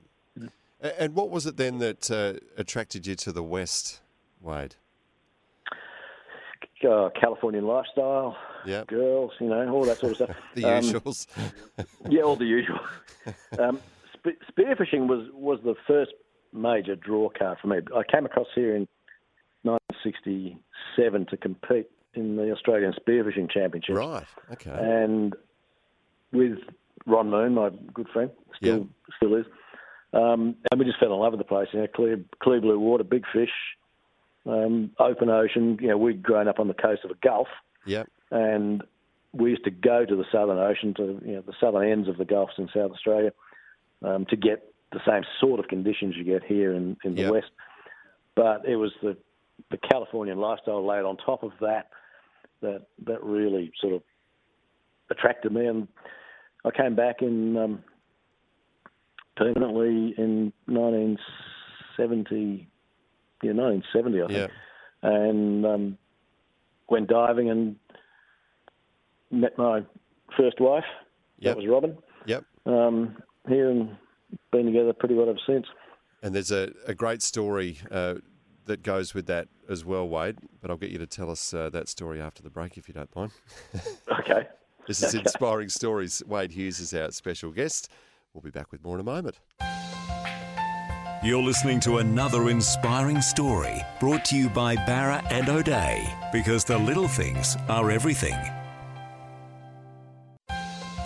And 0.99 1.15
what 1.15 1.31
was 1.31 1.47
it 1.47 1.57
then 1.57 1.79
that 1.79 2.11
uh, 2.11 2.35
attracted 2.59 3.07
you 3.07 3.15
to 3.17 3.33
the 3.33 3.43
West, 3.43 4.01
Wade? 4.41 4.77
uh, 6.89 7.09
Californian 7.19 7.67
lifestyle, 7.67 8.37
Yeah. 8.67 8.85
girls, 8.87 9.33
you 9.41 9.49
know, 9.49 9.67
all 9.73 9.85
that 9.87 9.99
sort 9.99 10.13
of 10.13 10.17
stuff. 10.17 10.37
The 10.55 10.65
Um, 10.67 10.83
usuals. 10.85 11.27
yeah, 12.11 12.23
all 12.23 12.37
the 12.37 12.45
usual. 12.45 12.79
um, 13.59 13.81
spe- 14.13 14.41
spearfishing 14.53 15.07
was 15.09 15.27
was 15.33 15.61
the 15.65 15.75
first 15.87 16.13
major 16.55 16.97
draw 16.97 17.29
card 17.29 17.59
for 17.61 17.67
me. 17.69 17.79
I 17.95 18.03
came 18.11 18.25
across 18.25 18.47
here 18.55 18.75
in 18.77 18.87
1967 19.63 21.27
to 21.27 21.37
compete 21.37 21.91
in 22.15 22.37
the 22.37 22.51
Australian 22.53 22.93
Spearfishing 22.93 23.51
Championship. 23.51 23.97
right. 23.97 24.25
Okay. 24.53 24.71
and 24.71 25.35
with 26.33 26.59
Ron 27.07 27.31
Moon, 27.31 27.55
my 27.55 27.71
good 27.93 28.09
friend, 28.13 28.31
still 28.57 28.89
still 29.17 29.35
is. 29.35 29.47
Um, 30.13 30.57
and 30.71 30.79
we 30.79 30.85
just 30.85 30.99
fell 31.01 31.13
in 31.13 31.19
love 31.19 31.33
with 31.33 31.41
the 31.41 31.45
place. 31.45 31.69
You 31.73 31.81
know, 31.81 31.87
clear, 31.89 32.21
clear 32.41 32.61
blue 32.61 32.79
water, 32.79 33.03
big 33.03 33.25
fish, 33.33 33.51
um, 34.47 34.91
open 35.01 35.29
ocean. 35.29 35.77
You 35.81 35.89
know, 35.89 35.99
we'd 35.99 36.23
grown 36.23 36.47
up 36.49 36.61
on 36.61 36.69
the 36.69 36.75
coast 36.75 37.01
of 37.05 37.11
a 37.11 37.15
gulf, 37.23 37.49
Yep. 37.87 38.09
and 38.31 38.83
we 39.33 39.51
used 39.51 39.65
to 39.65 39.71
go 39.73 40.05
to 40.05 40.15
the 40.17 40.25
Southern 40.31 40.59
Ocean, 40.59 40.95
to 40.95 41.21
you 41.25 41.33
know 41.35 41.41
the 41.45 41.55
southern 41.61 41.89
ends 41.91 42.09
of 42.09 42.17
the 42.17 42.25
Gulfs 42.25 42.55
in 42.59 42.69
South 42.75 42.93
Australia, 42.93 43.33
um, 44.03 44.25
to 44.27 44.37
get 44.37 44.73
the 44.95 45.01
same 45.07 45.25
sort 45.41 45.61
of 45.61 45.69
conditions 45.69 46.15
you 46.17 46.25
get 46.25 46.43
here 46.45 46.73
in, 46.73 46.97
in 47.05 47.15
the 47.15 47.23
Yep. 47.23 47.33
West. 47.33 47.51
But 48.35 48.67
it 48.67 48.77
was 48.77 48.93
the 49.03 49.17
the 49.71 49.77
Californian 49.77 50.39
lifestyle 50.39 50.85
laid 50.85 51.05
on 51.05 51.17
top 51.17 51.43
of 51.43 51.53
that 51.61 51.91
that 52.61 52.87
that 53.07 53.23
really 53.23 53.73
sort 53.81 53.95
of 53.95 54.03
attracted 55.11 55.53
me, 55.53 55.67
and 55.67 55.87
I 56.65 56.71
came 56.71 56.97
back 56.97 57.23
in 57.23 57.57
um, 57.57 57.85
permanently 59.37 60.15
in 60.17 60.53
1970. 60.67 62.69
Yeah, 63.43 63.53
1970, 63.53 64.23
I 64.23 64.27
think. 64.27 64.39
Yeah. 64.39 64.47
And 65.03 65.67
um, 65.67 65.99
went 66.89 67.09
diving 67.09 67.51
and 67.51 67.77
met 69.31 69.59
my 69.59 69.83
first 70.37 70.61
wife. 70.61 70.85
Yep. 71.41 71.55
That 71.55 71.63
was 71.63 71.67
Robin. 71.69 71.99
Yep. 72.27 72.45
Um, 72.67 73.17
here 73.47 73.71
and 73.71 73.97
been 74.53 74.67
together 74.67 74.93
pretty 74.93 75.15
well 75.15 75.29
ever 75.29 75.39
since. 75.47 75.67
And 76.23 76.35
there's 76.35 76.51
a, 76.51 76.73
a 76.87 76.95
great 76.95 77.23
story 77.23 77.79
uh, 77.91 78.15
that 78.67 78.83
goes 78.83 79.15
with 79.15 79.27
that 79.27 79.49
as 79.69 79.85
well, 79.85 80.09
Wade. 80.09 80.39
But 80.61 80.71
I'll 80.71 80.77
get 80.77 80.91
you 80.91 80.99
to 80.99 81.07
tell 81.07 81.31
us 81.31 81.53
uh, 81.53 81.71
that 81.71 81.89
story 81.89 82.21
after 82.21 82.43
the 82.43 82.51
break, 82.51 82.79
if 82.79 82.89
you 82.89 82.95
don't 82.95 83.15
mind. 83.15 83.33
Okay. 84.21 84.47
This 84.87 85.03
is 85.03 85.15
Inspiring 85.15 85.71
Stories. 85.71 86.23
Wade 86.27 86.53
Hughes 86.53 86.79
is 86.79 86.93
our 86.95 87.11
special 87.11 87.51
guest. 87.51 87.91
We'll 88.33 88.43
be 88.43 88.51
back 88.51 88.71
with 88.71 88.85
more 88.85 88.95
in 88.97 89.01
a 89.01 89.05
moment. 89.05 89.39
You're 91.23 91.43
listening 91.43 91.81
to 91.81 91.99
another 91.99 92.51
inspiring 92.51 93.23
story 93.23 93.81
brought 93.99 94.27
to 94.27 94.37
you 94.37 94.51
by 94.51 94.77
Bowra 94.77 95.27
and 95.31 95.49
O'Dea 95.49 96.07
because 96.33 96.65
the 96.65 96.77
little 96.77 97.09
things 97.09 97.57
are 97.69 97.91
everything. 97.91 98.37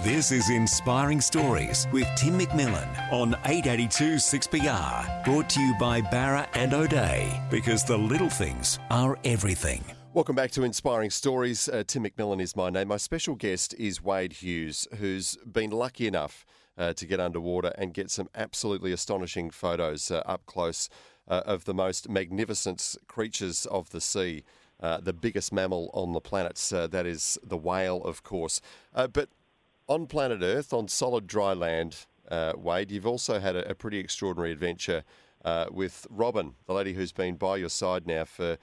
This 0.05 0.31
is 0.31 0.49
Inspiring 0.49 1.21
Stories 1.21 1.89
with 1.93 2.07
Tim 2.15 2.39
McMillan 2.39 3.13
on 3.13 3.35
882 3.45 4.15
6PR. 4.15 5.25
Brought 5.25 5.51
to 5.51 5.61
you 5.61 5.75
by 5.81 6.01
Bowra 6.01 6.47
and 6.55 6.73
O'Dea 6.73 7.43
because 7.51 7.83
the 7.83 7.97
little 7.97 8.31
things 8.31 8.79
are 8.91 9.19
everything. 9.25 9.83
Welcome 10.15 10.37
back 10.37 10.53
to 10.53 10.63
Inspiring 10.63 11.11
Stories. 11.11 11.69
Uh, 11.69 11.83
Tim 11.85 12.05
McMillan 12.05 12.41
is 12.41 12.55
my 12.55 12.71
name. 12.71 12.87
My 12.87 12.97
special 12.97 13.35
guest 13.35 13.75
is 13.77 14.01
Wade 14.01 14.35
Hughes, 14.35 14.87
who's 14.99 15.37
been 15.39 15.71
lucky 15.71 16.07
enough 16.07 16.47
uh, 16.79 16.93
to 16.93 17.05
get 17.05 17.19
underwater 17.19 17.73
and 17.77 17.93
get 17.93 18.09
some 18.09 18.29
absolutely 18.37 18.93
astonishing 18.93 19.51
photos 19.51 20.13
uh, 20.13 20.23
up 20.25 20.47
close 20.47 20.89
uh, 21.27 21.43
of 21.45 21.65
the 21.65 21.75
most 21.75 22.09
magnificent 22.09 22.95
creatures 23.09 23.67
of 23.67 23.91
the 23.91 24.01
sea. 24.01 24.45
Uh, 24.81 24.99
the 25.01 25.13
biggest 25.13 25.53
mammal 25.53 25.91
on 25.93 26.13
the 26.13 26.21
planet, 26.21 26.73
uh, 26.73 26.87
that 26.87 27.05
is 27.05 27.37
the 27.43 27.57
whale, 27.57 28.01
of 28.05 28.23
course. 28.23 28.61
Uh, 28.95 29.09
but 29.09 29.29
on 29.89 30.07
planet 30.07 30.41
Earth, 30.43 30.73
on 30.73 30.87
solid 30.87 31.27
dry 31.27 31.55
land, 31.55 32.07
uh, 32.31 32.53
Wade, 32.57 32.91
you've 32.91 33.07
also 33.07 33.41
had 33.41 33.57
a, 33.57 33.71
a 33.71 33.75
pretty 33.75 33.99
extraordinary 33.99 34.53
adventure 34.53 35.03
uh, 35.45 35.67
with 35.71 36.07
Robin, 36.11 36.55
the 36.67 36.75
lady 36.75 36.93
who's 36.93 37.13
been 37.13 37.37
by 37.37 37.57
your 37.57 37.71
side 37.71 38.07
now 38.07 38.25
for 38.25 38.59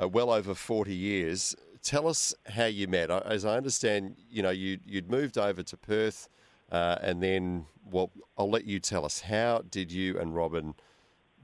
uh, 0.00 0.08
well 0.08 0.30
over 0.30 0.54
40 0.54 0.94
years. 0.94 1.56
Tell 1.82 2.06
us 2.06 2.34
how 2.46 2.66
you 2.66 2.88
met. 2.88 3.10
As 3.10 3.44
I 3.44 3.56
understand, 3.56 4.16
you 4.28 4.42
know, 4.42 4.50
you, 4.50 4.78
you'd 4.84 5.10
moved 5.10 5.38
over 5.38 5.62
to 5.62 5.76
Perth, 5.76 6.28
uh, 6.70 6.96
and 7.00 7.22
then, 7.22 7.66
well, 7.84 8.10
I'll 8.36 8.50
let 8.50 8.64
you 8.64 8.80
tell 8.80 9.04
us. 9.04 9.20
How 9.20 9.62
did 9.70 9.92
you 9.92 10.18
and 10.18 10.34
Robin 10.34 10.74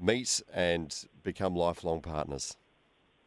meet 0.00 0.42
and 0.52 0.94
become 1.22 1.54
lifelong 1.54 2.02
partners? 2.02 2.56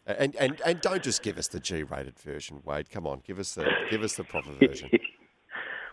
And, 0.06 0.36
and, 0.36 0.62
and 0.64 0.82
don't 0.82 1.02
just 1.02 1.24
give 1.24 1.40
us 1.40 1.48
the 1.48 1.60
G-rated 1.60 2.20
version, 2.20 2.62
Wade. 2.64 2.92
Come 2.92 3.08
on, 3.08 3.24
give 3.26 3.40
us 3.40 3.56
the 3.56 3.66
give 3.90 4.04
us 4.04 4.14
the 4.14 4.24
proper 4.24 4.52
version. 4.52 4.92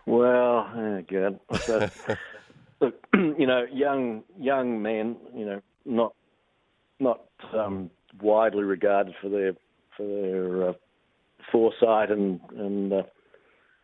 Well, 0.05 0.69
oh 0.75 1.03
God. 1.09 1.39
So, 1.65 1.89
look, 2.81 3.07
you 3.13 3.47
know, 3.47 3.65
young 3.71 4.23
young 4.37 4.81
men, 4.81 5.17
you 5.33 5.45
know, 5.45 5.61
not 5.85 6.13
not 6.99 7.21
um, 7.53 7.89
widely 8.21 8.63
regarded 8.63 9.15
for 9.21 9.29
their 9.29 9.53
for 9.95 10.05
their 10.05 10.69
uh, 10.69 10.73
foresight 11.51 12.11
and 12.11 12.39
and 12.57 12.93
uh, 12.93 13.03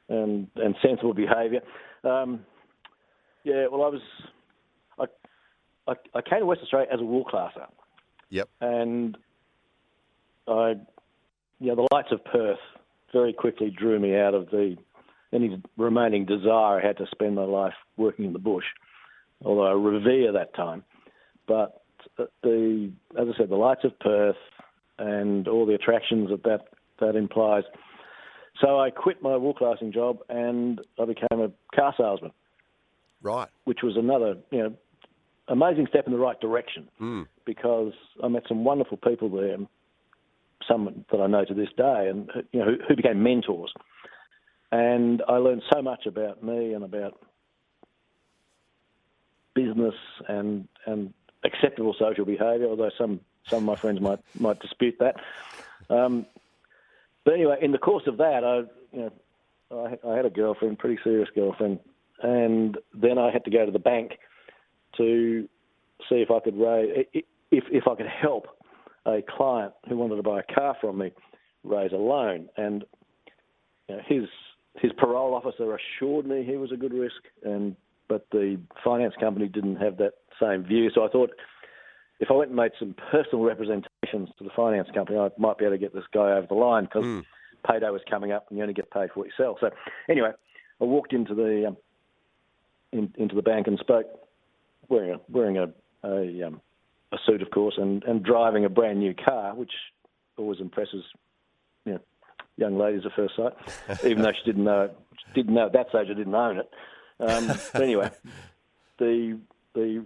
and 0.10 0.48
and 0.56 0.76
sensible 0.82 1.14
behaviour. 1.14 1.62
Um, 2.04 2.46
yeah, 3.44 3.68
well, 3.72 3.84
I 3.84 3.88
was 3.88 4.02
I, 5.00 5.06
I 5.88 5.94
I 6.16 6.22
came 6.22 6.40
to 6.40 6.46
West 6.46 6.62
Australia 6.64 6.88
as 6.92 7.00
a 7.00 7.04
wool 7.06 7.24
classer, 7.24 7.66
Yep. 8.30 8.50
and 8.62 9.18
I, 10.48 10.76
you 11.60 11.68
know, 11.68 11.76
the 11.76 11.88
lights 11.92 12.10
of 12.12 12.24
Perth 12.26 12.60
very 13.14 13.34
quickly 13.34 13.70
drew 13.70 14.00
me 14.00 14.16
out 14.16 14.34
of 14.34 14.50
the 14.50 14.78
any 15.34 15.62
remaining 15.78 16.26
desire 16.26 16.80
I 16.82 16.86
had 16.86 16.98
to 16.98 17.06
spend 17.12 17.36
my 17.36 17.44
life 17.44 17.74
working 17.98 18.26
in 18.26 18.34
the 18.34 18.40
bush, 18.40 18.66
although 19.44 19.68
I 19.68 19.72
revere 19.72 20.32
that 20.34 20.54
time. 20.56 20.84
But 21.48 21.82
the, 22.44 22.92
as 23.20 23.28
I 23.34 23.38
said, 23.38 23.50
the 23.50 23.56
lights 23.56 23.84
of 23.84 23.98
Perth 24.00 24.36
and 24.98 25.48
all 25.48 25.66
the 25.66 25.76
attractions 25.76 26.30
that 26.30 26.44
that, 26.44 26.68
that 27.00 27.16
implies. 27.16 27.64
So 28.62 28.80
I 28.80 28.90
quit 28.90 29.22
my 29.22 29.36
wool 29.38 29.54
classing 29.54 29.92
job 29.92 30.20
and 30.30 30.82
I 31.00 31.06
became 31.06 31.40
a 31.42 31.52
car 31.76 31.94
salesman, 31.98 32.32
Right. 33.22 33.48
which 33.66 33.80
was 33.84 33.96
another, 33.98 34.36
you 34.52 34.60
know, 34.60 34.74
amazing 35.48 35.88
step 35.90 36.06
in 36.06 36.12
the 36.14 36.20
right 36.20 36.40
direction 36.40 36.88
Mm. 37.02 37.28
because 37.46 37.94
I 38.24 38.28
met 38.28 38.44
some 38.48 38.64
wonderful 38.64 38.98
people 38.98 39.30
there, 39.30 39.58
some 40.68 41.06
that 41.12 41.22
I 41.22 41.28
know 41.28 41.46
to 41.46 41.54
this 41.54 41.70
day, 41.78 42.10
and 42.10 42.30
you 42.52 42.60
know 42.60 42.66
who, 42.66 42.78
who 42.88 42.96
became 42.96 43.24
mentors. 43.24 43.74
And 44.72 45.24
I 45.28 45.38
learned 45.38 45.64
so 45.74 45.82
much 45.82 46.06
about 46.06 46.44
me 46.44 46.74
and 46.74 46.84
about 46.84 47.20
business 49.56 49.96
and 50.28 50.68
and 50.86 51.14
acceptable 51.44 51.96
social 51.98 52.26
behaviour. 52.26 52.68
Although 52.68 52.92
some 52.98 53.20
some 53.48 53.60
of 53.60 53.64
my 53.64 53.76
friends 53.76 54.00
might 54.00 54.20
might 54.40 54.60
dispute 54.60 54.98
that. 55.00 55.16
Um, 55.90 56.26
but 57.24 57.34
anyway, 57.34 57.58
in 57.62 57.72
the 57.72 57.78
course 57.78 58.06
of 58.08 58.18
that, 58.18 58.44
I 58.44 58.58
you 58.96 59.12
know 59.72 59.98
I, 60.06 60.08
I 60.08 60.16
had 60.16 60.26
a 60.26 60.30
girlfriend, 60.30 60.80
pretty 60.80 61.00
serious 61.04 61.30
girlfriend, 61.34 61.80
and 62.22 62.78
then 62.94 63.18
I 63.18 63.32
had 63.32 63.46
to 63.46 63.52
go 63.52 63.66
to 63.66 63.72
the 63.72 63.80
bank 63.80 64.20
to 64.98 65.48
see 66.08 66.16
if 66.16 66.32
I 66.32 66.40
could 66.40 66.58
raise 66.58 67.06
if 67.14 67.64
if 67.72 67.88
I 67.88 67.96
could 67.96 68.08
help 68.08 68.48
a 69.06 69.22
client 69.22 69.74
who 69.88 69.98
wanted 69.98 70.18
to 70.18 70.24
buy 70.24 70.42
a 70.42 70.54
car 70.54 70.76
from 70.80 71.00
me 71.00 71.12
raise 71.64 71.92
a 71.92 71.98
loan, 71.98 72.50
and 72.58 72.86
you 73.88 73.96
know, 73.96 74.02
his 74.06 74.24
his 74.76 74.92
parole 74.98 75.36
officer 75.36 75.76
assured 75.76 76.26
me 76.26 76.44
he 76.44 76.58
was 76.58 76.72
a 76.72 76.78
good 76.78 76.94
risk, 76.94 77.22
and 77.44 77.76
but 78.08 78.26
the 78.32 78.60
finance 78.84 79.14
company 79.20 79.48
didn't 79.48 79.76
have 79.76 79.98
that 79.98 80.14
same 80.42 80.64
view. 80.64 80.90
So 80.94 81.06
I 81.06 81.10
thought 81.10 81.32
if 82.20 82.30
I 82.32 82.34
went 82.34 82.50
and 82.50 82.58
made 82.58 82.72
some 82.80 82.96
personal 83.12 83.44
representations 83.44 84.30
to 84.38 84.44
the 84.44 84.50
finance 84.56 84.90
company, 84.94 85.18
I 85.18 85.30
might 85.38 85.58
be 85.58 85.66
able 85.66 85.76
to 85.76 85.80
get 85.80 85.94
this 85.94 86.06
guy 86.14 86.32
over 86.32 86.48
the 86.48 86.56
line 86.56 86.86
because 86.86 87.24
payday 87.68 87.90
was 87.90 88.02
coming 88.10 88.32
up, 88.32 88.48
and 88.50 88.58
you 88.58 88.64
only 88.64 88.74
get 88.74 88.92
paid 88.92 89.10
for 89.12 89.20
what 89.20 89.28
you 89.28 89.34
sell. 89.38 89.58
So 89.60 89.70
anyway, 90.10 90.32
I 90.82 90.84
walked 90.84 91.14
into 91.14 91.36
the 91.36 91.68
um, 91.68 91.78
in, 92.92 93.14
into 93.18 93.36
the 93.36 93.42
bank 93.42 93.68
and 93.68 93.78
spoke 93.80 94.08
wearing 94.90 95.12
a 95.12 95.20
wearing 95.30 95.58
a 95.58 95.68
a, 96.04 96.48
um, 96.48 96.62
a 97.12 97.18
suit, 97.26 97.42
of 97.42 97.52
course, 97.52 97.76
and, 97.78 98.04
and 98.04 98.24
driving 98.24 98.64
a 98.64 98.70
brand 98.70 99.00
new 99.00 99.14
car, 99.14 99.54
which 99.54 99.72
always 100.38 100.62
impresses 100.62 101.04
you 101.86 101.94
know, 101.94 102.00
young 102.60 102.78
ladies 102.78 103.06
at 103.06 103.14
first 103.14 103.36
sight, 103.36 103.54
even 104.06 104.24
though 104.24 104.32
she 104.32 104.52
didn't 104.52 104.64
know 104.64 104.84
it, 104.84 104.98
didn't 105.34 105.54
know 105.54 105.68
at 105.68 105.74
that 105.74 105.90
stage 105.90 106.08
I 106.10 106.14
didn't 106.14 106.36
own 106.36 106.58
it. 106.58 106.70
Um, 107.20 107.48
but 107.74 107.82
anyway, 107.82 108.12
the 109.00 109.40
the 109.74 110.06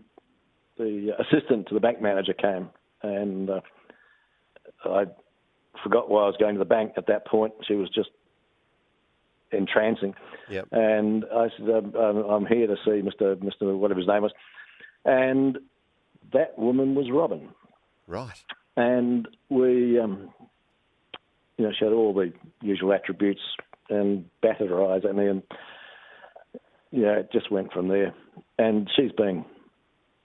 the 0.78 1.16
assistant 1.20 1.68
to 1.68 1.74
the 1.74 1.80
bank 1.80 2.01
manager 2.01 2.34
came, 2.34 2.70
and 3.01 3.49
uh, 3.49 3.62
I 4.86 5.06
forgot 5.84 6.10
why 6.10 6.24
I 6.24 6.28
was 6.28 6.36
going 6.39 6.56
to 6.56 6.60
the 6.60 6.66
bank 6.66 6.93
at 6.97 7.08
that 7.08 7.28
point. 7.28 7.54
She 7.68 7.76
was 7.76 7.89
just 7.89 8.10
entrancing. 9.51 10.16
Yep. 10.49 10.68
And 10.72 11.26
I 11.34 11.47
said, 11.58 11.70
um, 11.70 11.95
um, 11.95 12.18
I'm 12.18 12.45
here 12.45 12.68
to 12.68 12.76
see 12.84 13.01
Mr. 13.01 13.36
Mr. 13.36 13.78
whatever 13.78 13.99
his 13.99 14.08
name 14.08 14.24
was. 14.24 14.32
And 15.06 15.60
that 16.34 16.58
woman 16.58 16.95
was 16.95 17.10
Robin. 17.12 17.49
Right. 18.08 18.43
And 18.76 19.28
we, 19.49 19.99
um, 19.99 20.30
you 21.58 21.66
know, 21.66 21.72
she 21.78 21.86
had 21.86 21.93
all 21.93 22.14
the 22.14 22.34
usual 22.62 22.93
attributes 22.93 23.41
and 23.89 24.26
batted 24.41 24.70
her 24.70 24.86
eyes 24.86 25.04
at 25.08 25.16
me. 25.16 25.28
And, 25.28 25.43
yeah, 26.91 27.20
it 27.20 27.32
just 27.32 27.51
went 27.51 27.72
from 27.74 27.88
there. 27.88 28.14
And 28.58 28.89
she's 28.95 29.12
been 29.12 29.45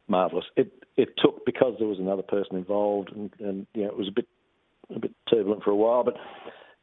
marvellous. 0.07 0.47
It, 0.57 0.73
it 0.97 1.11
took, 1.19 1.45
because 1.45 1.75
there 1.79 1.89
was 1.89 1.99
another 1.99 2.23
person 2.23 2.57
involved, 2.57 3.11
and, 3.15 3.31
and 3.41 3.67
you 3.75 3.85
know, 3.85 3.91
it 3.91 3.97
was 3.97 4.09
a 4.09 4.13
bit, 4.13 4.27
a 4.95 4.99
bit 4.99 5.13
turbulent 5.31 5.63
for 5.63 5.71
a 5.71 5.77
while, 5.77 6.05
but 6.05 6.15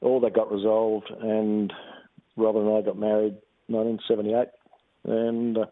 all 0.02 0.20
that 0.22 0.34
got 0.34 0.52
resolved. 0.52 1.10
And 1.22 1.74
Robin 2.38 2.68
and 2.68 2.78
I 2.78 2.82
got 2.82 2.98
married 2.98 3.36
1978, 3.68 4.48
and 5.06 5.58
uh, 5.58 5.66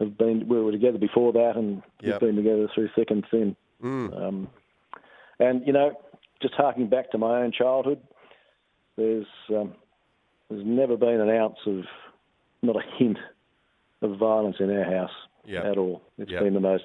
have 0.00 0.18
been 0.18 0.48
we 0.48 0.60
were 0.60 0.72
together 0.72 0.98
before 0.98 1.32
that, 1.32 1.52
and 1.56 1.82
Yep. 2.02 2.22
we've 2.22 2.28
been 2.30 2.36
together 2.36 2.68
through 2.74 2.88
thick 2.96 3.10
and 3.10 3.24
thin. 3.30 3.56
Mm. 3.82 4.22
Um, 4.22 4.48
and 5.38 5.66
you 5.66 5.72
know, 5.72 5.92
just 6.40 6.54
harking 6.54 6.88
back 6.88 7.10
to 7.12 7.18
my 7.18 7.42
own 7.42 7.52
childhood, 7.52 8.00
there's 8.96 9.26
um, 9.50 9.74
there's 10.48 10.64
never 10.66 10.96
been 10.96 11.20
an 11.20 11.30
ounce 11.30 11.58
of, 11.66 11.82
not 12.62 12.76
a 12.76 12.82
hint 12.98 13.18
of 14.02 14.18
violence 14.18 14.56
in 14.60 14.70
our 14.76 14.84
house 14.84 15.10
Yep. 15.46 15.64
at 15.64 15.78
all. 15.78 16.02
It's 16.18 16.30
Yep. 16.30 16.42
been 16.42 16.54
the 16.54 16.60
most. 16.60 16.84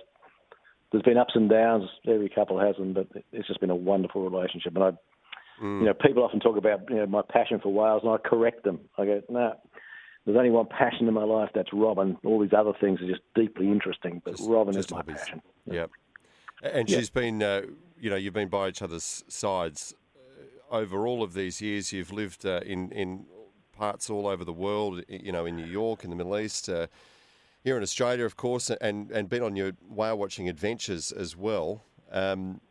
There's 0.91 1.03
been 1.03 1.17
ups 1.17 1.33
and 1.35 1.49
downs. 1.49 1.83
Every 2.07 2.29
couple 2.29 2.57
has 2.59 2.75
them, 2.77 2.93
but 2.93 3.07
it's 3.33 3.47
just 3.47 3.59
been 3.59 3.69
a 3.69 3.75
wonderful 3.75 4.27
relationship. 4.29 4.75
And 4.75 4.83
I, 4.83 4.91
Mm. 5.61 5.79
you 5.79 5.85
know, 5.85 5.93
people 5.93 6.23
often 6.23 6.39
talk 6.41 6.57
about 6.57 6.89
you 6.89 6.95
know 6.97 7.05
my 7.05 7.21
passion 7.21 7.59
for 7.59 7.71
whales, 7.73 8.01
and 8.03 8.11
I 8.11 8.17
correct 8.17 8.63
them. 8.63 8.79
I 8.97 9.05
go, 9.05 9.21
no, 9.29 9.55
there's 10.25 10.37
only 10.37 10.49
one 10.51 10.65
passion 10.67 11.07
in 11.07 11.13
my 11.13 11.23
life. 11.23 11.49
That's 11.53 11.71
Robin. 11.73 12.17
All 12.25 12.39
these 12.39 12.53
other 12.53 12.73
things 12.79 13.01
are 13.01 13.07
just 13.07 13.21
deeply 13.35 13.67
interesting, 13.71 14.21
but 14.25 14.35
Just- 14.37 14.49
Robin 14.49 14.73
just 14.73 14.87
is 14.89 14.91
my 14.91 14.97
hobbies. 14.97 15.17
passion. 15.17 15.41
Yep. 15.65 15.91
And 16.61 16.89
Yeah. 16.89 16.97
she's 16.97 17.09
been, 17.09 17.43
uh, 17.43 17.63
you 17.99 18.09
know, 18.09 18.15
you've 18.15 18.33
been 18.33 18.49
by 18.49 18.69
each 18.69 18.81
other's 18.81 19.23
sides 19.27 19.93
uh, 20.15 20.75
over 20.75 21.05
all 21.07 21.21
of 21.23 21.33
these 21.33 21.61
years. 21.61 21.91
You've 21.91 22.11
lived 22.11 22.45
uh, 22.45 22.61
in 22.65 22.91
in 22.91 23.25
parts 23.73 24.09
all 24.09 24.25
over 24.27 24.43
the 24.45 24.53
world. 24.53 25.03
You 25.09 25.31
know, 25.31 25.45
in 25.45 25.55
New 25.55 25.65
York, 25.65 26.03
in 26.03 26.09
the 26.09 26.15
Middle 26.15 26.37
East, 26.37 26.69
uh, 26.69 26.87
here 27.63 27.77
in 27.77 27.83
Australia, 27.83 28.25
of 28.25 28.35
course, 28.35 28.69
and 28.69 29.11
and 29.11 29.29
been 29.29 29.43
on 29.43 29.55
your 29.55 29.73
whale 29.87 30.17
watching 30.17 30.47
adventures 30.49 31.11
as 31.11 31.35
well. 31.35 31.83
Um, 32.11 32.61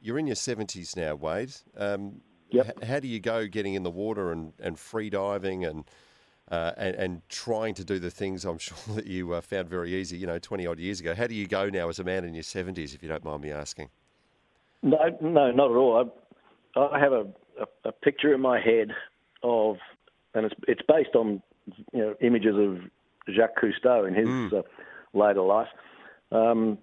you're 0.00 0.18
in 0.18 0.26
your 0.26 0.36
seventies 0.36 0.96
now, 0.96 1.14
Wade. 1.14 1.54
Um, 1.76 2.22
Yep. 2.50 2.66
h- 2.80 2.88
how 2.88 3.00
do 3.00 3.08
you 3.08 3.18
go 3.18 3.48
getting 3.48 3.74
in 3.74 3.82
the 3.82 3.90
water 3.90 4.30
and, 4.30 4.52
and 4.60 4.78
free 4.78 5.10
diving 5.10 5.64
and, 5.64 5.84
uh, 6.50 6.72
and 6.76 6.94
and 6.96 7.28
trying 7.28 7.74
to 7.74 7.84
do 7.84 7.98
the 7.98 8.10
things 8.10 8.44
I'm 8.44 8.58
sure 8.58 8.94
that 8.94 9.06
you 9.06 9.32
uh, 9.32 9.40
found 9.40 9.68
very 9.68 9.94
easy, 9.94 10.16
you 10.16 10.26
know, 10.26 10.38
20 10.38 10.66
odd 10.66 10.78
years 10.78 11.00
ago? 11.00 11.14
How 11.14 11.26
do 11.26 11.34
you 11.34 11.46
go 11.46 11.68
now 11.68 11.88
as 11.88 11.98
a 11.98 12.04
man 12.04 12.24
in 12.24 12.34
your 12.34 12.42
70s, 12.42 12.94
if 12.94 13.02
you 13.02 13.08
don't 13.08 13.24
mind 13.24 13.42
me 13.42 13.50
asking? 13.50 13.88
No, 14.82 14.98
no, 15.20 15.50
not 15.50 15.70
at 15.70 15.76
all. 15.76 16.12
I, 16.76 16.80
I 16.80 17.00
have 17.00 17.12
a, 17.12 17.26
a, 17.60 17.88
a 17.88 17.92
picture 17.92 18.34
in 18.34 18.40
my 18.40 18.60
head 18.60 18.90
of, 19.42 19.76
and 20.34 20.46
it's 20.46 20.54
it's 20.68 20.82
based 20.86 21.14
on 21.14 21.42
you 21.92 22.00
know 22.00 22.14
images 22.20 22.54
of 22.56 22.78
Jacques 23.34 23.60
Cousteau 23.60 24.06
in 24.06 24.14
his 24.14 24.52
uh, 24.52 24.62
later 25.14 25.42
life. 25.42 25.68
Um, 26.30 26.78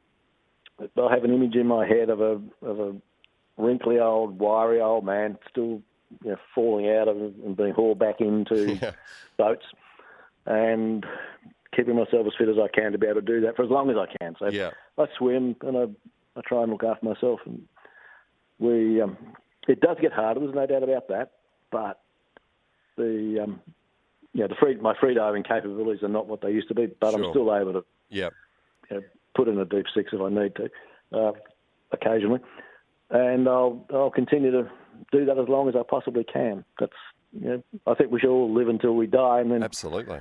I 0.80 1.14
have 1.14 1.24
an 1.24 1.34
image 1.34 1.56
in 1.56 1.68
my 1.68 1.88
head 1.88 2.10
of 2.10 2.20
a 2.20 2.42
of 2.62 2.80
a 2.80 2.96
wrinkly 3.58 4.00
old, 4.00 4.40
wiry 4.40 4.82
old 4.82 5.06
man 5.06 5.38
still 5.50 5.82
you 6.24 6.32
know, 6.32 6.38
falling 6.54 6.90
out 6.90 7.08
of 7.08 7.18
and 7.18 7.56
being 7.58 7.74
hauled 7.74 8.00
back 8.00 8.22
into 8.22 8.78
Yeah. 8.82 8.92
boats, 9.38 9.66
and 10.46 11.06
keeping 11.76 11.96
myself 11.96 12.28
as 12.28 12.34
fit 12.38 12.50
as 12.50 12.58
I 12.58 12.68
can 12.68 12.92
to 12.92 12.98
be 12.98 13.08
able 13.08 13.22
to 13.22 13.26
do 13.26 13.42
that 13.42 13.56
for 13.56 13.64
as 13.64 13.70
long 13.70 13.90
as 13.90 13.98
I 13.98 14.06
can. 14.18 14.36
So 14.38 14.48
Yeah. 14.50 14.72
I 14.98 15.06
swim 15.18 15.56
and 15.62 15.78
I, 15.78 16.40
I 16.40 16.42
try 16.46 16.62
and 16.64 16.72
look 16.72 16.84
after 16.84 17.06
myself. 17.06 17.40
And 17.46 17.64
we, 18.60 19.02
um, 19.02 19.18
it 19.68 19.80
does 19.80 19.98
get 20.02 20.14
harder. 20.14 20.42
There's 20.42 20.54
no 20.54 20.68
doubt 20.68 20.84
about 20.84 21.08
that. 21.08 21.32
But 21.72 22.00
the, 22.96 23.40
um, 23.44 23.62
you 24.34 24.42
know, 24.42 24.48
the 24.48 24.56
free, 24.60 24.76
my 24.76 24.94
free 25.00 25.16
diving 25.16 25.44
capabilities 25.44 26.04
are 26.04 26.10
not 26.10 26.28
what 26.28 26.42
they 26.42 26.52
used 26.52 26.68
to 26.68 26.76
be. 26.76 26.88
But 27.00 27.16
I'm 27.16 27.26
still 27.32 27.56
able 27.56 27.74
to 27.74 27.86
Yeah. 28.10 28.30
you 28.92 28.98
know, 28.98 29.04
put 29.36 29.48
in 29.48 29.58
a 29.58 29.66
deep 29.66 29.86
six 29.96 30.12
if 30.14 30.22
I 30.22 30.30
need 30.30 30.56
to, 30.56 30.70
uh, 31.12 31.32
occasionally. 31.92 32.40
And 33.10 33.48
I'll 33.48 33.86
I'll 33.94 34.10
continue 34.12 34.52
to 34.52 34.70
do 35.12 35.26
that 35.26 35.38
as 35.38 35.48
long 35.48 35.70
as 35.70 35.76
I 35.76 35.84
possibly 35.88 36.24
can. 36.24 36.64
That's 36.80 36.92
you 37.32 37.48
know, 37.50 37.64
I 37.88 37.96
think 37.96 38.12
we 38.12 38.20
should 38.20 38.30
all 38.30 38.54
live 38.54 38.70
until 38.70 38.96
we 38.96 39.08
die, 39.08 39.40
and 39.40 39.52
then 39.52 39.64
Absolutely. 39.64 40.20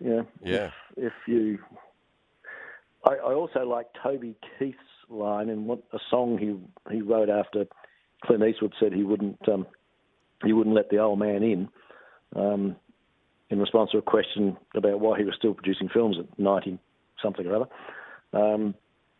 you 0.00 0.10
know, 0.10 0.26
Yeah. 0.44 0.70
if, 0.96 1.06
if 1.08 1.12
you, 1.26 1.58
I, 3.04 3.14
I 3.14 3.34
also 3.34 3.60
like 3.66 3.86
Toby 4.02 4.36
Keith's 4.58 4.78
line 5.08 5.48
in 5.48 5.66
what 5.66 5.80
a 5.92 5.98
song 6.10 6.38
he 6.38 6.56
he 6.94 7.02
wrote 7.02 7.28
after 7.30 7.66
Clint 8.24 8.44
Eastwood 8.44 8.74
said 8.80 8.92
he 8.92 9.02
wouldn't 9.02 9.48
um, 9.48 9.66
he 10.44 10.52
wouldn't 10.52 10.74
let 10.74 10.90
the 10.90 10.98
old 10.98 11.18
man 11.18 11.42
in, 11.42 11.68
um, 12.34 12.76
in 13.50 13.58
response 13.58 13.90
to 13.92 13.98
a 13.98 14.02
question 14.02 14.56
about 14.74 15.00
why 15.00 15.18
he 15.18 15.24
was 15.24 15.34
still 15.36 15.54
producing 15.54 15.88
films 15.88 16.16
at 16.18 16.38
ninety 16.38 16.78
something 17.22 17.46
or 17.46 17.56
other. 17.56 17.68
Um, 18.32 18.74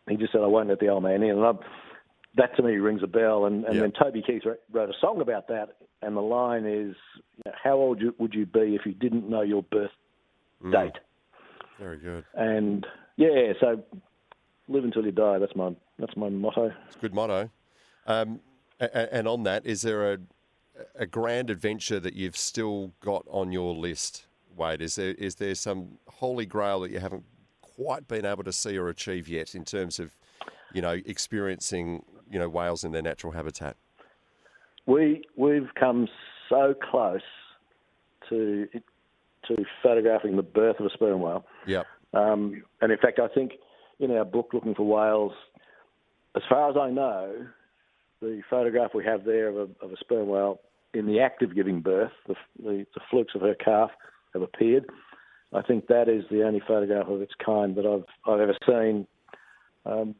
he 0.08 0.16
just 0.16 0.32
said, 0.32 0.42
"I 0.42 0.46
won't 0.46 0.68
let 0.68 0.80
the 0.80 0.88
old 0.88 1.02
man 1.02 1.22
in," 1.22 1.30
and 1.30 1.44
I, 1.44 1.52
that 2.36 2.54
to 2.56 2.62
me 2.62 2.76
rings 2.76 3.02
a 3.02 3.06
bell. 3.06 3.46
And, 3.46 3.64
and 3.64 3.74
Yeah. 3.74 3.80
then 3.82 3.92
Toby 3.92 4.22
Keith 4.22 4.42
wrote- 4.44 4.90
a 4.90 4.94
song 5.00 5.20
about 5.20 5.48
that, 5.48 5.76
and 6.02 6.16
the 6.16 6.20
line 6.22 6.64
is, 6.66 6.94
you 7.36 7.42
know, 7.46 7.52
"How 7.54 7.74
old 7.76 8.02
would 8.18 8.34
you 8.34 8.46
be 8.46 8.74
if 8.74 8.84
you 8.86 8.92
didn't 8.92 9.28
know 9.28 9.42
your 9.42 9.62
birth 9.62 9.90
Mm. 10.62 10.72
date?" 10.72 11.00
Very 11.78 11.98
good. 11.98 12.24
And 12.34 12.86
yeah, 13.16 13.52
so 13.60 13.82
live 14.68 14.84
until 14.84 15.04
you 15.04 15.12
die. 15.12 15.38
That's 15.38 15.54
my 15.56 15.74
that's 15.98 16.16
my 16.16 16.28
motto. 16.28 16.72
It's 16.86 16.96
a 16.96 16.98
good 16.98 17.14
motto. 17.14 17.50
Um, 18.06 18.40
and 18.78 19.26
on 19.26 19.44
that, 19.44 19.64
is 19.64 19.80
there 19.82 20.12
a, 20.12 20.18
a 20.94 21.06
grand 21.06 21.48
adventure 21.48 21.98
that 22.00 22.12
you've 22.14 22.36
still 22.36 22.92
got 23.00 23.24
on 23.30 23.50
your 23.52 23.74
list, 23.74 24.26
Wade? 24.54 24.82
Is 24.82 24.96
there 24.96 25.12
is 25.12 25.36
there 25.36 25.54
some 25.54 25.98
holy 26.08 26.44
grail 26.46 26.80
that 26.80 26.90
you 26.90 26.98
haven't 26.98 27.24
quite 27.62 28.06
been 28.08 28.24
able 28.26 28.44
to 28.44 28.52
see 28.52 28.76
or 28.78 28.88
achieve 28.88 29.28
yet 29.28 29.54
in 29.54 29.64
terms 29.64 29.98
of, 29.98 30.16
you 30.72 30.80
know, 30.82 30.98
experiencing, 31.06 32.04
you 32.30 32.38
know, 32.38 32.48
whales 32.48 32.84
in 32.84 32.92
their 32.92 33.02
natural 33.02 33.32
habitat? 33.32 33.76
We 34.86 35.24
we've 35.36 35.70
come 35.78 36.08
so 36.48 36.74
close 36.90 37.20
to 38.28 38.68
to 39.48 39.64
photographing 39.82 40.36
the 40.36 40.42
birth 40.42 40.80
of 40.80 40.86
a 40.86 40.90
sperm 40.90 41.20
whale. 41.20 41.44
Yep. 41.66 41.86
Um, 42.14 42.62
and 42.80 42.92
in 42.92 42.98
fact, 42.98 43.18
I 43.18 43.28
think 43.28 43.52
in 43.98 44.10
our 44.10 44.24
book, 44.24 44.50
Looking 44.52 44.74
for 44.74 44.86
Whales, 44.86 45.32
as 46.34 46.42
far 46.48 46.70
as 46.70 46.76
I 46.76 46.90
know, 46.90 47.46
the 48.20 48.42
photograph 48.48 48.90
we 48.94 49.04
have 49.04 49.24
there 49.24 49.48
of 49.48 49.56
a, 49.56 49.84
of 49.84 49.92
a 49.92 49.96
sperm 50.00 50.28
whale 50.28 50.60
in 50.94 51.06
the 51.06 51.20
act 51.20 51.42
of 51.42 51.54
giving 51.54 51.80
birth, 51.80 52.12
the, 52.26 52.34
the, 52.58 52.86
the 52.94 53.00
flukes 53.10 53.34
of 53.34 53.42
her 53.42 53.54
calf 53.54 53.90
have 54.32 54.42
appeared. 54.42 54.86
I 55.52 55.62
think 55.62 55.86
that 55.88 56.08
is 56.08 56.24
the 56.30 56.42
only 56.42 56.60
photograph 56.66 57.08
of 57.08 57.20
its 57.20 57.32
kind 57.44 57.76
that 57.76 57.86
I've 57.86 58.04
I've 58.30 58.40
ever 58.40 58.56
seen, 58.66 59.06
um, 59.84 60.14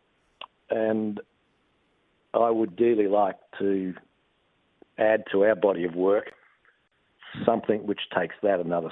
and 0.71 1.21
I 2.43 2.51
would 2.51 2.77
dearly 2.77 3.09
like 3.09 3.37
to 3.59 3.95
add 4.99 5.25
to 5.33 5.45
our 5.45 5.55
body 5.55 5.85
of 5.85 5.95
work 5.95 6.33
something 7.45 7.87
which 7.87 8.01
takes 8.17 8.35
that 8.43 8.61
another 8.61 8.91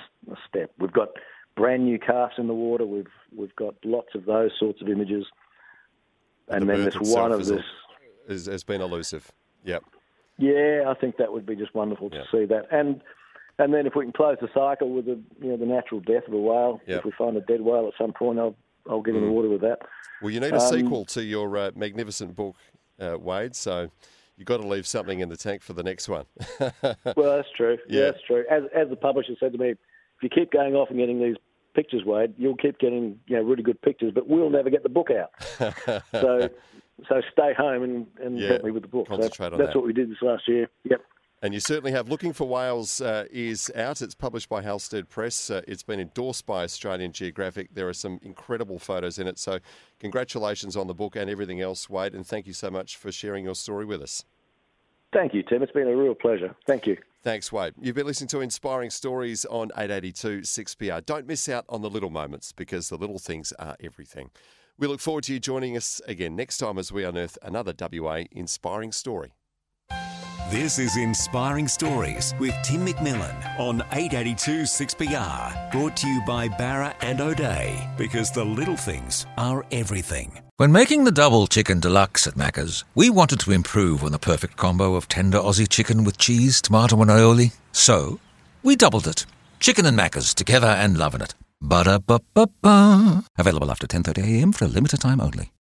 step. 0.49 0.71
We've 0.79 0.93
got 0.93 1.09
brand 1.57 1.85
new 1.85 1.99
calves 1.99 2.35
in 2.39 2.47
the 2.47 2.55
water. 2.55 2.85
We've 2.87 3.07
we've 3.37 3.55
got 3.57 3.75
lots 3.85 4.15
of 4.15 4.25
those 4.27 4.51
sorts 4.59 4.83
of 4.83 4.89
images, 4.89 5.25
and 6.49 6.63
The 6.63 6.67
then 6.67 6.85
this 6.85 6.97
one 7.01 7.33
of 7.33 7.47
this. 7.47 7.63
Is, 8.27 8.47
has 8.47 8.65
been 8.65 8.81
elusive. 8.81 9.31
Yep. 9.65 9.85
Yeah, 10.39 10.85
I 10.89 10.95
think 10.95 11.19
that 11.19 11.31
would 11.33 11.45
be 11.45 11.55
just 11.57 11.75
wonderful 11.75 12.09
to 12.11 12.17
Yeah. 12.17 12.23
see 12.33 12.45
that, 12.47 12.67
and 12.71 13.03
and 13.59 13.73
then 13.73 13.87
if 13.87 13.95
we 13.95 14.05
can 14.05 14.13
close 14.13 14.37
the 14.41 14.49
cycle 14.55 14.91
with 14.91 15.05
the 15.07 15.19
you 15.41 15.49
know 15.51 15.57
the 15.57 15.67
natural 15.67 16.01
death 16.01 16.27
of 16.27 16.33
a 16.35 16.39
whale, 16.39 16.81
Yeah. 16.87 16.97
if 16.97 17.05
we 17.05 17.11
find 17.13 17.37
a 17.37 17.41
dead 17.43 17.61
whale 17.61 17.87
at 17.87 17.95
some 17.99 18.13
point, 18.13 18.39
I'll 18.39 18.57
I'll 18.89 19.03
get 19.03 19.15
in 19.15 19.23
the 19.27 19.31
water 19.31 19.49
with 19.49 19.61
that. 19.63 19.79
Well, 20.23 20.31
you 20.31 20.41
need 20.41 20.53
a 20.53 20.57
Um, 20.57 20.61
sequel 20.61 21.05
to 21.07 21.23
your 21.23 21.57
uh, 21.57 21.71
magnificent 21.75 22.35
book, 22.35 22.57
uh, 23.01 23.17
Wade. 23.19 23.55
So 23.57 23.91
you've 24.37 24.47
got 24.47 24.59
to 24.59 24.67
leave 24.67 24.87
something 24.87 25.21
in 25.21 25.29
the 25.29 25.37
tank 25.37 25.63
for 25.63 25.73
the 25.73 25.83
next 25.83 26.09
one. 26.09 26.27
Well, 27.17 27.37
that's 27.37 27.49
true. 27.57 27.79
Yeah. 27.89 28.01
Yeah, 28.01 28.05
that's 28.11 28.23
true. 28.27 28.45
As 28.51 28.63
as 28.75 28.89
the 28.89 28.97
publisher 28.97 29.33
said 29.39 29.53
to 29.53 29.59
me, 29.59 29.71
if 29.71 29.79
you 30.23 30.29
keep 30.29 30.51
going 30.53 30.75
off 30.75 30.91
and 30.91 30.99
getting 30.99 31.21
these 31.23 31.37
pictures, 31.75 32.03
Wade, 32.05 32.35
you'll 32.39 32.57
keep 32.57 32.79
getting 32.79 33.19
you 33.27 33.37
know 33.37 33.43
really 33.43 33.63
good 33.63 33.81
pictures, 33.83 34.13
but 34.15 34.29
we'll 34.29 34.51
never 34.51 34.71
get 34.71 34.83
the 34.83 34.89
book 34.89 35.09
out. 35.11 35.31
so 36.13 36.49
so 37.09 37.21
stay 37.33 37.53
home 37.57 37.83
and, 37.83 38.07
and 38.23 38.39
Yeah, 38.39 38.49
help 38.49 38.65
me 38.65 38.71
with 38.71 38.83
the 38.83 38.89
book. 38.89 39.07
So 39.09 39.17
concentrate 39.17 39.53
on 39.53 39.59
that's 39.59 39.73
that. 39.73 39.79
what 39.79 39.87
we 39.87 39.93
did 39.93 40.11
this 40.11 40.23
last 40.23 40.49
year. 40.49 40.69
Yep. 40.85 41.01
And 41.45 41.53
you 41.53 41.61
certainly 41.61 41.93
have. 41.93 42.09
Looking 42.09 42.33
for 42.33 42.49
Whales 42.49 43.03
uh, 43.03 43.27
is 43.31 43.71
out. 43.77 44.01
It's 44.01 44.15
published 44.15 44.49
by 44.49 44.63
Halstead 44.63 45.11
Press. 45.11 45.51
Uh, 45.51 45.61
it's 45.69 45.83
been 45.83 46.01
endorsed 46.01 46.47
by 46.47 46.65
Australian 46.65 47.13
Geographic. 47.13 47.69
There 47.75 47.87
are 47.87 47.93
some 47.93 48.19
incredible 48.23 48.79
photos 48.79 49.19
in 49.19 49.27
it. 49.27 49.39
So, 49.39 49.59
congratulations 50.01 50.75
on 50.75 50.87
the 50.87 50.95
book 50.95 51.17
and 51.17 51.29
everything 51.29 51.61
else, 51.61 51.91
Wade. 51.91 52.15
And 52.15 52.27
thank 52.27 52.47
you 52.47 52.55
so 52.55 52.71
much 52.71 52.97
for 52.97 53.13
sharing 53.13 53.45
your 53.45 53.55
story 53.55 53.85
with 53.85 54.01
us. 54.01 54.25
Thank 55.13 55.35
you, 55.35 55.43
Tim. 55.43 55.63
It's 55.63 55.71
been 55.71 55.87
a 55.87 55.95
real 55.95 56.15
pleasure. 56.15 56.57
Thank 56.67 56.87
you. 56.87 56.97
Thanks, 57.23 57.53
Wade. 57.53 57.75
You've 57.79 57.95
been 57.95 58.07
listening 58.07 58.29
to 58.29 58.41
Inspiring 58.41 58.89
Stories 58.89 59.45
on 59.45 59.71
882 59.77 60.41
6PR. 60.41 61.05
Don't 61.05 61.27
miss 61.27 61.47
out 61.51 61.67
on 61.69 61.83
the 61.83 61.91
little 61.91 62.09
moments 62.09 62.53
because 62.53 62.89
the 62.89 62.97
little 62.97 63.19
things 63.19 63.53
are 63.59 63.77
everything. 63.85 64.31
We 64.79 64.87
look 64.87 65.01
forward 65.01 65.25
to 65.25 65.35
you 65.35 65.41
joining 65.41 65.77
us 65.77 66.01
again 66.09 66.37
next 66.37 66.57
time 66.57 66.79
as 66.79 66.91
we 66.91 67.05
unearth 67.05 67.37
another 67.43 67.75
WA 67.79 68.23
inspiring 68.33 68.93
story. 68.93 69.35
This 70.55 70.79
is 70.79 70.97
Inspiring 70.97 71.67
Stories 71.67 72.33
with 72.39 72.55
Tim 72.63 72.87
McMillan 72.87 73.59
on 73.59 73.83
882 73.91 74.63
6PR. 74.63 75.73
Brought 75.73 75.97
to 75.97 76.07
you 76.07 76.23
by 76.25 76.49
Bowra 76.49 76.95
and 77.01 77.21
O'Dea 77.21 77.91
because 77.99 78.31
the 78.31 78.45
little 78.45 78.77
things 78.77 79.27
are 79.37 79.67
everything. 79.73 80.41
When 80.59 80.71
making 80.71 81.03
the 81.03 81.11
double 81.11 81.49
chicken 81.49 81.81
deluxe 81.81 82.29
at 82.29 82.35
Macca's, 82.35 82.85
we 82.95 83.11
wanted 83.11 83.41
to 83.41 83.51
improve 83.51 84.05
on 84.05 84.13
the 84.13 84.19
perfect 84.21 84.57
combo 84.57 84.95
of 84.95 85.09
tender 85.09 85.39
Aussie 85.39 85.69
chicken 85.69 86.05
with 86.05 86.19
cheese, 86.19 86.63
tomato, 86.63 87.03
and 87.03 87.11
aioli. 87.11 87.53
So, 87.73 88.21
we 88.63 88.77
doubled 88.77 89.09
it. 89.09 89.27
Chicken 89.59 89.87
and 89.87 89.99
Macca's 89.99 90.33
together 90.33 90.69
and 90.69 90.97
loving 90.97 91.21
it. 91.21 91.35
Ba-da-ba-ba-ba. 91.63 93.25
Available 93.37 93.73
after 93.73 93.89
10.30am 93.89 94.55
for 94.55 94.67
a 94.67 94.69
limited 94.69 95.01
time 95.01 95.21
only. 95.21 95.51